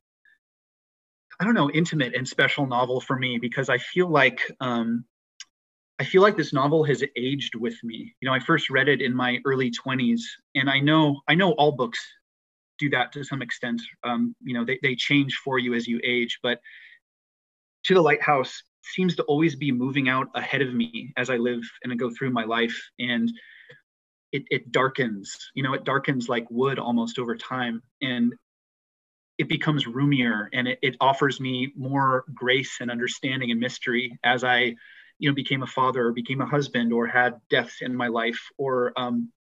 I 1.40 1.44
don't 1.44 1.54
know, 1.54 1.70
intimate 1.70 2.14
and 2.14 2.28
special 2.28 2.66
novel 2.66 3.00
for 3.00 3.18
me 3.18 3.38
because 3.38 3.68
I 3.68 3.78
feel 3.78 4.08
like 4.08 4.40
um, 4.60 5.04
I 5.98 6.04
feel 6.04 6.22
like 6.22 6.36
this 6.36 6.52
novel 6.52 6.84
has 6.84 7.02
aged 7.16 7.54
with 7.54 7.74
me. 7.82 8.14
You 8.20 8.28
know, 8.28 8.34
I 8.34 8.38
first 8.38 8.70
read 8.70 8.88
it 8.88 9.00
in 9.00 9.14
my 9.14 9.40
early 9.44 9.70
20s, 9.70 10.20
and 10.54 10.70
I 10.70 10.78
know 10.78 11.20
I 11.28 11.34
know 11.34 11.52
all 11.52 11.72
books 11.72 11.98
do 12.78 12.90
that 12.90 13.12
to 13.12 13.24
some 13.24 13.42
extent. 13.42 13.80
Um, 14.04 14.34
you 14.42 14.54
know, 14.54 14.64
they, 14.64 14.78
they 14.82 14.94
change 14.96 15.36
for 15.44 15.58
you 15.58 15.74
as 15.74 15.86
you 15.86 16.00
age, 16.02 16.38
but 16.42 16.60
To 17.84 17.94
the 17.94 18.00
Lighthouse 18.00 18.62
seems 18.84 19.16
to 19.16 19.22
always 19.24 19.56
be 19.56 19.72
moving 19.72 20.08
out 20.08 20.28
ahead 20.34 20.62
of 20.62 20.74
me 20.74 21.12
as 21.16 21.30
I 21.30 21.36
live 21.36 21.62
and 21.82 21.92
I 21.92 21.96
go 21.96 22.10
through 22.10 22.30
my 22.30 22.44
life. 22.44 22.76
And 22.98 23.30
it, 24.30 24.44
it 24.50 24.72
darkens, 24.72 25.50
you 25.54 25.62
know, 25.62 25.74
it 25.74 25.84
darkens 25.84 26.28
like 26.28 26.46
wood 26.50 26.78
almost 26.78 27.18
over 27.18 27.36
time. 27.36 27.82
And 28.00 28.34
it 29.38 29.48
becomes 29.48 29.86
roomier 29.86 30.48
and 30.52 30.68
it, 30.68 30.78
it 30.82 30.96
offers 31.00 31.40
me 31.40 31.72
more 31.76 32.24
grace 32.34 32.78
and 32.80 32.90
understanding 32.90 33.50
and 33.50 33.60
mystery 33.60 34.18
as 34.22 34.44
I, 34.44 34.74
you 35.18 35.28
know, 35.28 35.34
became 35.34 35.62
a 35.62 35.66
father 35.66 36.06
or 36.06 36.12
became 36.12 36.40
a 36.40 36.46
husband 36.46 36.92
or 36.92 37.06
had 37.06 37.40
deaths 37.50 37.78
in 37.80 37.94
my 37.94 38.08
life 38.08 38.40
or 38.58 38.92
um, 38.96 39.32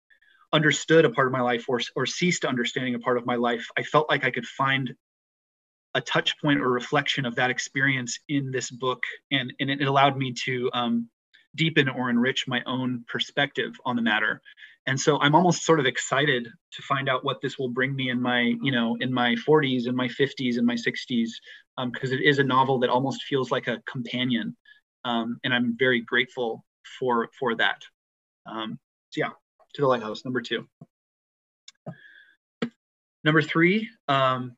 understood 0.52 1.04
a 1.04 1.10
part 1.10 1.26
of 1.26 1.32
my 1.32 1.40
life 1.40 1.66
or, 1.68 1.80
or 1.96 2.06
ceased 2.06 2.44
understanding 2.44 2.94
a 2.94 2.98
part 2.98 3.16
of 3.16 3.26
my 3.26 3.36
life. 3.36 3.66
I 3.78 3.82
felt 3.82 4.08
like 4.08 4.24
I 4.24 4.30
could 4.30 4.46
find 4.46 4.94
a 5.94 6.00
touch 6.00 6.40
point 6.40 6.60
or 6.60 6.70
reflection 6.70 7.26
of 7.26 7.34
that 7.36 7.50
experience 7.50 8.18
in 8.28 8.50
this 8.50 8.70
book. 8.70 9.02
And, 9.30 9.52
and 9.60 9.70
it 9.70 9.82
allowed 9.82 10.16
me 10.16 10.32
to 10.44 10.70
um, 10.72 11.08
deepen 11.54 11.88
or 11.88 12.10
enrich 12.10 12.46
my 12.46 12.62
own 12.66 13.04
perspective 13.08 13.72
on 13.84 13.96
the 13.96 14.02
matter. 14.02 14.40
And 14.86 14.98
so 14.98 15.20
i'm 15.20 15.34
almost 15.34 15.64
sort 15.64 15.78
of 15.78 15.86
excited 15.86 16.48
to 16.72 16.82
find 16.82 17.08
out 17.08 17.24
what 17.24 17.40
this 17.40 17.58
will 17.58 17.68
bring 17.68 17.94
me 17.94 18.10
in 18.10 18.20
my 18.20 18.54
you 18.62 18.72
know 18.72 18.96
in 19.00 19.12
my 19.12 19.36
40s 19.46 19.86
and 19.86 19.96
my 19.96 20.08
50s 20.08 20.56
and 20.56 20.66
my 20.66 20.74
60s 20.74 21.28
because 21.92 22.10
um, 22.12 22.18
it 22.18 22.22
is 22.22 22.38
a 22.38 22.44
novel 22.44 22.78
that 22.80 22.90
almost 22.90 23.22
feels 23.24 23.50
like 23.50 23.68
a 23.68 23.80
companion. 23.86 24.56
Um, 25.04 25.38
and 25.44 25.54
i'm 25.54 25.76
very 25.78 26.00
grateful 26.00 26.64
for 26.98 27.28
for 27.38 27.54
that. 27.56 27.82
Um, 28.46 28.78
so 29.10 29.20
yeah 29.20 29.30
to 29.74 29.82
the 29.82 29.88
lighthouse 29.88 30.24
number 30.24 30.40
two. 30.40 30.66
Number 33.24 33.42
three 33.42 33.88
um, 34.08 34.56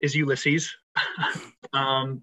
is 0.00 0.14
ulysses. 0.14 0.74
Um, 1.74 2.22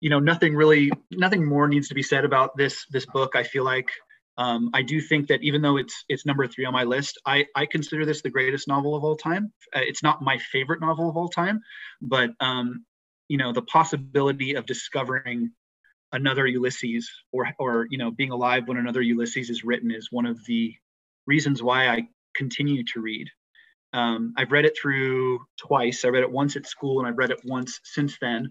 you 0.00 0.10
know 0.10 0.18
nothing 0.18 0.54
really 0.54 0.90
nothing 1.10 1.46
more 1.46 1.66
needs 1.68 1.88
to 1.88 1.94
be 1.94 2.02
said 2.02 2.26
about 2.26 2.54
this 2.54 2.84
this 2.90 3.06
book 3.06 3.34
i 3.34 3.42
feel 3.42 3.64
like. 3.64 3.88
Um, 4.36 4.70
I 4.72 4.80
do 4.80 5.02
think 5.02 5.28
that 5.28 5.42
even 5.42 5.60
though 5.60 5.76
it's 5.76 6.04
it's 6.08 6.24
number 6.24 6.46
three 6.46 6.64
on 6.64 6.72
my 6.72 6.84
list, 6.84 7.20
I, 7.26 7.44
I 7.54 7.66
consider 7.66 8.06
this 8.06 8.22
the 8.22 8.30
greatest 8.30 8.68
novel 8.68 8.94
of 8.94 9.04
all 9.04 9.16
time. 9.16 9.52
Uh, 9.74 9.80
it's 9.82 10.02
not 10.02 10.22
my 10.22 10.38
favorite 10.38 10.80
novel 10.80 11.10
of 11.10 11.16
all 11.16 11.28
time, 11.28 11.60
but 12.00 12.30
um, 12.40 12.86
you 13.28 13.36
know 13.36 13.52
the 13.52 13.62
possibility 13.62 14.54
of 14.54 14.64
discovering 14.64 15.50
another 16.12 16.46
Ulysses 16.46 17.10
or 17.32 17.48
or 17.58 17.86
you 17.90 17.98
know 17.98 18.10
being 18.10 18.30
alive 18.30 18.66
when 18.66 18.78
another 18.78 19.02
Ulysses 19.02 19.50
is 19.50 19.62
written 19.62 19.90
is 19.90 20.08
one 20.10 20.24
of 20.24 20.42
the 20.46 20.74
reasons 21.30 21.62
why 21.62 21.88
I 21.88 22.08
continue 22.34 22.82
to 22.92 23.00
read. 23.00 23.28
Um, 23.92 24.34
I've 24.36 24.52
read 24.52 24.64
it 24.64 24.76
through 24.80 25.40
twice. 25.56 26.04
I 26.04 26.08
read 26.08 26.24
it 26.24 26.30
once 26.40 26.56
at 26.56 26.66
school 26.66 26.98
and 26.98 27.08
I've 27.08 27.18
read 27.18 27.30
it 27.30 27.40
once 27.44 27.80
since 27.84 28.18
then. 28.20 28.50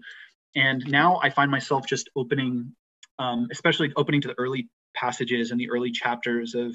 And 0.56 0.82
now 0.90 1.20
I 1.22 1.28
find 1.30 1.50
myself 1.50 1.86
just 1.86 2.08
opening, 2.16 2.74
um, 3.18 3.48
especially 3.52 3.92
opening 3.96 4.22
to 4.22 4.28
the 4.28 4.38
early 4.38 4.68
passages 4.94 5.50
and 5.50 5.60
the 5.60 5.70
early 5.70 5.92
chapters 5.92 6.54
of 6.54 6.74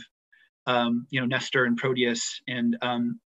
um, 0.68 1.08
you 1.12 1.20
know 1.20 1.28
Nestor 1.28 1.66
and 1.66 1.78
Proteus 1.78 2.42
and 2.48 2.78
um, 2.82 3.20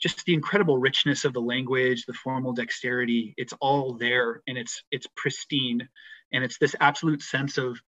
just 0.00 0.24
the 0.24 0.34
incredible 0.34 0.78
richness 0.78 1.24
of 1.24 1.32
the 1.32 1.40
language, 1.40 2.04
the 2.04 2.12
formal 2.12 2.52
dexterity. 2.52 3.34
It's 3.36 3.54
all 3.60 3.94
there 3.94 4.42
and 4.46 4.58
it's 4.58 4.82
it's 4.90 5.06
pristine, 5.16 5.88
and 6.32 6.44
it's 6.44 6.58
this 6.58 6.74
absolute 6.80 7.22
sense 7.22 7.58
of 7.58 7.80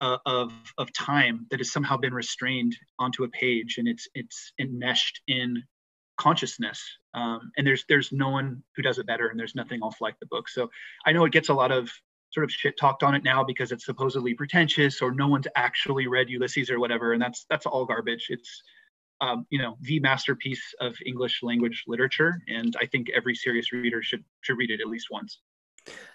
uh, 0.00 0.18
of 0.26 0.52
of 0.78 0.92
time 0.92 1.46
that 1.50 1.60
has 1.60 1.72
somehow 1.72 1.96
been 1.96 2.14
restrained 2.14 2.76
onto 2.98 3.24
a 3.24 3.28
page, 3.28 3.76
and 3.78 3.88
it's 3.88 4.08
it's 4.14 4.52
enmeshed 4.58 5.20
in 5.26 5.62
consciousness. 6.18 6.82
Um, 7.14 7.50
and 7.56 7.66
there's 7.66 7.84
there's 7.88 8.12
no 8.12 8.28
one 8.30 8.62
who 8.76 8.82
does 8.82 8.98
it 8.98 9.06
better, 9.06 9.28
and 9.28 9.38
there's 9.38 9.54
nothing 9.54 9.80
else 9.82 9.96
like 10.00 10.18
the 10.20 10.26
book. 10.26 10.48
So 10.48 10.70
I 11.06 11.12
know 11.12 11.24
it 11.24 11.32
gets 11.32 11.48
a 11.48 11.54
lot 11.54 11.72
of 11.72 11.90
sort 12.32 12.44
of 12.44 12.52
shit 12.52 12.76
talked 12.78 13.02
on 13.02 13.14
it 13.14 13.24
now 13.24 13.42
because 13.42 13.72
it's 13.72 13.84
supposedly 13.84 14.34
pretentious 14.34 15.02
or 15.02 15.12
no 15.12 15.26
one's 15.26 15.48
actually 15.56 16.06
read 16.06 16.30
Ulysses 16.30 16.70
or 16.70 16.78
whatever, 16.78 17.12
and 17.12 17.20
that's 17.20 17.46
that's 17.50 17.66
all 17.66 17.84
garbage. 17.84 18.26
It's 18.28 18.62
um, 19.20 19.46
you 19.50 19.58
know 19.58 19.76
the 19.82 20.00
masterpiece 20.00 20.62
of 20.80 20.94
English 21.04 21.42
language 21.42 21.84
literature, 21.86 22.40
and 22.48 22.76
I 22.80 22.86
think 22.86 23.08
every 23.10 23.34
serious 23.34 23.72
reader 23.72 24.02
should 24.02 24.24
should 24.42 24.56
read 24.56 24.70
it 24.70 24.80
at 24.80 24.88
least 24.88 25.08
once. 25.10 25.40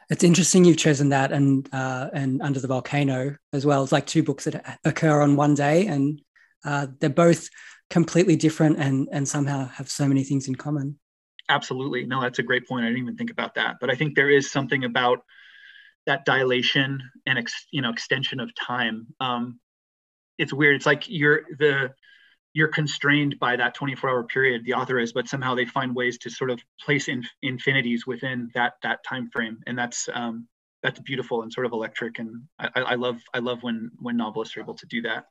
It's 0.09 0.23
interesting 0.23 0.65
you've 0.65 0.77
chosen 0.77 1.09
that 1.09 1.31
and 1.31 1.67
uh, 1.73 2.09
and 2.13 2.41
Under 2.41 2.59
the 2.59 2.67
Volcano 2.67 3.35
as 3.53 3.65
well. 3.65 3.83
It's 3.83 3.91
like 3.91 4.05
two 4.05 4.23
books 4.23 4.45
that 4.45 4.79
occur 4.83 5.21
on 5.21 5.35
one 5.35 5.55
day, 5.55 5.87
and 5.87 6.21
uh, 6.63 6.87
they're 6.99 7.09
both 7.09 7.49
completely 7.89 8.35
different 8.35 8.77
and 8.79 9.07
and 9.11 9.27
somehow 9.27 9.67
have 9.69 9.89
so 9.89 10.07
many 10.07 10.23
things 10.23 10.47
in 10.47 10.55
common. 10.55 10.99
Absolutely, 11.49 12.05
no, 12.05 12.21
that's 12.21 12.39
a 12.39 12.43
great 12.43 12.67
point. 12.67 12.85
I 12.85 12.89
didn't 12.89 13.03
even 13.03 13.17
think 13.17 13.31
about 13.31 13.55
that, 13.55 13.75
but 13.81 13.89
I 13.89 13.95
think 13.95 14.15
there 14.15 14.29
is 14.29 14.51
something 14.51 14.83
about 14.83 15.19
that 16.05 16.25
dilation 16.25 17.01
and 17.25 17.37
ex, 17.37 17.65
you 17.71 17.81
know 17.81 17.89
extension 17.89 18.39
of 18.39 18.53
time 18.55 19.07
um, 19.19 19.59
it's 20.37 20.53
weird 20.53 20.75
it's 20.75 20.85
like 20.85 21.05
you're 21.07 21.41
the 21.57 21.91
you're 22.55 22.69
constrained 22.69 23.37
by 23.39 23.55
that 23.55 23.75
24 23.75 24.09
hour 24.09 24.23
period 24.23 24.63
the 24.65 24.73
author 24.73 24.97
is 24.97 25.13
but 25.13 25.27
somehow 25.27 25.53
they 25.53 25.65
find 25.65 25.95
ways 25.95 26.17
to 26.17 26.29
sort 26.29 26.49
of 26.49 26.59
place 26.81 27.07
in, 27.07 27.23
infinities 27.43 28.07
within 28.07 28.49
that 28.55 28.73
that 28.81 29.03
time 29.03 29.29
frame 29.31 29.59
and 29.67 29.77
that's 29.77 30.09
um, 30.13 30.47
that's 30.81 30.99
beautiful 30.99 31.43
and 31.43 31.53
sort 31.53 31.65
of 31.65 31.73
electric 31.73 32.17
and 32.19 32.43
I, 32.57 32.69
I 32.75 32.95
love 32.95 33.21
i 33.33 33.39
love 33.39 33.61
when 33.61 33.91
when 33.99 34.17
novelists 34.17 34.57
are 34.57 34.61
able 34.61 34.75
to 34.75 34.87
do 34.87 35.01
that 35.03 35.25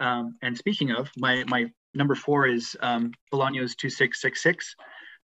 um, 0.00 0.36
and 0.40 0.56
speaking 0.56 0.92
of 0.92 1.10
my 1.18 1.44
my 1.46 1.70
number 1.94 2.14
four 2.14 2.46
is 2.46 2.76
um, 2.80 3.12
bolaño's 3.32 3.74
2666 3.76 4.74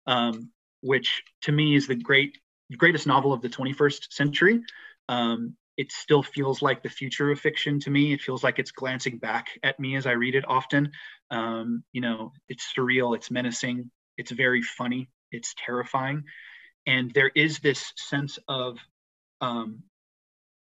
um, 0.07 0.51
which 0.81 1.23
to 1.41 1.51
me 1.51 1.75
is 1.75 1.87
the 1.87 1.95
great 1.95 2.37
greatest 2.77 3.05
novel 3.07 3.33
of 3.33 3.41
the 3.41 3.49
21st 3.49 4.11
century. 4.11 4.61
Um, 5.09 5.55
it 5.77 5.91
still 5.91 6.23
feels 6.23 6.61
like 6.61 6.83
the 6.83 6.89
future 6.89 7.31
of 7.31 7.39
fiction 7.39 7.79
to 7.81 7.89
me. 7.89 8.13
It 8.13 8.21
feels 8.21 8.43
like 8.43 8.59
it's 8.59 8.71
glancing 8.71 9.17
back 9.17 9.47
at 9.61 9.79
me 9.79 9.97
as 9.97 10.07
I 10.07 10.11
read 10.11 10.35
it 10.35 10.45
often. 10.47 10.91
Um, 11.31 11.83
you 11.91 12.01
know, 12.01 12.31
it's 12.47 12.71
surreal, 12.75 13.15
it's 13.15 13.31
menacing, 13.31 13.89
it's 14.17 14.31
very 14.31 14.61
funny, 14.61 15.09
it's 15.31 15.53
terrifying. 15.57 16.23
And 16.87 17.11
there 17.13 17.31
is 17.35 17.59
this 17.59 17.93
sense 17.95 18.37
of 18.47 18.77
um, 19.41 19.83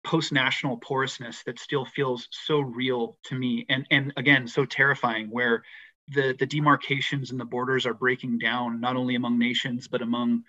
post-national 0.04 0.78
porousness 0.78 1.44
that 1.46 1.60
still 1.60 1.86
feels 1.86 2.28
so 2.32 2.60
real 2.60 3.18
to 3.26 3.36
me 3.36 3.66
and, 3.70 3.86
and 3.92 4.14
again, 4.18 4.48
so 4.48 4.66
terrifying 4.66 5.28
where 5.30 5.64
the, 6.10 6.36
the 6.38 6.46
demarcations 6.46 7.32
and 7.32 7.40
the 7.40 7.46
borders 7.46 7.86
are 7.86 7.94
breaking 7.94 8.38
down, 8.38 8.82
not 8.82 8.96
only 8.96 9.16
among 9.16 9.40
nations, 9.40 9.88
but 9.88 10.02
among 10.02 10.44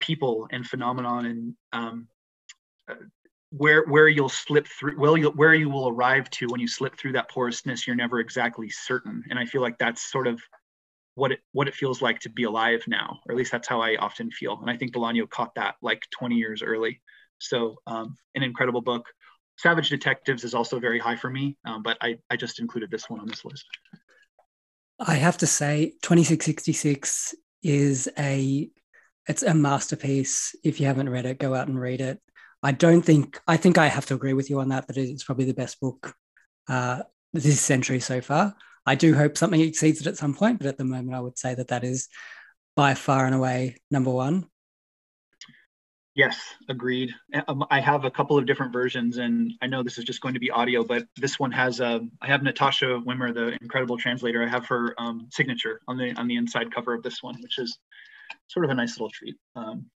people 0.00 0.48
and 0.50 0.66
phenomenon 0.66 1.26
and 1.26 1.54
um, 1.72 2.08
uh, 2.90 2.94
where 3.56 3.84
where 3.84 4.08
you'll 4.08 4.30
slip 4.30 4.66
through 4.66 4.98
well 4.98 5.16
you, 5.16 5.28
where 5.30 5.54
you 5.54 5.68
will 5.68 5.88
arrive 5.88 6.28
to 6.30 6.46
when 6.48 6.60
you 6.60 6.66
slip 6.66 6.96
through 6.96 7.12
that 7.12 7.28
porousness 7.28 7.86
you're 7.86 7.96
never 7.96 8.18
exactly 8.18 8.70
certain. 8.70 9.22
And 9.28 9.38
i 9.38 9.44
feel 9.44 9.60
like 9.60 9.76
that's 9.78 10.10
sort 10.10 10.26
of 10.26 10.40
what 11.14 11.32
it 11.32 11.40
what 11.52 11.68
it 11.68 11.74
feels 11.74 12.00
like 12.00 12.18
to 12.20 12.30
be 12.30 12.44
alive 12.44 12.82
now 12.88 13.18
or 13.26 13.32
at 13.32 13.38
least 13.38 13.52
that's 13.52 13.68
how 13.68 13.80
i 13.82 13.96
often 13.96 14.30
feel. 14.30 14.58
And 14.60 14.70
i 14.70 14.76
think 14.76 14.94
Bolaño 14.94 15.28
caught 15.28 15.54
that 15.56 15.74
like 15.82 16.02
20 16.18 16.36
years 16.36 16.62
early. 16.62 17.00
So 17.38 17.76
um, 17.86 18.16
an 18.34 18.42
incredible 18.42 18.80
book. 18.80 19.04
Savage 19.58 19.90
detectives 19.90 20.44
is 20.44 20.54
also 20.54 20.80
very 20.80 20.98
high 20.98 21.16
for 21.16 21.28
me 21.28 21.56
um, 21.66 21.82
but 21.82 21.98
I, 22.00 22.16
I 22.30 22.36
just 22.36 22.58
included 22.58 22.90
this 22.90 23.10
one 23.10 23.20
on 23.20 23.28
this 23.28 23.44
list. 23.44 23.66
I 24.98 25.14
have 25.14 25.36
to 25.38 25.46
say 25.46 25.92
2666 26.02 27.34
is 27.62 28.08
a 28.18 28.70
it's 29.28 29.42
a 29.42 29.54
masterpiece. 29.54 30.54
If 30.64 30.80
you 30.80 30.86
haven't 30.86 31.08
read 31.08 31.26
it, 31.26 31.38
go 31.38 31.54
out 31.54 31.68
and 31.68 31.78
read 31.78 32.00
it. 32.00 32.20
I 32.62 32.72
don't 32.72 33.02
think 33.02 33.40
I 33.46 33.56
think 33.56 33.78
I 33.78 33.88
have 33.88 34.06
to 34.06 34.14
agree 34.14 34.34
with 34.34 34.50
you 34.50 34.60
on 34.60 34.68
that. 34.68 34.86
That 34.86 34.96
it's 34.96 35.24
probably 35.24 35.46
the 35.46 35.54
best 35.54 35.80
book 35.80 36.14
uh, 36.68 37.02
this 37.32 37.60
century 37.60 38.00
so 38.00 38.20
far. 38.20 38.54
I 38.86 38.94
do 38.94 39.14
hope 39.14 39.36
something 39.36 39.60
exceeds 39.60 40.00
it 40.00 40.06
at 40.06 40.16
some 40.16 40.34
point, 40.34 40.58
but 40.58 40.66
at 40.66 40.78
the 40.78 40.84
moment, 40.84 41.14
I 41.14 41.20
would 41.20 41.38
say 41.38 41.54
that 41.54 41.68
that 41.68 41.84
is 41.84 42.08
by 42.76 42.94
far 42.94 43.26
and 43.26 43.34
away 43.34 43.76
number 43.90 44.10
one. 44.10 44.46
Yes, 46.14 46.38
agreed. 46.68 47.10
Um, 47.48 47.64
I 47.70 47.80
have 47.80 48.04
a 48.04 48.10
couple 48.10 48.36
of 48.36 48.44
different 48.44 48.72
versions, 48.72 49.16
and 49.16 49.52
I 49.62 49.66
know 49.66 49.82
this 49.82 49.96
is 49.96 50.04
just 50.04 50.20
going 50.20 50.34
to 50.34 50.40
be 50.40 50.50
audio, 50.50 50.84
but 50.84 51.06
this 51.16 51.38
one 51.38 51.52
has. 51.52 51.80
Um, 51.80 52.12
I 52.20 52.26
have 52.26 52.42
Natasha 52.42 53.00
Wimmer, 53.06 53.32
the 53.32 53.56
incredible 53.62 53.96
translator. 53.96 54.42
I 54.44 54.48
have 54.48 54.66
her 54.66 54.94
um, 54.98 55.28
signature 55.30 55.80
on 55.88 55.96
the 55.96 56.12
on 56.14 56.28
the 56.28 56.36
inside 56.36 56.74
cover 56.74 56.92
of 56.92 57.02
this 57.02 57.22
one, 57.22 57.40
which 57.40 57.58
is 57.58 57.78
sort 58.48 58.66
of 58.66 58.70
a 58.70 58.74
nice 58.74 58.92
little 58.98 59.08
treat. 59.10 59.36
Um, 59.56 59.86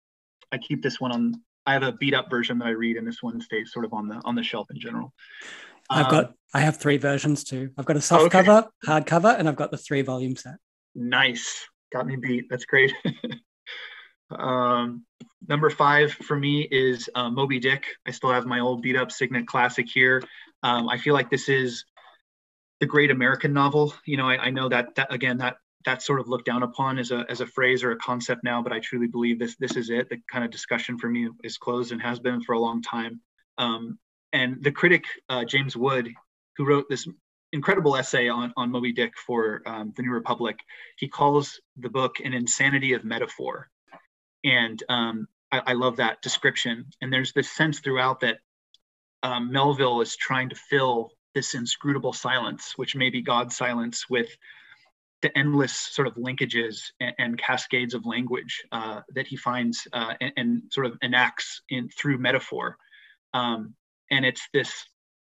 I 0.50 0.59
keep 0.59 0.83
this 0.83 0.98
one 0.98 1.12
on. 1.12 1.42
I 1.66 1.72
have 1.72 1.83
a 1.83 1.92
beat 1.92 2.14
up 2.14 2.31
version 2.31 2.59
that 2.59 2.66
I 2.66 2.70
read, 2.70 2.96
and 2.96 3.07
this 3.07 3.22
one 3.22 3.40
stays 3.40 3.72
sort 3.72 3.85
of 3.85 3.92
on 3.92 4.09
the 4.09 4.20
on 4.24 4.35
the 4.35 4.42
shelf 4.42 4.68
in 4.70 4.79
general. 4.79 5.12
I've 5.90 6.11
got. 6.11 6.24
Um, 6.26 6.35
I 6.55 6.61
have 6.61 6.79
three 6.79 6.97
versions 6.97 7.45
too. 7.45 7.70
I've 7.76 7.84
got 7.84 7.97
a 7.97 8.01
soft 8.01 8.24
okay. 8.26 8.45
cover, 8.45 8.68
hard 8.84 9.07
cover, 9.07 9.28
and 9.28 9.49
I've 9.49 9.57
got 9.57 9.70
the 9.70 9.76
three 9.76 10.03
volume 10.03 10.36
set. 10.36 10.57
Nice, 10.95 11.66
got 11.93 12.07
me 12.07 12.16
beat. 12.16 12.47
That's 12.49 12.64
great. 12.64 12.93
um, 14.30 15.05
number 15.47 15.70
five 15.70 16.12
for 16.12 16.36
me 16.36 16.62
is 16.70 17.11
uh, 17.14 17.30
Moby 17.30 17.59
Dick. 17.59 17.84
I 18.07 18.11
still 18.12 18.30
have 18.30 18.47
my 18.47 18.61
old 18.61 18.82
beat 18.82 18.97
up 18.97 19.12
Signet 19.12 19.47
Classic 19.47 19.86
here. 19.88 20.22
Um, 20.62 20.88
I 20.88 20.99
feel 20.99 21.14
like 21.14 21.30
this 21.30 21.49
is 21.49 21.84
the 22.80 22.86
great 22.86 23.11
American 23.11 23.53
novel. 23.53 23.93
You 24.07 24.16
know, 24.16 24.28
I, 24.28 24.45
I 24.45 24.51
know 24.51 24.68
that 24.68 24.95
that 24.95 25.12
again 25.12 25.38
that 25.38 25.57
that's 25.87 26.05
sort 26.05 26.20
of 26.20 26.28
looked 26.28 26.45
down 26.45 26.64
upon 26.64 26.99
as 26.99 27.12
a, 27.12 27.24
as 27.30 27.41
a 27.41 27.47
phrase 27.47 27.84
or 27.84 27.93
a 27.93 27.97
concept 27.97 28.43
now, 28.43 28.61
but 28.61 28.72
I 28.72 28.80
truly 28.80 29.07
believe 29.07 29.39
this 29.39 29.57
this 29.57 29.76
is 29.76 29.89
it. 29.89 30.11
The 30.11 30.20
kind 30.30 30.45
of 30.45 30.51
discussion 30.51 30.99
for 30.99 31.09
me 31.09 31.28
is 31.45 31.57
closed 31.57 31.93
and 31.93 32.03
has 32.03 32.18
been 32.18 32.43
for 32.43 32.53
a 32.55 32.59
long 32.59 32.82
time. 32.82 33.20
Um, 33.57 33.99
and 34.32 34.62
the 34.62 34.72
critic 34.72 35.05
uh, 35.28 35.45
James 35.45 35.76
Wood, 35.76 36.11
who 36.57 36.66
wrote 36.66 36.87
this 36.91 37.09
incredible 37.53 37.97
essay 37.97 38.28
on, 38.28 38.53
on 38.57 38.72
Moby 38.72 38.93
Dick 38.93 39.12
for 39.16 39.62
um, 39.64 39.95
the 39.97 40.03
New 40.03 40.11
Republic, 40.11 40.59
he 40.99 41.09
calls 41.09 41.61
the 41.76 41.89
book 41.89 42.16
an 42.22 42.34
insanity 42.34 42.93
of 42.93 43.05
metaphor. 43.05 43.70
and 44.45 44.82
um, 44.89 45.28
I, 45.53 45.62
I, 45.68 45.72
love 45.74 45.97
that 45.97 46.20
description. 46.20 46.87
And 47.01 47.12
there's 47.12 47.32
this 47.32 47.51
sense 47.51 47.78
throughout 47.78 48.20
that 48.20 48.39
um, 49.22 49.53
Melville 49.53 50.01
is 50.01 50.16
trying 50.16 50.51
to 50.51 50.57
fill 50.57 51.12
this 51.34 51.55
inscrutable 51.55 52.12
silence, 52.12 52.72
which 52.76 52.97
may 52.97 53.11
be 53.11 53.22
God's 53.22 53.57
silence, 53.57 54.07
with 54.11 54.28
endless 55.35 55.72
sort 55.72 56.09
of 56.09 56.14
linkages 56.14 56.93
and, 57.01 57.14
and 57.18 57.39
cascades 57.39 57.95
of 57.95 58.07
language 58.07 58.64
uh, 58.72 59.01
that 59.14 59.27
he 59.27 59.37
finds 59.37 59.87
uh, 59.93 60.14
and, 60.20 60.33
and, 60.37 60.62
sort 60.70 60.87
of 60.87 60.97
enacts 61.03 61.62
in 61.68 61.89
through 61.89 62.18
metaphor. 62.18 62.77
Um, 63.35 63.74
and 64.11 64.24
it's 64.24 64.49
this 64.53 64.87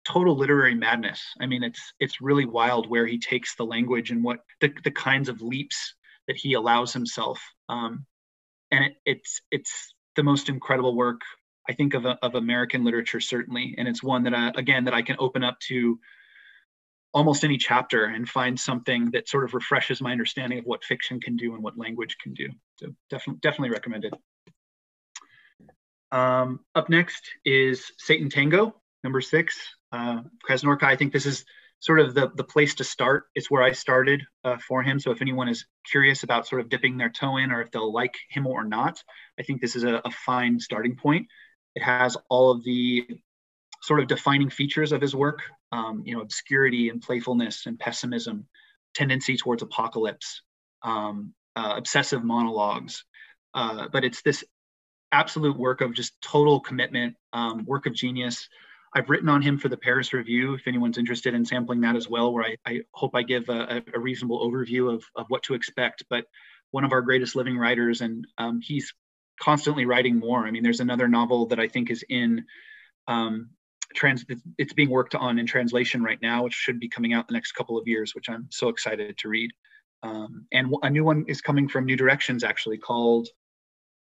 total 0.05 0.37
literary 0.37 0.75
madness. 0.75 1.23
I 1.41 1.47
mean, 1.47 1.63
it's 1.63 1.93
it's 2.01 2.21
really 2.21 2.47
wild 2.47 2.89
where 2.89 3.07
he 3.07 3.19
takes 3.19 3.55
the 3.57 3.65
language 3.65 4.11
and 4.11 4.23
what 4.23 4.41
the, 4.61 4.73
the 4.85 4.91
kinds 4.91 5.29
of 5.29 5.43
leaps 5.43 5.95
that 6.27 6.37
he 6.37 6.55
allows 6.55 6.93
himself. 6.93 7.41
Um, 7.69 8.07
and 8.71 8.85
it, 8.85 8.97
it's 9.05 9.41
it's 9.51 9.95
the 10.17 10.23
most 10.23 10.49
incredible 10.49 10.95
work 10.95 11.21
I 11.69 11.73
think 11.73 11.95
of, 11.95 12.07
of 12.07 12.35
American 12.35 12.85
literature 12.85 13.21
certainly, 13.21 13.75
and 13.79 13.87
it's 13.87 14.03
one 14.03 14.25
that 14.25 14.35
I, 14.35 14.53
again 14.57 14.85
that 14.85 14.95
I 14.95 15.03
can 15.03 15.17
open 15.19 15.45
up 15.45 15.59
to 15.69 15.99
almost 17.13 17.45
any 17.45 17.59
chapter 17.59 18.05
and 18.05 18.29
find 18.29 18.59
something 18.59 19.11
that 19.13 19.29
sort 19.29 19.45
of 19.45 19.55
refreshes 19.55 20.01
my 20.01 20.13
understanding 20.13 20.59
of 20.59 20.65
what 20.65 20.85
fiction 20.85 21.21
can 21.21 21.37
do 21.37 21.55
and 21.55 21.63
what 21.63 21.77
language 21.77 22.17
can 22.23 22.35
do. 22.35 22.49
So 22.77 22.89
definitely 23.09 23.41
definitely 23.41 23.71
recommended. 23.71 24.15
Um, 26.13 26.61
up 26.75 26.89
next 26.89 27.23
is 27.45 27.93
Satan 27.99 28.31
Tango, 28.31 28.75
number 29.05 29.21
six. 29.21 29.59
Uh, 29.93 30.23
Krasznahorkai, 30.49 30.85
I 30.85 30.97
think 30.97 31.13
this 31.13 31.27
is 31.27 31.45
sort 31.81 32.01
of 32.01 32.15
the, 32.15 32.31
the 32.35 32.45
place 32.45 32.75
to 32.77 32.85
start. 32.85 33.25
It's 33.35 33.51
where 33.51 33.63
I 33.63 33.73
started 33.73 34.23
uh, 34.45 34.59
for 34.59 34.83
him. 34.83 35.01
So 35.01 35.11
if 35.11 35.23
anyone 35.23 35.49
is 35.49 35.67
curious 35.91 36.23
about 36.23 36.47
sort 36.47 36.61
of 36.61 36.69
dipping 36.69 36.99
their 36.99 37.09
toe 37.09 37.39
in 37.39 37.51
or 37.51 37.63
if 37.63 37.71
they'll 37.71 37.93
like 37.93 38.17
him 38.29 38.47
or 38.47 38.65
not, 38.65 39.03
I 39.39 39.43
think 39.43 39.61
this 39.61 39.77
is 39.77 39.85
a, 39.85 40.01
a 40.05 40.11
fine 40.11 40.61
starting 40.61 40.97
point. 40.97 41.27
It 41.75 41.83
has 41.83 42.17
all 42.29 42.51
of 42.51 42.65
the 42.65 43.07
sort 43.83 44.01
of 44.01 44.09
defining 44.09 44.51
features 44.51 44.93
of 44.93 45.01
his 45.01 45.15
work, 45.15 45.41
um, 45.73 46.03
you 46.05 46.15
know, 46.15 46.23
obscurity 46.23 46.89
and 46.89 47.03
playfulness 47.03 47.67
and 47.67 47.79
pessimism, 47.79 48.47
tendency 48.95 49.37
towards 49.37 49.63
apocalypse, 49.63 50.43
um, 50.83 51.33
uh, 51.57 51.75
obsessive 51.77 52.25
monologues. 52.25 53.05
Uh, 53.55 53.89
but 53.93 54.05
it's 54.05 54.23
this 54.23 54.45
absolute 55.13 55.59
work 55.59 55.81
of 55.81 55.95
just 55.95 56.21
total 56.21 56.61
commitment, 56.61 57.17
um, 57.33 57.65
work 57.65 57.87
of 57.87 57.95
genius. 57.95 58.49
I've 58.95 59.09
written 59.09 59.29
on 59.29 59.43
him 59.43 59.59
for 59.59 59.69
the 59.69 59.77
Paris 59.77 60.13
Review, 60.13 60.55
if 60.55 60.67
anyone's 60.67 60.99
interested 60.99 61.35
in 61.35 61.45
sampling 61.45 61.81
that 61.83 61.97
as 61.97 62.09
well, 62.09 62.33
where 62.33 62.45
I, 62.45 62.57
I 62.67 62.81
hope 62.93 63.15
I 63.15 63.23
give 63.23 63.49
a, 63.49 63.83
a, 63.95 64.01
reasonable 64.01 64.49
overview 64.49 64.93
of, 64.93 65.05
of 65.15 65.27
what 65.29 65.45
to 65.45 65.55
expect. 65.55 66.05
But 66.11 66.25
one 66.73 66.85
of 66.85 66.93
our 66.93 67.03
greatest 67.03 67.37
living 67.37 67.57
writers, 67.57 68.01
and 68.01 68.27
um, 68.39 68.61
he's 68.61 68.93
constantly 69.41 69.87
writing 69.87 70.19
more. 70.19 70.45
I 70.47 70.51
mean, 70.51 70.63
there's 70.63 70.81
another 70.81 71.09
novel 71.09 71.47
that 71.47 71.61
I 71.61 71.69
think 71.69 71.91
is 71.91 72.05
in 72.09 72.47
um, 73.07 73.51
trans. 73.95 74.25
It's 74.59 74.73
being 74.73 74.91
worked 74.91 75.15
on 75.15 75.39
in 75.39 75.47
translation 75.47 76.03
right 76.03 76.21
now, 76.21 76.45
which 76.45 76.55
should 76.55 76.81
be 76.81 76.89
coming 76.89 77.13
out 77.13 77.29
the 77.29 77.35
next 77.35 77.53
couple 77.53 77.79
of 77.79 77.87
years, 77.87 78.15
which 78.15 78.29
I'm 78.29 78.47
so 78.51 78.69
excited 78.69 79.19
to 79.19 79.29
read. 79.29 79.51
Um, 80.03 80.47
and 80.53 80.75
a 80.83 80.91
new 80.91 81.05
one 81.05 81.25
is 81.29 81.41
coming 81.41 81.69
from 81.69 81.85
New 81.85 81.97
Directions, 81.97 82.45
actually 82.45 82.79
called 82.79 83.29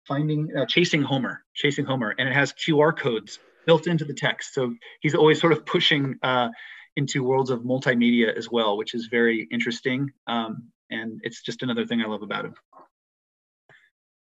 "Finding 0.07 0.49
uh, 0.55 0.65
Chasing 0.65 1.01
Homer." 1.01 1.43
Chasing 1.53 1.85
Homer, 1.85 2.15
and 2.17 2.27
it 2.27 2.33
has 2.33 2.53
QR 2.53 2.97
codes 2.97 3.39
built 3.65 3.87
into 3.87 4.05
the 4.05 4.13
text. 4.13 4.53
So 4.53 4.73
he's 5.01 5.15
always 5.15 5.39
sort 5.39 5.53
of 5.53 5.65
pushing 5.65 6.15
uh, 6.23 6.49
into 6.95 7.23
worlds 7.23 7.49
of 7.49 7.61
multimedia 7.61 8.35
as 8.35 8.49
well, 8.49 8.77
which 8.77 8.93
is 8.93 9.07
very 9.07 9.47
interesting. 9.51 10.11
Um, 10.27 10.69
and 10.89 11.19
it's 11.23 11.41
just 11.41 11.63
another 11.63 11.85
thing 11.85 12.01
I 12.01 12.07
love 12.07 12.21
about 12.21 12.45
him. 12.45 12.55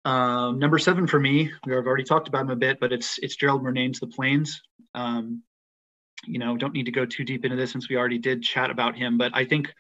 Um, 0.04 0.58
number 0.58 0.78
seven 0.78 1.06
for 1.06 1.18
me, 1.18 1.50
we've 1.66 1.74
already 1.74 2.04
talked 2.04 2.28
about 2.28 2.42
him 2.42 2.50
a 2.50 2.56
bit, 2.56 2.78
but 2.78 2.92
it's 2.92 3.18
it's 3.18 3.36
Gerald 3.36 3.62
Murnane's 3.62 4.00
The 4.00 4.06
Plains. 4.06 4.60
Um, 4.94 5.42
you 6.26 6.38
know, 6.38 6.56
don't 6.56 6.74
need 6.74 6.86
to 6.86 6.92
go 6.92 7.06
too 7.06 7.24
deep 7.24 7.44
into 7.44 7.56
this 7.56 7.72
since 7.72 7.88
we 7.88 7.96
already 7.96 8.18
did 8.18 8.42
chat 8.42 8.70
about 8.70 8.96
him, 8.96 9.18
but 9.18 9.32
I 9.34 9.44
think 9.44 9.72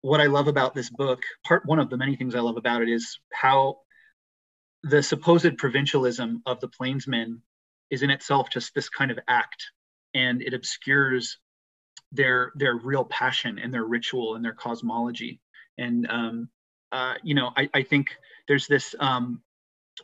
what 0.00 0.20
I 0.20 0.26
love 0.26 0.48
about 0.48 0.74
this 0.74 0.90
book, 0.90 1.22
part 1.46 1.64
one 1.64 1.78
of 1.78 1.88
the 1.88 1.96
many 1.96 2.16
things 2.16 2.34
I 2.34 2.40
love 2.40 2.58
about 2.58 2.82
it 2.82 2.90
is 2.90 3.18
how 3.32 3.78
the 4.82 5.02
supposed 5.02 5.56
provincialism 5.56 6.42
of 6.44 6.60
the 6.60 6.68
plainsmen 6.68 7.40
is 7.90 8.02
in 8.02 8.10
itself 8.10 8.50
just 8.50 8.74
this 8.74 8.90
kind 8.90 9.10
of 9.10 9.18
act 9.28 9.70
and 10.14 10.42
it 10.42 10.52
obscures 10.52 11.38
their 12.12 12.52
their 12.54 12.76
real 12.76 13.04
passion 13.04 13.58
and 13.58 13.72
their 13.72 13.84
ritual 13.84 14.34
and 14.34 14.44
their 14.44 14.52
cosmology 14.52 15.40
and 15.78 16.06
um, 16.10 16.48
uh, 16.92 17.14
you 17.22 17.34
know 17.34 17.50
I, 17.56 17.68
I 17.74 17.82
think 17.82 18.08
there's 18.48 18.66
this 18.66 18.94
um, 18.98 19.40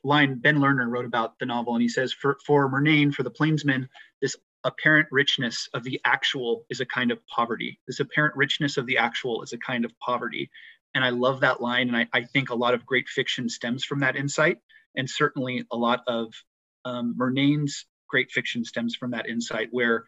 line 0.05 0.37
ben 0.37 0.59
lerner 0.59 0.89
wrote 0.89 1.05
about 1.05 1.39
the 1.39 1.47
novel 1.47 1.75
and 1.75 1.83
he 1.83 1.89
says 1.89 2.13
for 2.13 2.39
for 2.47 2.71
murnane 2.71 3.13
for 3.13 3.23
the 3.23 3.31
plainsman, 3.31 3.89
this 4.21 4.37
apparent 4.65 5.09
richness 5.11 5.69
of 5.73 5.85
the 5.85 6.01
actual 6.05 6.65
is 6.69 6.81
a 6.81 6.87
kind 6.87 7.11
of 7.11 7.19
poverty. 7.27 7.79
This 7.87 8.01
apparent 8.01 8.37
richness 8.37 8.77
of 8.77 8.87
the 8.87 8.99
actual 8.99 9.43
is 9.43 9.53
a 9.53 9.59
kind 9.59 9.85
of 9.85 9.99
poverty. 10.01 10.51
And 10.95 11.05
i 11.05 11.11
love 11.11 11.41
that 11.41 11.61
line 11.61 11.89
and 11.89 11.97
i, 11.97 12.09
I 12.13 12.25
think 12.25 12.51
a 12.51 12.55
lot 12.55 12.75
of 12.75 12.85
great 12.85 13.09
fiction 13.09 13.49
stems 13.49 13.85
from 13.85 14.01
that 14.01 14.17
insight 14.17 14.59
and 14.97 15.09
certainly 15.09 15.65
a 15.71 15.77
lot 15.77 16.01
of 16.07 16.33
um, 16.85 17.15
Murnane's 17.19 17.87
great 18.09 18.31
fiction 18.31 18.65
stems 18.65 18.97
from 18.97 19.13
that 19.13 19.29
insight 19.29 19.69
where 19.71 20.05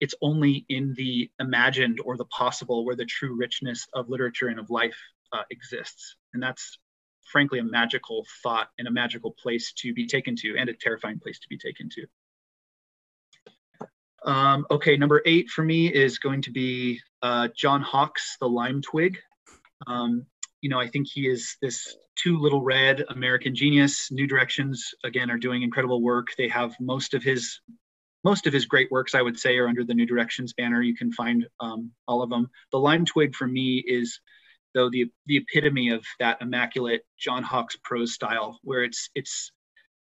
it's 0.00 0.14
only 0.20 0.66
in 0.68 0.92
the 0.96 1.30
imagined 1.38 2.00
or 2.04 2.16
the 2.16 2.24
possible 2.26 2.84
where 2.84 2.96
the 2.96 3.04
true 3.04 3.36
richness 3.36 3.86
of 3.94 4.08
literature 4.08 4.48
and 4.48 4.58
of 4.58 4.70
life 4.70 4.96
uh, 5.34 5.42
exists. 5.50 6.16
And 6.32 6.42
that's 6.42 6.78
frankly 7.30 7.58
a 7.58 7.64
magical 7.64 8.26
thought 8.42 8.68
and 8.78 8.86
a 8.86 8.90
magical 8.90 9.32
place 9.32 9.72
to 9.78 9.92
be 9.92 10.06
taken 10.06 10.36
to 10.36 10.56
and 10.58 10.68
a 10.68 10.74
terrifying 10.74 11.18
place 11.18 11.38
to 11.40 11.48
be 11.48 11.58
taken 11.58 11.88
to. 11.90 12.06
Um, 14.30 14.66
okay, 14.70 14.96
number 14.96 15.20
eight 15.26 15.50
for 15.50 15.62
me 15.62 15.92
is 15.92 16.18
going 16.18 16.42
to 16.42 16.50
be 16.50 17.00
uh, 17.22 17.48
John 17.54 17.82
Hawkes, 17.82 18.36
The 18.40 18.48
Lime 18.48 18.80
Twig. 18.80 19.18
Um, 19.86 20.26
you 20.62 20.70
know, 20.70 20.80
I 20.80 20.88
think 20.88 21.08
he 21.12 21.28
is 21.28 21.56
this 21.60 21.94
too 22.16 22.38
little 22.38 22.62
read 22.62 23.04
American 23.10 23.54
genius. 23.54 24.10
New 24.10 24.26
Directions 24.26 24.94
again 25.04 25.30
are 25.30 25.36
doing 25.36 25.62
incredible 25.62 26.00
work. 26.00 26.28
They 26.38 26.48
have 26.48 26.74
most 26.80 27.12
of 27.12 27.22
his 27.22 27.60
most 28.22 28.46
of 28.46 28.54
his 28.54 28.64
great 28.64 28.90
works, 28.90 29.14
I 29.14 29.20
would 29.20 29.38
say, 29.38 29.58
are 29.58 29.68
under 29.68 29.84
the 29.84 29.92
New 29.92 30.06
Directions 30.06 30.54
banner. 30.54 30.80
You 30.80 30.96
can 30.96 31.12
find 31.12 31.46
um, 31.60 31.90
all 32.08 32.22
of 32.22 32.30
them. 32.30 32.48
The 32.72 32.78
Lime 32.78 33.04
Twig 33.04 33.34
for 33.34 33.46
me 33.46 33.84
is 33.86 34.20
though 34.74 34.90
the 34.90 35.06
the 35.26 35.36
epitome 35.36 35.90
of 35.90 36.04
that 36.18 36.38
immaculate 36.40 37.02
John 37.18 37.42
Hawkes 37.42 37.76
prose 37.84 38.14
style, 38.14 38.58
where 38.62 38.84
it's 38.84 39.10
it's 39.14 39.52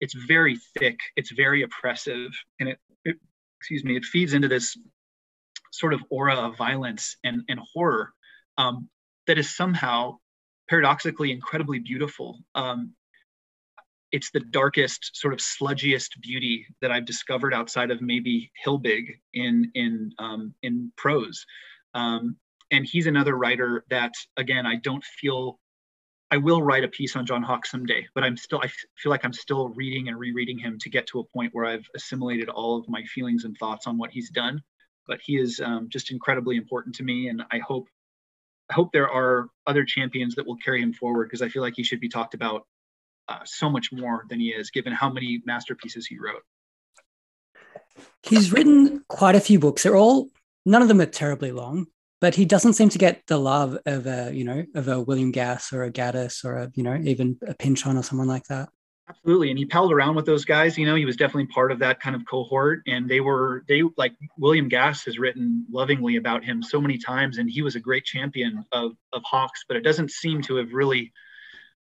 it's 0.00 0.14
very 0.26 0.58
thick, 0.78 0.98
it's 1.16 1.32
very 1.32 1.62
oppressive, 1.62 2.30
and 2.60 2.68
it, 2.70 2.78
it 3.04 3.16
excuse 3.60 3.84
me, 3.84 3.96
it 3.96 4.04
feeds 4.04 4.34
into 4.34 4.48
this 4.48 4.76
sort 5.72 5.94
of 5.94 6.00
aura 6.10 6.36
of 6.36 6.56
violence 6.56 7.16
and, 7.24 7.42
and 7.48 7.58
horror 7.72 8.12
um, 8.58 8.88
that 9.26 9.38
is 9.38 9.56
somehow 9.56 10.16
paradoxically 10.68 11.32
incredibly 11.32 11.78
beautiful. 11.78 12.38
Um, 12.54 12.94
it's 14.12 14.30
the 14.30 14.40
darkest, 14.40 15.16
sort 15.16 15.34
of 15.34 15.40
sludgiest 15.40 16.10
beauty 16.22 16.66
that 16.80 16.92
I've 16.92 17.04
discovered 17.04 17.52
outside 17.52 17.90
of 17.90 18.00
maybe 18.00 18.52
Hilbig 18.64 19.06
in 19.32 19.70
in 19.74 20.12
um, 20.18 20.54
in 20.62 20.92
prose. 20.96 21.44
Um, 21.94 22.36
and 22.70 22.86
he's 22.86 23.06
another 23.06 23.36
writer 23.36 23.84
that, 23.90 24.12
again, 24.36 24.66
I 24.66 24.76
don't 24.76 25.04
feel. 25.04 25.58
I 26.30 26.38
will 26.38 26.62
write 26.62 26.82
a 26.82 26.88
piece 26.88 27.14
on 27.14 27.26
John 27.26 27.42
Hawkes 27.42 27.70
someday, 27.70 28.06
but 28.14 28.24
I'm 28.24 28.36
still. 28.36 28.60
I 28.62 28.68
feel 28.96 29.10
like 29.10 29.24
I'm 29.24 29.32
still 29.32 29.68
reading 29.70 30.08
and 30.08 30.18
rereading 30.18 30.58
him 30.58 30.78
to 30.80 30.90
get 30.90 31.06
to 31.08 31.20
a 31.20 31.24
point 31.24 31.54
where 31.54 31.66
I've 31.66 31.86
assimilated 31.94 32.48
all 32.48 32.78
of 32.78 32.88
my 32.88 33.02
feelings 33.04 33.44
and 33.44 33.56
thoughts 33.56 33.86
on 33.86 33.98
what 33.98 34.10
he's 34.10 34.30
done. 34.30 34.62
But 35.06 35.20
he 35.22 35.36
is 35.36 35.60
um, 35.60 35.88
just 35.90 36.10
incredibly 36.10 36.56
important 36.56 36.94
to 36.96 37.02
me, 37.02 37.28
and 37.28 37.42
I 37.52 37.58
hope 37.58 37.88
I 38.70 38.74
hope 38.74 38.92
there 38.92 39.10
are 39.10 39.48
other 39.66 39.84
champions 39.84 40.34
that 40.36 40.46
will 40.46 40.56
carry 40.56 40.80
him 40.80 40.92
forward 40.92 41.28
because 41.28 41.42
I 41.42 41.48
feel 41.48 41.62
like 41.62 41.74
he 41.76 41.84
should 41.84 42.00
be 42.00 42.08
talked 42.08 42.34
about 42.34 42.66
uh, 43.28 43.40
so 43.44 43.68
much 43.68 43.92
more 43.92 44.24
than 44.28 44.40
he 44.40 44.48
is, 44.48 44.70
given 44.70 44.92
how 44.92 45.10
many 45.10 45.42
masterpieces 45.44 46.06
he 46.06 46.18
wrote. 46.18 46.42
He's 48.22 48.52
written 48.52 49.04
quite 49.08 49.34
a 49.36 49.40
few 49.40 49.58
books. 49.58 49.82
They're 49.82 49.96
all 49.96 50.28
none 50.64 50.82
of 50.82 50.88
them 50.88 51.00
are 51.00 51.06
terribly 51.06 51.52
long, 51.52 51.86
but 52.20 52.34
he 52.34 52.44
doesn't 52.44 52.74
seem 52.74 52.88
to 52.90 52.98
get 52.98 53.22
the 53.26 53.38
love 53.38 53.78
of 53.86 54.06
a 54.06 54.32
you 54.32 54.44
know 54.44 54.64
of 54.74 54.88
a 54.88 55.00
William 55.00 55.30
Gass 55.30 55.72
or 55.72 55.84
a 55.84 55.92
Gaddis 55.92 56.44
or 56.44 56.56
a 56.56 56.70
you 56.74 56.82
know 56.82 56.96
even 57.04 57.38
a 57.46 57.54
Pynchon 57.54 57.96
or 57.96 58.02
someone 58.02 58.28
like 58.28 58.44
that. 58.44 58.68
Absolutely. 59.08 59.50
And 59.50 59.58
he 59.58 59.66
palled 59.66 59.92
around 59.92 60.14
with 60.14 60.24
those 60.24 60.46
guys. 60.46 60.78
You 60.78 60.86
know, 60.86 60.94
he 60.94 61.04
was 61.04 61.16
definitely 61.16 61.46
part 61.46 61.70
of 61.70 61.78
that 61.80 62.00
kind 62.00 62.16
of 62.16 62.22
cohort. 62.26 62.80
And 62.86 63.08
they 63.08 63.20
were, 63.20 63.62
they 63.68 63.82
like 63.98 64.14
William 64.38 64.68
Gass 64.68 65.04
has 65.04 65.18
written 65.18 65.66
lovingly 65.70 66.16
about 66.16 66.42
him 66.42 66.62
so 66.62 66.80
many 66.80 66.96
times. 66.96 67.36
And 67.36 67.50
he 67.50 67.60
was 67.60 67.76
a 67.76 67.80
great 67.80 68.04
champion 68.04 68.64
of, 68.72 68.92
of 69.12 69.22
Hawkes, 69.24 69.64
but 69.68 69.76
it 69.76 69.82
doesn't 69.82 70.10
seem 70.10 70.40
to 70.42 70.56
have 70.56 70.72
really 70.72 71.12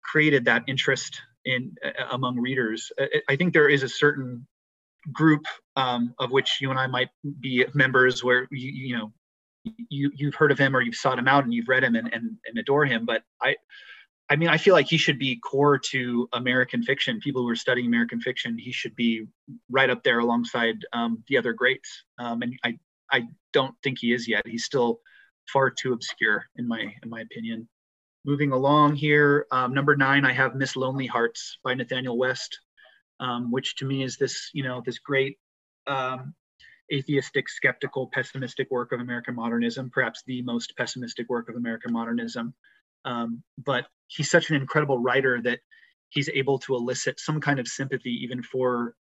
created 0.05 0.45
that 0.45 0.63
interest 0.69 1.21
in 1.45 1.75
uh, 1.85 2.05
among 2.13 2.39
readers. 2.39 2.93
I, 2.99 3.23
I 3.31 3.37
think 3.37 3.53
there 3.53 3.69
is 3.69 3.83
a 3.83 3.89
certain 3.89 4.47
group 5.13 5.45
um, 5.75 6.15
of 6.21 6.31
which 6.31 6.59
you 6.61 6.71
and 6.71 6.79
I 6.79 6.87
might 6.87 7.09
be 7.41 7.67
members 7.75 8.23
where 8.23 8.47
you, 8.53 8.89
you 8.89 8.97
know, 8.97 9.13
you, 9.89 10.11
you've 10.15 10.35
heard 10.35 10.53
of 10.53 10.59
him 10.59 10.77
or 10.77 10.81
you've 10.81 10.95
sought 10.95 11.19
him 11.19 11.29
out 11.29 11.45
and 11.45 11.53
you've 11.53 11.69
read 11.69 11.85
him 11.85 11.95
and, 11.95 12.13
and, 12.13 12.37
and 12.47 12.59
adore 12.59 12.85
him. 12.85 13.07
But 13.07 13.23
I, 13.41 13.57
I 14.31 14.37
mean, 14.37 14.49
I 14.49 14.59
feel 14.59 14.75
like 14.75 14.89
he 14.89 14.99
should 14.99 15.19
be 15.19 15.41
core 15.41 15.79
to 15.79 16.29
American 16.33 16.83
fiction. 16.83 17.21
People 17.21 17.43
who 17.43 17.49
are 17.49 17.57
studying 17.57 17.87
American 17.87 18.21
fiction, 18.21 18.59
he 18.59 18.73
should 18.73 18.95
be 18.95 19.27
right 19.71 19.89
up 19.89 20.03
there 20.03 20.19
alongside 20.19 20.77
um, 20.93 21.23
the 21.29 21.39
other 21.39 21.53
greats. 21.53 22.05
Um, 22.19 22.43
and 22.43 22.59
I, 22.65 22.79
I 23.11 23.29
don't 23.53 23.75
think 23.83 23.99
he 23.99 24.13
is 24.13 24.29
yet. 24.29 24.47
He's 24.47 24.65
still 24.65 25.01
far 25.51 25.71
too 25.71 25.95
obscure, 25.95 26.45
in 26.57 26.69
my 26.69 26.95
in 27.03 27.09
my 27.09 27.23
opinion. 27.23 27.69
Moving 28.27 28.53
along 28.53 28.97
here, 28.97 29.47
um, 29.51 29.73
number 29.73 29.97
nine, 29.97 30.27
I 30.27 30.33
have 30.33 30.55
Miss 30.55 30.75
Lonelyhearts 30.75 31.57
by 31.65 31.73
nathaniel 31.73 32.19
West, 32.19 32.59
um, 33.21 33.51
which 33.51 33.77
to 33.77 33.87
me 33.87 34.03
is 34.03 34.19
this, 34.19 34.51
you 34.53 34.63
know, 34.63 34.83
this 34.85 34.99
great 34.99 35.39
um, 35.87 36.35
atheistic, 36.93 37.49
skeptical, 37.49 38.11
pessimistic 38.13 38.71
work 38.71 38.93
of 38.93 39.01
American 39.01 39.35
modernism, 39.35 39.91
perhaps 39.91 40.23
the 40.27 40.43
most 40.43 40.75
pessimistic 40.77 41.29
work 41.29 41.49
of 41.49 41.57
American 41.57 41.93
modernism. 41.93 42.55
Um, 43.05 43.43
but 43.65 43.87
he's 44.09 44.31
such 44.31 44.51
an 44.51 44.57
incredible 44.57 44.99
writer 44.99 45.41
that 45.43 45.61
he's 46.11 46.29
able 46.31 46.59
to 46.61 46.75
elicit 46.75 47.21
some 47.21 47.41
kind 47.41 47.59
of 47.59 47.69
sympathy 47.69 48.19
even 48.23 48.43
for 48.43 48.95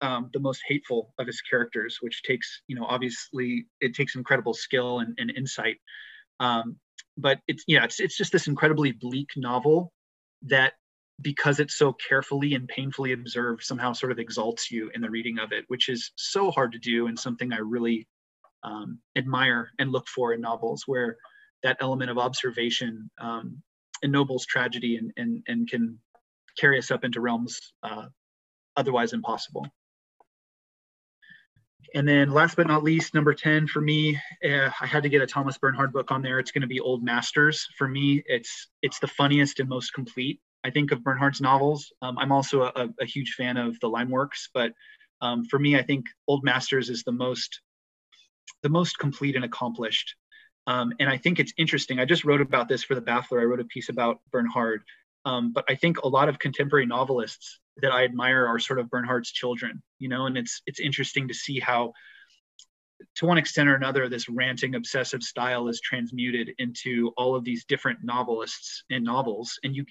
um, 0.00 0.30
the 0.32 0.40
most 0.40 0.62
hateful 0.66 1.14
of 1.18 1.26
his 1.26 1.40
characters, 1.40 1.98
which 2.00 2.22
takes, 2.22 2.62
you 2.66 2.76
know, 2.76 2.84
obviously 2.84 3.66
it 3.80 3.94
takes 3.94 4.16
incredible 4.16 4.54
skill 4.54 5.00
and, 5.00 5.16
and 5.18 5.32
insight. 5.36 5.76
Um, 6.40 6.76
but 7.16 7.38
it's 7.46 7.64
yeah, 7.66 7.84
it's 7.84 8.00
it's 8.00 8.16
just 8.16 8.32
this 8.32 8.48
incredibly 8.48 8.92
bleak 8.92 9.30
novel 9.36 9.92
that 10.42 10.74
because 11.20 11.60
it's 11.60 11.76
so 11.76 11.92
carefully 11.92 12.54
and 12.54 12.68
painfully 12.68 13.12
observed 13.12 13.62
somehow 13.62 13.92
sort 13.92 14.12
of 14.12 14.18
exalts 14.18 14.70
you 14.70 14.90
in 14.94 15.00
the 15.00 15.10
reading 15.10 15.38
of 15.38 15.52
it 15.52 15.64
which 15.68 15.88
is 15.88 16.10
so 16.16 16.50
hard 16.50 16.72
to 16.72 16.78
do 16.78 17.06
and 17.06 17.18
something 17.18 17.52
i 17.52 17.58
really 17.58 18.06
um, 18.64 18.98
admire 19.16 19.70
and 19.78 19.90
look 19.90 20.06
for 20.08 20.32
in 20.32 20.40
novels 20.40 20.84
where 20.86 21.16
that 21.62 21.76
element 21.80 22.10
of 22.10 22.18
observation 22.18 23.10
um, 23.20 23.60
ennobles 24.02 24.46
tragedy 24.46 24.96
and, 24.96 25.12
and, 25.16 25.42
and 25.48 25.68
can 25.68 25.98
carry 26.58 26.78
us 26.78 26.90
up 26.90 27.04
into 27.04 27.20
realms 27.20 27.72
uh, 27.82 28.06
otherwise 28.76 29.12
impossible 29.12 29.66
and 31.94 32.08
then 32.08 32.30
last 32.30 32.56
but 32.56 32.66
not 32.66 32.82
least, 32.82 33.14
number 33.14 33.34
10 33.34 33.66
for 33.66 33.80
me, 33.80 34.18
uh, 34.44 34.70
I 34.80 34.86
had 34.86 35.02
to 35.02 35.08
get 35.08 35.22
a 35.22 35.26
Thomas 35.26 35.58
Bernhard 35.58 35.92
book 35.92 36.10
on 36.10 36.22
there. 36.22 36.38
It's 36.38 36.50
going 36.50 36.62
to 36.62 36.68
be 36.68 36.80
Old 36.80 37.02
Masters. 37.02 37.66
For 37.76 37.86
me, 37.86 38.22
it's 38.26 38.68
it's 38.80 38.98
the 38.98 39.08
funniest 39.08 39.60
and 39.60 39.68
most 39.68 39.92
complete. 39.92 40.40
I 40.64 40.70
think 40.70 40.92
of 40.92 41.02
Bernhard's 41.02 41.40
novels. 41.40 41.92
Um, 42.02 42.18
I'm 42.18 42.32
also 42.32 42.62
a, 42.62 42.88
a, 43.00 43.04
huge 43.04 43.34
fan 43.34 43.56
of 43.56 43.78
the 43.80 43.88
Limeworks, 43.88 44.48
but 44.54 44.72
um, 45.20 45.44
for 45.44 45.58
me, 45.58 45.76
I 45.76 45.82
think 45.82 46.06
Old 46.28 46.44
Masters 46.44 46.88
is 46.88 47.02
the 47.02 47.12
most 47.12 47.60
the 48.62 48.68
most 48.68 48.98
complete 48.98 49.36
and 49.36 49.44
accomplished. 49.44 50.14
Um, 50.66 50.92
and 51.00 51.08
I 51.08 51.16
think 51.16 51.40
it's 51.40 51.52
interesting. 51.56 51.98
I 51.98 52.04
just 52.04 52.24
wrote 52.24 52.40
about 52.40 52.68
this 52.68 52.84
for 52.84 52.94
the 52.94 53.00
Baffler. 53.00 53.40
I 53.40 53.44
wrote 53.44 53.60
a 53.60 53.64
piece 53.64 53.88
about 53.88 54.20
Bernhard, 54.30 54.82
um, 55.24 55.52
but 55.52 55.64
I 55.68 55.74
think 55.74 55.98
a 55.98 56.08
lot 56.08 56.28
of 56.28 56.38
contemporary 56.38 56.86
novelists 56.86 57.58
that 57.78 57.92
I 57.92 58.04
admire 58.04 58.46
are 58.46 58.58
sort 58.58 58.78
of 58.78 58.90
Bernhard's 58.90 59.32
children, 59.32 59.82
you 59.98 60.08
know. 60.08 60.26
And 60.26 60.36
it's 60.36 60.62
it's 60.66 60.80
interesting 60.80 61.28
to 61.28 61.34
see 61.34 61.58
how, 61.58 61.92
to 63.16 63.26
one 63.26 63.38
extent 63.38 63.68
or 63.68 63.74
another, 63.74 64.08
this 64.08 64.28
ranting, 64.28 64.74
obsessive 64.74 65.22
style 65.22 65.68
is 65.68 65.80
transmuted 65.80 66.52
into 66.58 67.12
all 67.16 67.34
of 67.34 67.44
these 67.44 67.64
different 67.64 68.00
novelists 68.02 68.84
and 68.90 69.04
novels, 69.04 69.58
and 69.64 69.74
you 69.74 69.84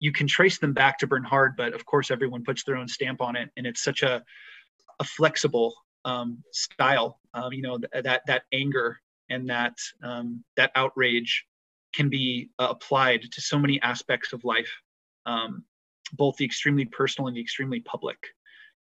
you 0.00 0.12
can 0.12 0.26
trace 0.26 0.58
them 0.58 0.72
back 0.72 0.98
to 0.98 1.06
Bernhard, 1.06 1.54
but 1.56 1.74
of 1.74 1.84
course 1.84 2.10
everyone 2.10 2.44
puts 2.44 2.64
their 2.64 2.76
own 2.76 2.88
stamp 2.88 3.20
on 3.20 3.36
it, 3.36 3.50
and 3.56 3.66
it's 3.66 3.82
such 3.82 4.02
a 4.02 4.22
a 5.00 5.04
flexible 5.04 5.74
um, 6.04 6.42
style. 6.52 7.20
Um, 7.34 7.52
you 7.52 7.62
know 7.62 7.78
th- 7.78 8.04
that 8.04 8.22
that 8.26 8.42
anger 8.52 8.98
and 9.30 9.48
that 9.48 9.74
um, 10.02 10.44
that 10.56 10.70
outrage 10.74 11.44
can 11.94 12.08
be 12.08 12.50
uh, 12.58 12.68
applied 12.70 13.22
to 13.22 13.40
so 13.40 13.58
many 13.58 13.80
aspects 13.82 14.32
of 14.32 14.44
life, 14.44 14.70
um, 15.26 15.64
both 16.12 16.36
the 16.36 16.44
extremely 16.44 16.84
personal 16.84 17.28
and 17.28 17.36
the 17.36 17.40
extremely 17.40 17.80
public. 17.80 18.18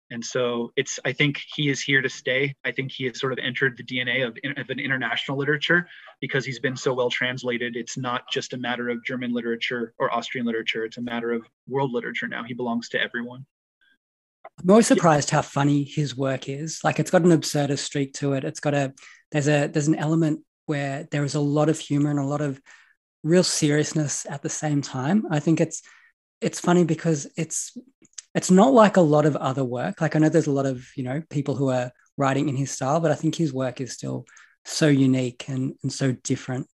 And 0.10 0.24
so 0.24 0.72
it's, 0.76 1.00
I 1.04 1.12
think 1.12 1.42
he 1.56 1.70
is 1.70 1.82
here 1.82 2.02
to 2.02 2.10
stay. 2.10 2.56
I 2.64 2.72
think 2.72 2.92
he 2.92 3.06
has 3.06 3.20
sort 3.20 3.34
of 3.34 3.40
entered 3.40 3.78
the 3.78 3.84
DNA 3.84 4.26
of, 4.26 4.38
of 4.58 4.70
an 4.70 4.80
international 4.80 5.38
literature 5.38 5.88
because 6.22 6.46
he's 6.46 6.60
been 6.60 6.78
so 6.78 6.94
well 6.94 7.10
translated. 7.10 7.76
It's 7.76 7.98
not 7.98 8.24
just 8.32 8.54
a 8.54 8.58
matter 8.58 8.90
of 8.90 9.04
German 9.04 9.34
literature 9.34 9.94
or 10.00 10.14
Austrian 10.14 10.46
literature, 10.46 10.86
it's 10.86 10.98
a 10.98 11.02
matter 11.02 11.32
of 11.32 11.46
world 11.68 11.92
literature 11.92 12.28
now. 12.28 12.44
He 12.44 12.54
belongs 12.54 12.90
to 12.90 13.02
everyone. 13.02 13.46
I'm 14.62 14.70
always 14.70 14.88
surprised 14.88 15.30
how 15.30 15.42
funny 15.42 15.84
his 15.84 16.16
work 16.16 16.50
is. 16.50 16.80
Like 16.84 17.00
it's 17.00 17.12
got 17.12 17.24
an 17.24 17.32
absurdist 17.32 17.80
streak 17.80 18.14
to 18.14 18.34
it. 18.34 18.44
It's 18.44 18.60
got 18.60 18.74
a 18.74 18.94
there's 19.32 19.48
a 19.48 19.68
there's 19.68 19.88
an 19.88 19.96
element 19.96 20.42
where 20.66 21.08
there 21.12 21.24
is 21.24 21.36
a 21.36 21.40
lot 21.40 21.70
of 21.70 21.80
humor 21.80 22.10
and 22.10 22.20
a 22.20 22.26
lot 22.26 22.42
of 22.42 22.60
real 23.24 23.44
seriousness 23.44 24.26
at 24.30 24.42
the 24.42 24.50
same 24.50 24.82
time. 24.82 25.26
I 25.30 25.40
think 25.40 25.62
it's 25.62 25.82
it's 26.42 26.60
funny 26.60 26.86
because 26.86 27.28
it's 27.36 27.78
it's 28.38 28.52
not 28.52 28.72
like 28.72 28.98
a 28.98 29.02
lot 29.02 29.26
of 29.26 29.36
other 29.36 29.64
work. 29.64 30.00
Like 30.00 30.16
I 30.16 30.20
know 30.20 30.30
there's 30.30 30.46
a 30.46 30.52
lot 30.52 30.68
of, 30.68 30.88
you 30.96 31.04
know, 31.04 31.24
people 31.32 31.56
who 31.56 31.70
are 31.70 31.92
writing 32.18 32.50
in 32.50 32.56
his 32.56 32.70
style, 32.70 33.00
but 33.00 33.10
I 33.10 33.16
think 33.16 33.34
his 33.34 33.52
work 33.52 33.82
is 33.82 33.94
still 33.94 34.28
so 34.64 34.88
unique 34.88 35.46
and, 35.48 35.74
and 35.82 35.92
so 35.92 36.12
different. 36.24 36.68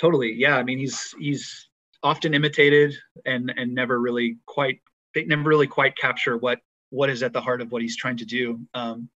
Totally. 0.00 0.32
Yeah. 0.32 0.56
I 0.56 0.62
mean, 0.62 0.78
he's, 0.78 1.14
he's 1.18 1.68
often 2.02 2.32
imitated 2.32 2.94
and, 3.26 3.52
and 3.58 3.74
never 3.74 4.00
really 4.00 4.38
quite, 4.46 4.80
they 5.14 5.26
never 5.26 5.42
really 5.42 5.66
quite 5.66 5.98
capture 5.98 6.38
what, 6.38 6.60
what 6.88 7.10
is 7.10 7.22
at 7.22 7.34
the 7.34 7.42
heart 7.42 7.60
of 7.60 7.70
what 7.70 7.82
he's 7.82 7.96
trying 7.96 8.16
to 8.16 8.24
do. 8.24 8.58
Um, 8.72 9.10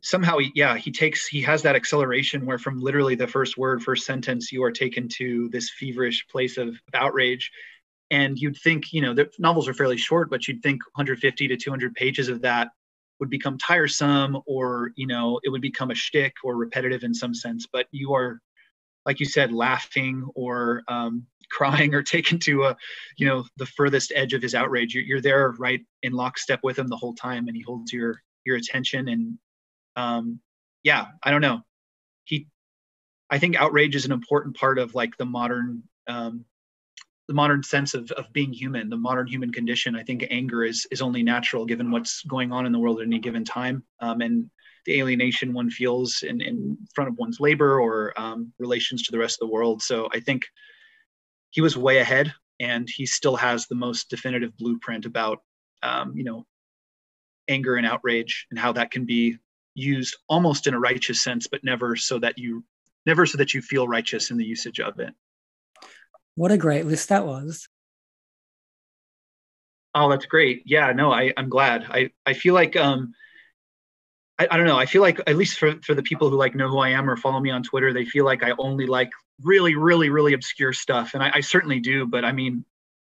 somehow 0.00 0.38
he, 0.38 0.52
yeah 0.54 0.76
he 0.76 0.92
takes 0.92 1.26
he 1.26 1.42
has 1.42 1.62
that 1.62 1.74
acceleration 1.74 2.46
where 2.46 2.58
from 2.58 2.80
literally 2.80 3.14
the 3.14 3.26
first 3.26 3.58
word 3.58 3.82
first 3.82 4.04
sentence 4.04 4.52
you 4.52 4.62
are 4.62 4.70
taken 4.70 5.08
to 5.08 5.48
this 5.50 5.70
feverish 5.70 6.26
place 6.28 6.56
of 6.56 6.76
outrage 6.94 7.50
and 8.12 8.38
you'd 8.38 8.56
think 8.58 8.92
you 8.92 9.00
know 9.02 9.12
the 9.12 9.28
novels 9.40 9.66
are 9.66 9.74
fairly 9.74 9.96
short 9.96 10.30
but 10.30 10.46
you'd 10.46 10.62
think 10.62 10.80
150 10.94 11.48
to 11.48 11.56
200 11.56 11.94
pages 11.94 12.28
of 12.28 12.40
that 12.42 12.68
would 13.22 13.30
become 13.30 13.56
tiresome 13.56 14.36
or 14.46 14.90
you 14.96 15.06
know 15.06 15.38
it 15.44 15.48
would 15.48 15.62
become 15.62 15.92
a 15.92 15.94
shtick 15.94 16.34
or 16.42 16.56
repetitive 16.56 17.04
in 17.04 17.14
some 17.14 17.32
sense. 17.32 17.68
But 17.72 17.86
you 17.92 18.14
are 18.14 18.40
like 19.06 19.20
you 19.20 19.26
said 19.26 19.52
laughing 19.52 20.28
or 20.34 20.82
um, 20.88 21.24
crying 21.52 21.94
or 21.94 22.02
taken 22.02 22.40
to 22.40 22.64
a 22.64 22.76
you 23.16 23.24
know 23.28 23.44
the 23.58 23.66
furthest 23.66 24.12
edge 24.16 24.32
of 24.34 24.42
his 24.42 24.56
outrage. 24.56 24.92
You're, 24.92 25.04
you're 25.04 25.20
there 25.20 25.52
right 25.52 25.80
in 26.02 26.14
lockstep 26.14 26.58
with 26.64 26.76
him 26.76 26.88
the 26.88 26.96
whole 26.96 27.14
time 27.14 27.46
and 27.46 27.56
he 27.56 27.62
holds 27.62 27.92
your 27.92 28.20
your 28.44 28.56
attention 28.56 29.06
and 29.08 29.38
um, 29.94 30.40
yeah 30.82 31.06
i 31.22 31.30
don't 31.30 31.42
know. 31.42 31.60
He 32.24 32.48
i 33.30 33.38
think 33.38 33.54
outrage 33.54 33.94
is 33.94 34.04
an 34.04 34.10
important 34.10 34.56
part 34.56 34.80
of 34.80 34.96
like 34.96 35.16
the 35.16 35.26
modern 35.26 35.84
um, 36.08 36.44
the 37.28 37.34
modern 37.34 37.62
sense 37.62 37.94
of, 37.94 38.10
of 38.12 38.32
being 38.32 38.52
human, 38.52 38.88
the 38.88 38.96
modern 38.96 39.26
human 39.26 39.52
condition. 39.52 39.94
I 39.96 40.02
think 40.02 40.26
anger 40.30 40.64
is 40.64 40.86
is 40.90 41.02
only 41.02 41.22
natural 41.22 41.64
given 41.64 41.90
what's 41.90 42.22
going 42.22 42.52
on 42.52 42.66
in 42.66 42.72
the 42.72 42.78
world 42.78 43.00
at 43.00 43.06
any 43.06 43.18
given 43.18 43.44
time, 43.44 43.84
um, 44.00 44.20
and 44.20 44.50
the 44.86 45.00
alienation 45.00 45.52
one 45.52 45.70
feels 45.70 46.22
in, 46.22 46.40
in 46.40 46.76
front 46.94 47.08
of 47.08 47.16
one's 47.16 47.38
labor 47.38 47.80
or 47.80 48.12
um, 48.20 48.52
relations 48.58 49.02
to 49.04 49.12
the 49.12 49.18
rest 49.18 49.36
of 49.40 49.48
the 49.48 49.52
world. 49.52 49.80
So 49.82 50.08
I 50.12 50.20
think 50.20 50.42
he 51.50 51.60
was 51.60 51.76
way 51.76 51.98
ahead, 51.98 52.34
and 52.58 52.88
he 52.88 53.06
still 53.06 53.36
has 53.36 53.66
the 53.66 53.76
most 53.76 54.10
definitive 54.10 54.56
blueprint 54.56 55.06
about 55.06 55.38
um, 55.82 56.12
you 56.16 56.24
know 56.24 56.46
anger 57.48 57.76
and 57.76 57.86
outrage 57.86 58.46
and 58.50 58.58
how 58.58 58.72
that 58.72 58.90
can 58.90 59.04
be 59.04 59.36
used 59.74 60.16
almost 60.28 60.66
in 60.66 60.74
a 60.74 60.80
righteous 60.80 61.22
sense, 61.22 61.46
but 61.46 61.64
never 61.64 61.96
so 61.96 62.18
that 62.18 62.38
you 62.38 62.64
never 63.06 63.26
so 63.26 63.38
that 63.38 63.54
you 63.54 63.62
feel 63.62 63.88
righteous 63.88 64.30
in 64.30 64.36
the 64.36 64.44
usage 64.44 64.80
of 64.80 64.98
it. 65.00 65.14
What 66.34 66.52
a 66.52 66.56
great 66.56 66.86
list 66.86 67.08
that 67.10 67.26
was. 67.26 67.68
Oh, 69.94 70.08
that's 70.08 70.26
great. 70.26 70.62
Yeah, 70.64 70.92
no, 70.92 71.12
I, 71.12 71.32
I'm 71.36 71.50
glad. 71.50 71.84
I, 71.88 72.10
I 72.24 72.32
feel 72.32 72.54
like 72.54 72.76
um 72.76 73.14
I, 74.38 74.48
I 74.50 74.56
don't 74.56 74.66
know, 74.66 74.78
I 74.78 74.86
feel 74.86 75.02
like 75.02 75.20
at 75.26 75.36
least 75.36 75.58
for, 75.58 75.74
for 75.82 75.94
the 75.94 76.02
people 76.02 76.30
who 76.30 76.36
like 76.36 76.54
know 76.54 76.68
who 76.68 76.78
I 76.78 76.90
am 76.90 77.08
or 77.08 77.16
follow 77.16 77.40
me 77.40 77.50
on 77.50 77.62
Twitter, 77.62 77.92
they 77.92 78.06
feel 78.06 78.24
like 78.24 78.42
I 78.42 78.52
only 78.58 78.86
like 78.86 79.10
really, 79.42 79.74
really, 79.74 80.08
really 80.08 80.32
obscure 80.32 80.72
stuff. 80.72 81.14
And 81.14 81.22
I, 81.22 81.32
I 81.34 81.40
certainly 81.40 81.80
do, 81.80 82.06
but 82.06 82.24
I 82.24 82.32
mean 82.32 82.64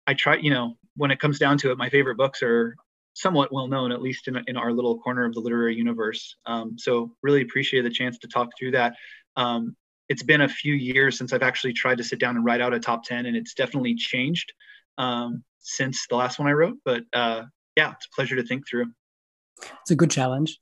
I 0.06 0.14
try, 0.14 0.36
you 0.38 0.52
know, 0.52 0.78
when 0.96 1.12
it 1.12 1.20
comes 1.20 1.40
down 1.40 1.58
to 1.60 1.72
it, 1.72 1.78
my 1.78 1.90
favorite 1.90 2.18
books 2.18 2.44
are 2.44 2.76
somewhat 3.14 3.52
well 3.52 3.68
known, 3.68 3.92
at 3.92 4.02
least 4.02 4.28
in, 4.28 4.40
in 4.48 4.58
our 4.58 4.72
little 4.72 5.00
corner 5.00 5.26
of 5.26 5.34
the 5.34 5.40
literary 5.40 5.76
universe. 5.76 6.36
Um, 6.46 6.78
so 6.78 7.12
really 7.24 7.42
appreciate 7.42 7.82
the 7.82 7.90
chance 7.90 8.20
to 8.20 8.28
talk 8.28 8.50
through 8.58 8.72
that. 8.72 8.96
Um, 9.36 9.76
it's 10.10 10.24
been 10.24 10.42
a 10.42 10.50
few 10.50 10.74
years 10.74 11.18
since 11.18 11.34
I've 11.34 11.44
actually 11.44 11.74
tried 11.74 11.98
to 11.98 12.04
sit 12.04 12.20
down 12.20 12.36
and 12.36 12.46
write 12.46 12.62
out 12.62 12.74
a 12.74 12.80
top 12.80 13.04
10, 13.04 13.26
and 13.26 13.36
it's 13.36 13.54
definitely 13.54 13.96
changed 13.96 14.54
um, 14.98 15.44
since 15.60 16.06
the 16.08 16.16
last 16.16 16.40
one 16.40 16.48
I 16.48 16.54
wrote. 16.54 16.78
But 16.86 17.04
uh, 17.14 17.44
yeah, 17.76 17.94
it's 17.94 18.06
a 18.06 18.16
pleasure 18.16 18.36
to 18.36 18.44
think 18.44 18.68
through. 18.68 18.86
It's 19.82 19.92
a 19.92 19.96
good 19.96 20.12
challenge. 20.12 20.60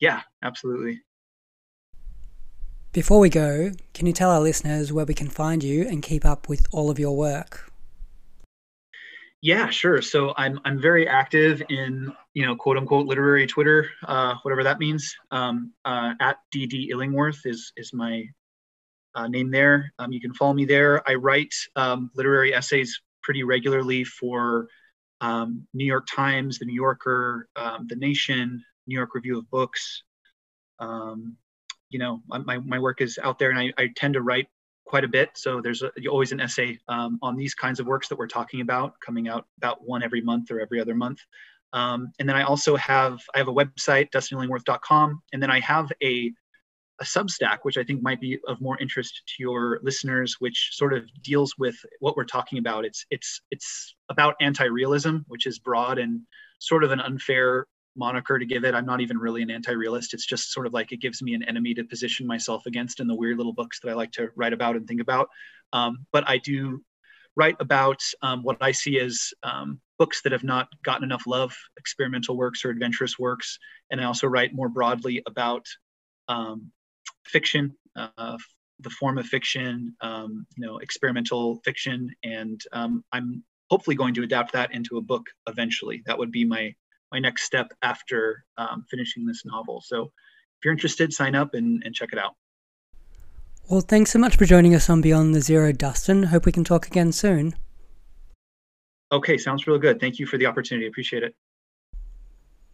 Yeah, 0.00 0.22
absolutely. 0.42 1.00
Before 2.92 3.20
we 3.20 3.30
go, 3.30 3.70
can 3.94 4.06
you 4.06 4.12
tell 4.12 4.30
our 4.30 4.40
listeners 4.40 4.92
where 4.92 5.06
we 5.06 5.14
can 5.14 5.28
find 5.28 5.62
you 5.62 5.88
and 5.88 6.02
keep 6.02 6.24
up 6.24 6.48
with 6.48 6.66
all 6.72 6.90
of 6.90 6.98
your 6.98 7.16
work? 7.16 7.70
Yeah, 9.40 9.70
sure. 9.70 10.02
So 10.02 10.34
I'm 10.36 10.60
I'm 10.64 10.80
very 10.80 11.08
active 11.08 11.62
in 11.68 12.12
you 12.34 12.46
know 12.46 12.54
quote 12.54 12.76
unquote 12.76 13.06
literary 13.06 13.46
Twitter, 13.46 13.88
uh, 14.06 14.34
whatever 14.42 14.62
that 14.62 14.78
means. 14.78 15.16
Um, 15.30 15.72
uh, 15.84 16.14
at 16.20 16.36
DD 16.54 16.90
Illingworth 16.90 17.40
is 17.44 17.72
is 17.76 17.92
my 17.92 18.24
uh, 19.14 19.28
name 19.28 19.50
there. 19.50 19.92
Um, 19.98 20.12
you 20.12 20.20
can 20.20 20.34
follow 20.34 20.52
me 20.52 20.64
there. 20.64 21.06
I 21.08 21.14
write 21.14 21.54
um, 21.76 22.10
literary 22.14 22.54
essays 22.54 23.00
pretty 23.22 23.42
regularly 23.42 24.04
for 24.04 24.68
um, 25.20 25.66
New 25.72 25.84
York 25.84 26.06
Times, 26.12 26.58
The 26.58 26.64
New 26.64 26.74
Yorker, 26.74 27.48
um, 27.56 27.86
The 27.88 27.96
Nation, 27.96 28.62
New 28.86 28.96
York 28.96 29.14
Review 29.14 29.38
of 29.38 29.48
Books. 29.50 30.02
Um, 30.78 31.36
you 31.90 31.98
know, 31.98 32.22
my, 32.26 32.58
my 32.58 32.78
work 32.78 33.00
is 33.00 33.18
out 33.22 33.38
there 33.38 33.50
and 33.50 33.58
I, 33.58 33.72
I 33.78 33.88
tend 33.94 34.14
to 34.14 34.22
write 34.22 34.48
quite 34.86 35.04
a 35.04 35.08
bit. 35.08 35.30
So 35.34 35.60
there's 35.60 35.82
a, 35.82 35.90
always 36.08 36.32
an 36.32 36.40
essay 36.40 36.78
um, 36.88 37.18
on 37.22 37.36
these 37.36 37.54
kinds 37.54 37.80
of 37.80 37.86
works 37.86 38.08
that 38.08 38.18
we're 38.18 38.26
talking 38.26 38.62
about 38.62 38.94
coming 39.04 39.28
out 39.28 39.46
about 39.58 39.86
one 39.86 40.02
every 40.02 40.22
month 40.22 40.50
or 40.50 40.60
every 40.60 40.80
other 40.80 40.94
month. 40.94 41.20
And 41.72 42.10
then 42.18 42.34
I 42.34 42.42
also 42.42 42.76
have, 42.76 43.20
I 43.34 43.38
have 43.38 43.48
a 43.48 43.54
website, 43.54 44.10
dustinillingworth.com. 44.10 45.22
And 45.32 45.42
then 45.42 45.50
I 45.50 45.60
have 45.60 45.92
a, 46.02 46.32
a 47.02 47.04
Substack, 47.04 47.58
which 47.62 47.76
I 47.76 47.82
think 47.82 48.00
might 48.00 48.20
be 48.20 48.38
of 48.46 48.60
more 48.60 48.78
interest 48.80 49.22
to 49.26 49.34
your 49.40 49.80
listeners, 49.82 50.36
which 50.38 50.70
sort 50.72 50.94
of 50.94 51.02
deals 51.20 51.54
with 51.58 51.74
what 51.98 52.16
we're 52.16 52.24
talking 52.24 52.58
about. 52.58 52.84
It's, 52.84 53.04
it's, 53.10 53.40
it's 53.50 53.94
about 54.08 54.36
anti-realism, 54.40 55.16
which 55.26 55.46
is 55.46 55.58
broad 55.58 55.98
and 55.98 56.20
sort 56.60 56.84
of 56.84 56.92
an 56.92 57.00
unfair 57.00 57.66
moniker 57.96 58.38
to 58.38 58.46
give 58.46 58.64
it. 58.64 58.74
I'm 58.74 58.86
not 58.86 59.00
even 59.00 59.18
really 59.18 59.42
an 59.42 59.50
anti-realist. 59.50 60.14
It's 60.14 60.24
just 60.24 60.52
sort 60.52 60.66
of 60.68 60.72
like 60.72 60.92
it 60.92 61.00
gives 61.00 61.20
me 61.20 61.34
an 61.34 61.42
enemy 61.42 61.74
to 61.74 61.84
position 61.84 62.24
myself 62.26 62.66
against 62.66 63.00
in 63.00 63.08
the 63.08 63.16
weird 63.16 63.36
little 63.36 63.52
books 63.52 63.80
that 63.80 63.90
I 63.90 63.94
like 63.94 64.12
to 64.12 64.28
write 64.36 64.52
about 64.52 64.76
and 64.76 64.86
think 64.86 65.00
about. 65.00 65.28
Um, 65.72 66.06
but 66.12 66.24
I 66.28 66.38
do 66.38 66.82
write 67.34 67.56
about 67.58 68.00
um, 68.22 68.44
what 68.44 68.58
I 68.60 68.72
see 68.72 69.00
as 69.00 69.32
um, 69.42 69.80
books 69.98 70.22
that 70.22 70.32
have 70.32 70.44
not 70.44 70.68
gotten 70.84 71.04
enough 71.04 71.24
love, 71.26 71.52
experimental 71.76 72.36
works 72.36 72.64
or 72.64 72.70
adventurous 72.70 73.18
works. 73.18 73.58
And 73.90 74.00
I 74.00 74.04
also 74.04 74.28
write 74.28 74.54
more 74.54 74.68
broadly 74.68 75.22
about 75.26 75.66
um, 76.28 76.70
fiction, 77.24 77.74
uh, 77.96 78.36
the 78.80 78.90
form 78.90 79.18
of 79.18 79.26
fiction, 79.26 79.94
um, 80.00 80.46
you 80.56 80.66
know, 80.66 80.78
experimental 80.78 81.60
fiction. 81.64 82.10
And 82.24 82.60
um, 82.72 83.04
I'm 83.12 83.44
hopefully 83.70 83.96
going 83.96 84.14
to 84.14 84.22
adapt 84.22 84.52
that 84.52 84.74
into 84.74 84.98
a 84.98 85.00
book 85.00 85.26
eventually. 85.46 86.02
That 86.06 86.18
would 86.18 86.30
be 86.30 86.44
my 86.44 86.74
my 87.10 87.18
next 87.18 87.42
step 87.44 87.72
after 87.82 88.42
um, 88.56 88.84
finishing 88.90 89.26
this 89.26 89.42
novel. 89.44 89.82
So 89.84 90.04
if 90.04 90.64
you're 90.64 90.72
interested, 90.72 91.12
sign 91.12 91.34
up 91.34 91.52
and, 91.52 91.82
and 91.84 91.94
check 91.94 92.08
it 92.12 92.18
out. 92.18 92.36
Well, 93.68 93.82
thanks 93.82 94.10
so 94.10 94.18
much 94.18 94.36
for 94.36 94.46
joining 94.46 94.74
us 94.74 94.88
on 94.88 95.02
Beyond 95.02 95.34
the 95.34 95.40
Zero, 95.40 95.72
Dustin. 95.72 96.24
Hope 96.24 96.46
we 96.46 96.52
can 96.52 96.64
talk 96.64 96.86
again 96.86 97.12
soon. 97.12 97.54
Okay, 99.12 99.36
sounds 99.36 99.66
real 99.66 99.78
good. 99.78 100.00
Thank 100.00 100.18
you 100.18 100.26
for 100.26 100.38
the 100.38 100.46
opportunity. 100.46 100.86
Appreciate 100.86 101.22
it. 101.22 101.34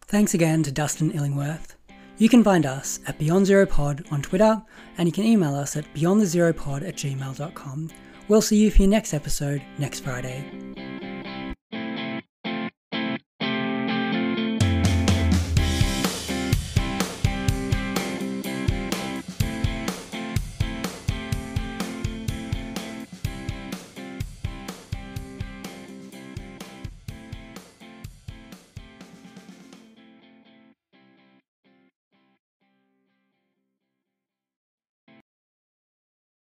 Thanks 0.01 0.33
again 0.33 0.63
to 0.63 0.71
Dustin 0.71 1.11
Illingworth. 1.11 1.75
You 2.19 2.27
can 2.27 2.43
find 2.43 2.65
us 2.65 2.99
at 3.07 3.17
Beyond 3.17 3.45
Zero 3.45 3.65
Pod 3.65 4.05
on 4.11 4.21
Twitter, 4.21 4.61
and 4.97 5.07
you 5.07 5.13
can 5.13 5.23
email 5.23 5.55
us 5.55 5.77
at 5.77 5.91
beyondthezeropod 5.93 6.85
at 6.85 6.97
gmail.com. 6.97 7.89
We'll 8.27 8.41
see 8.41 8.57
you 8.57 8.69
for 8.69 8.81
your 8.81 8.89
next 8.89 9.13
episode 9.13 9.63
next 9.77 10.01
Friday. 10.01 11.08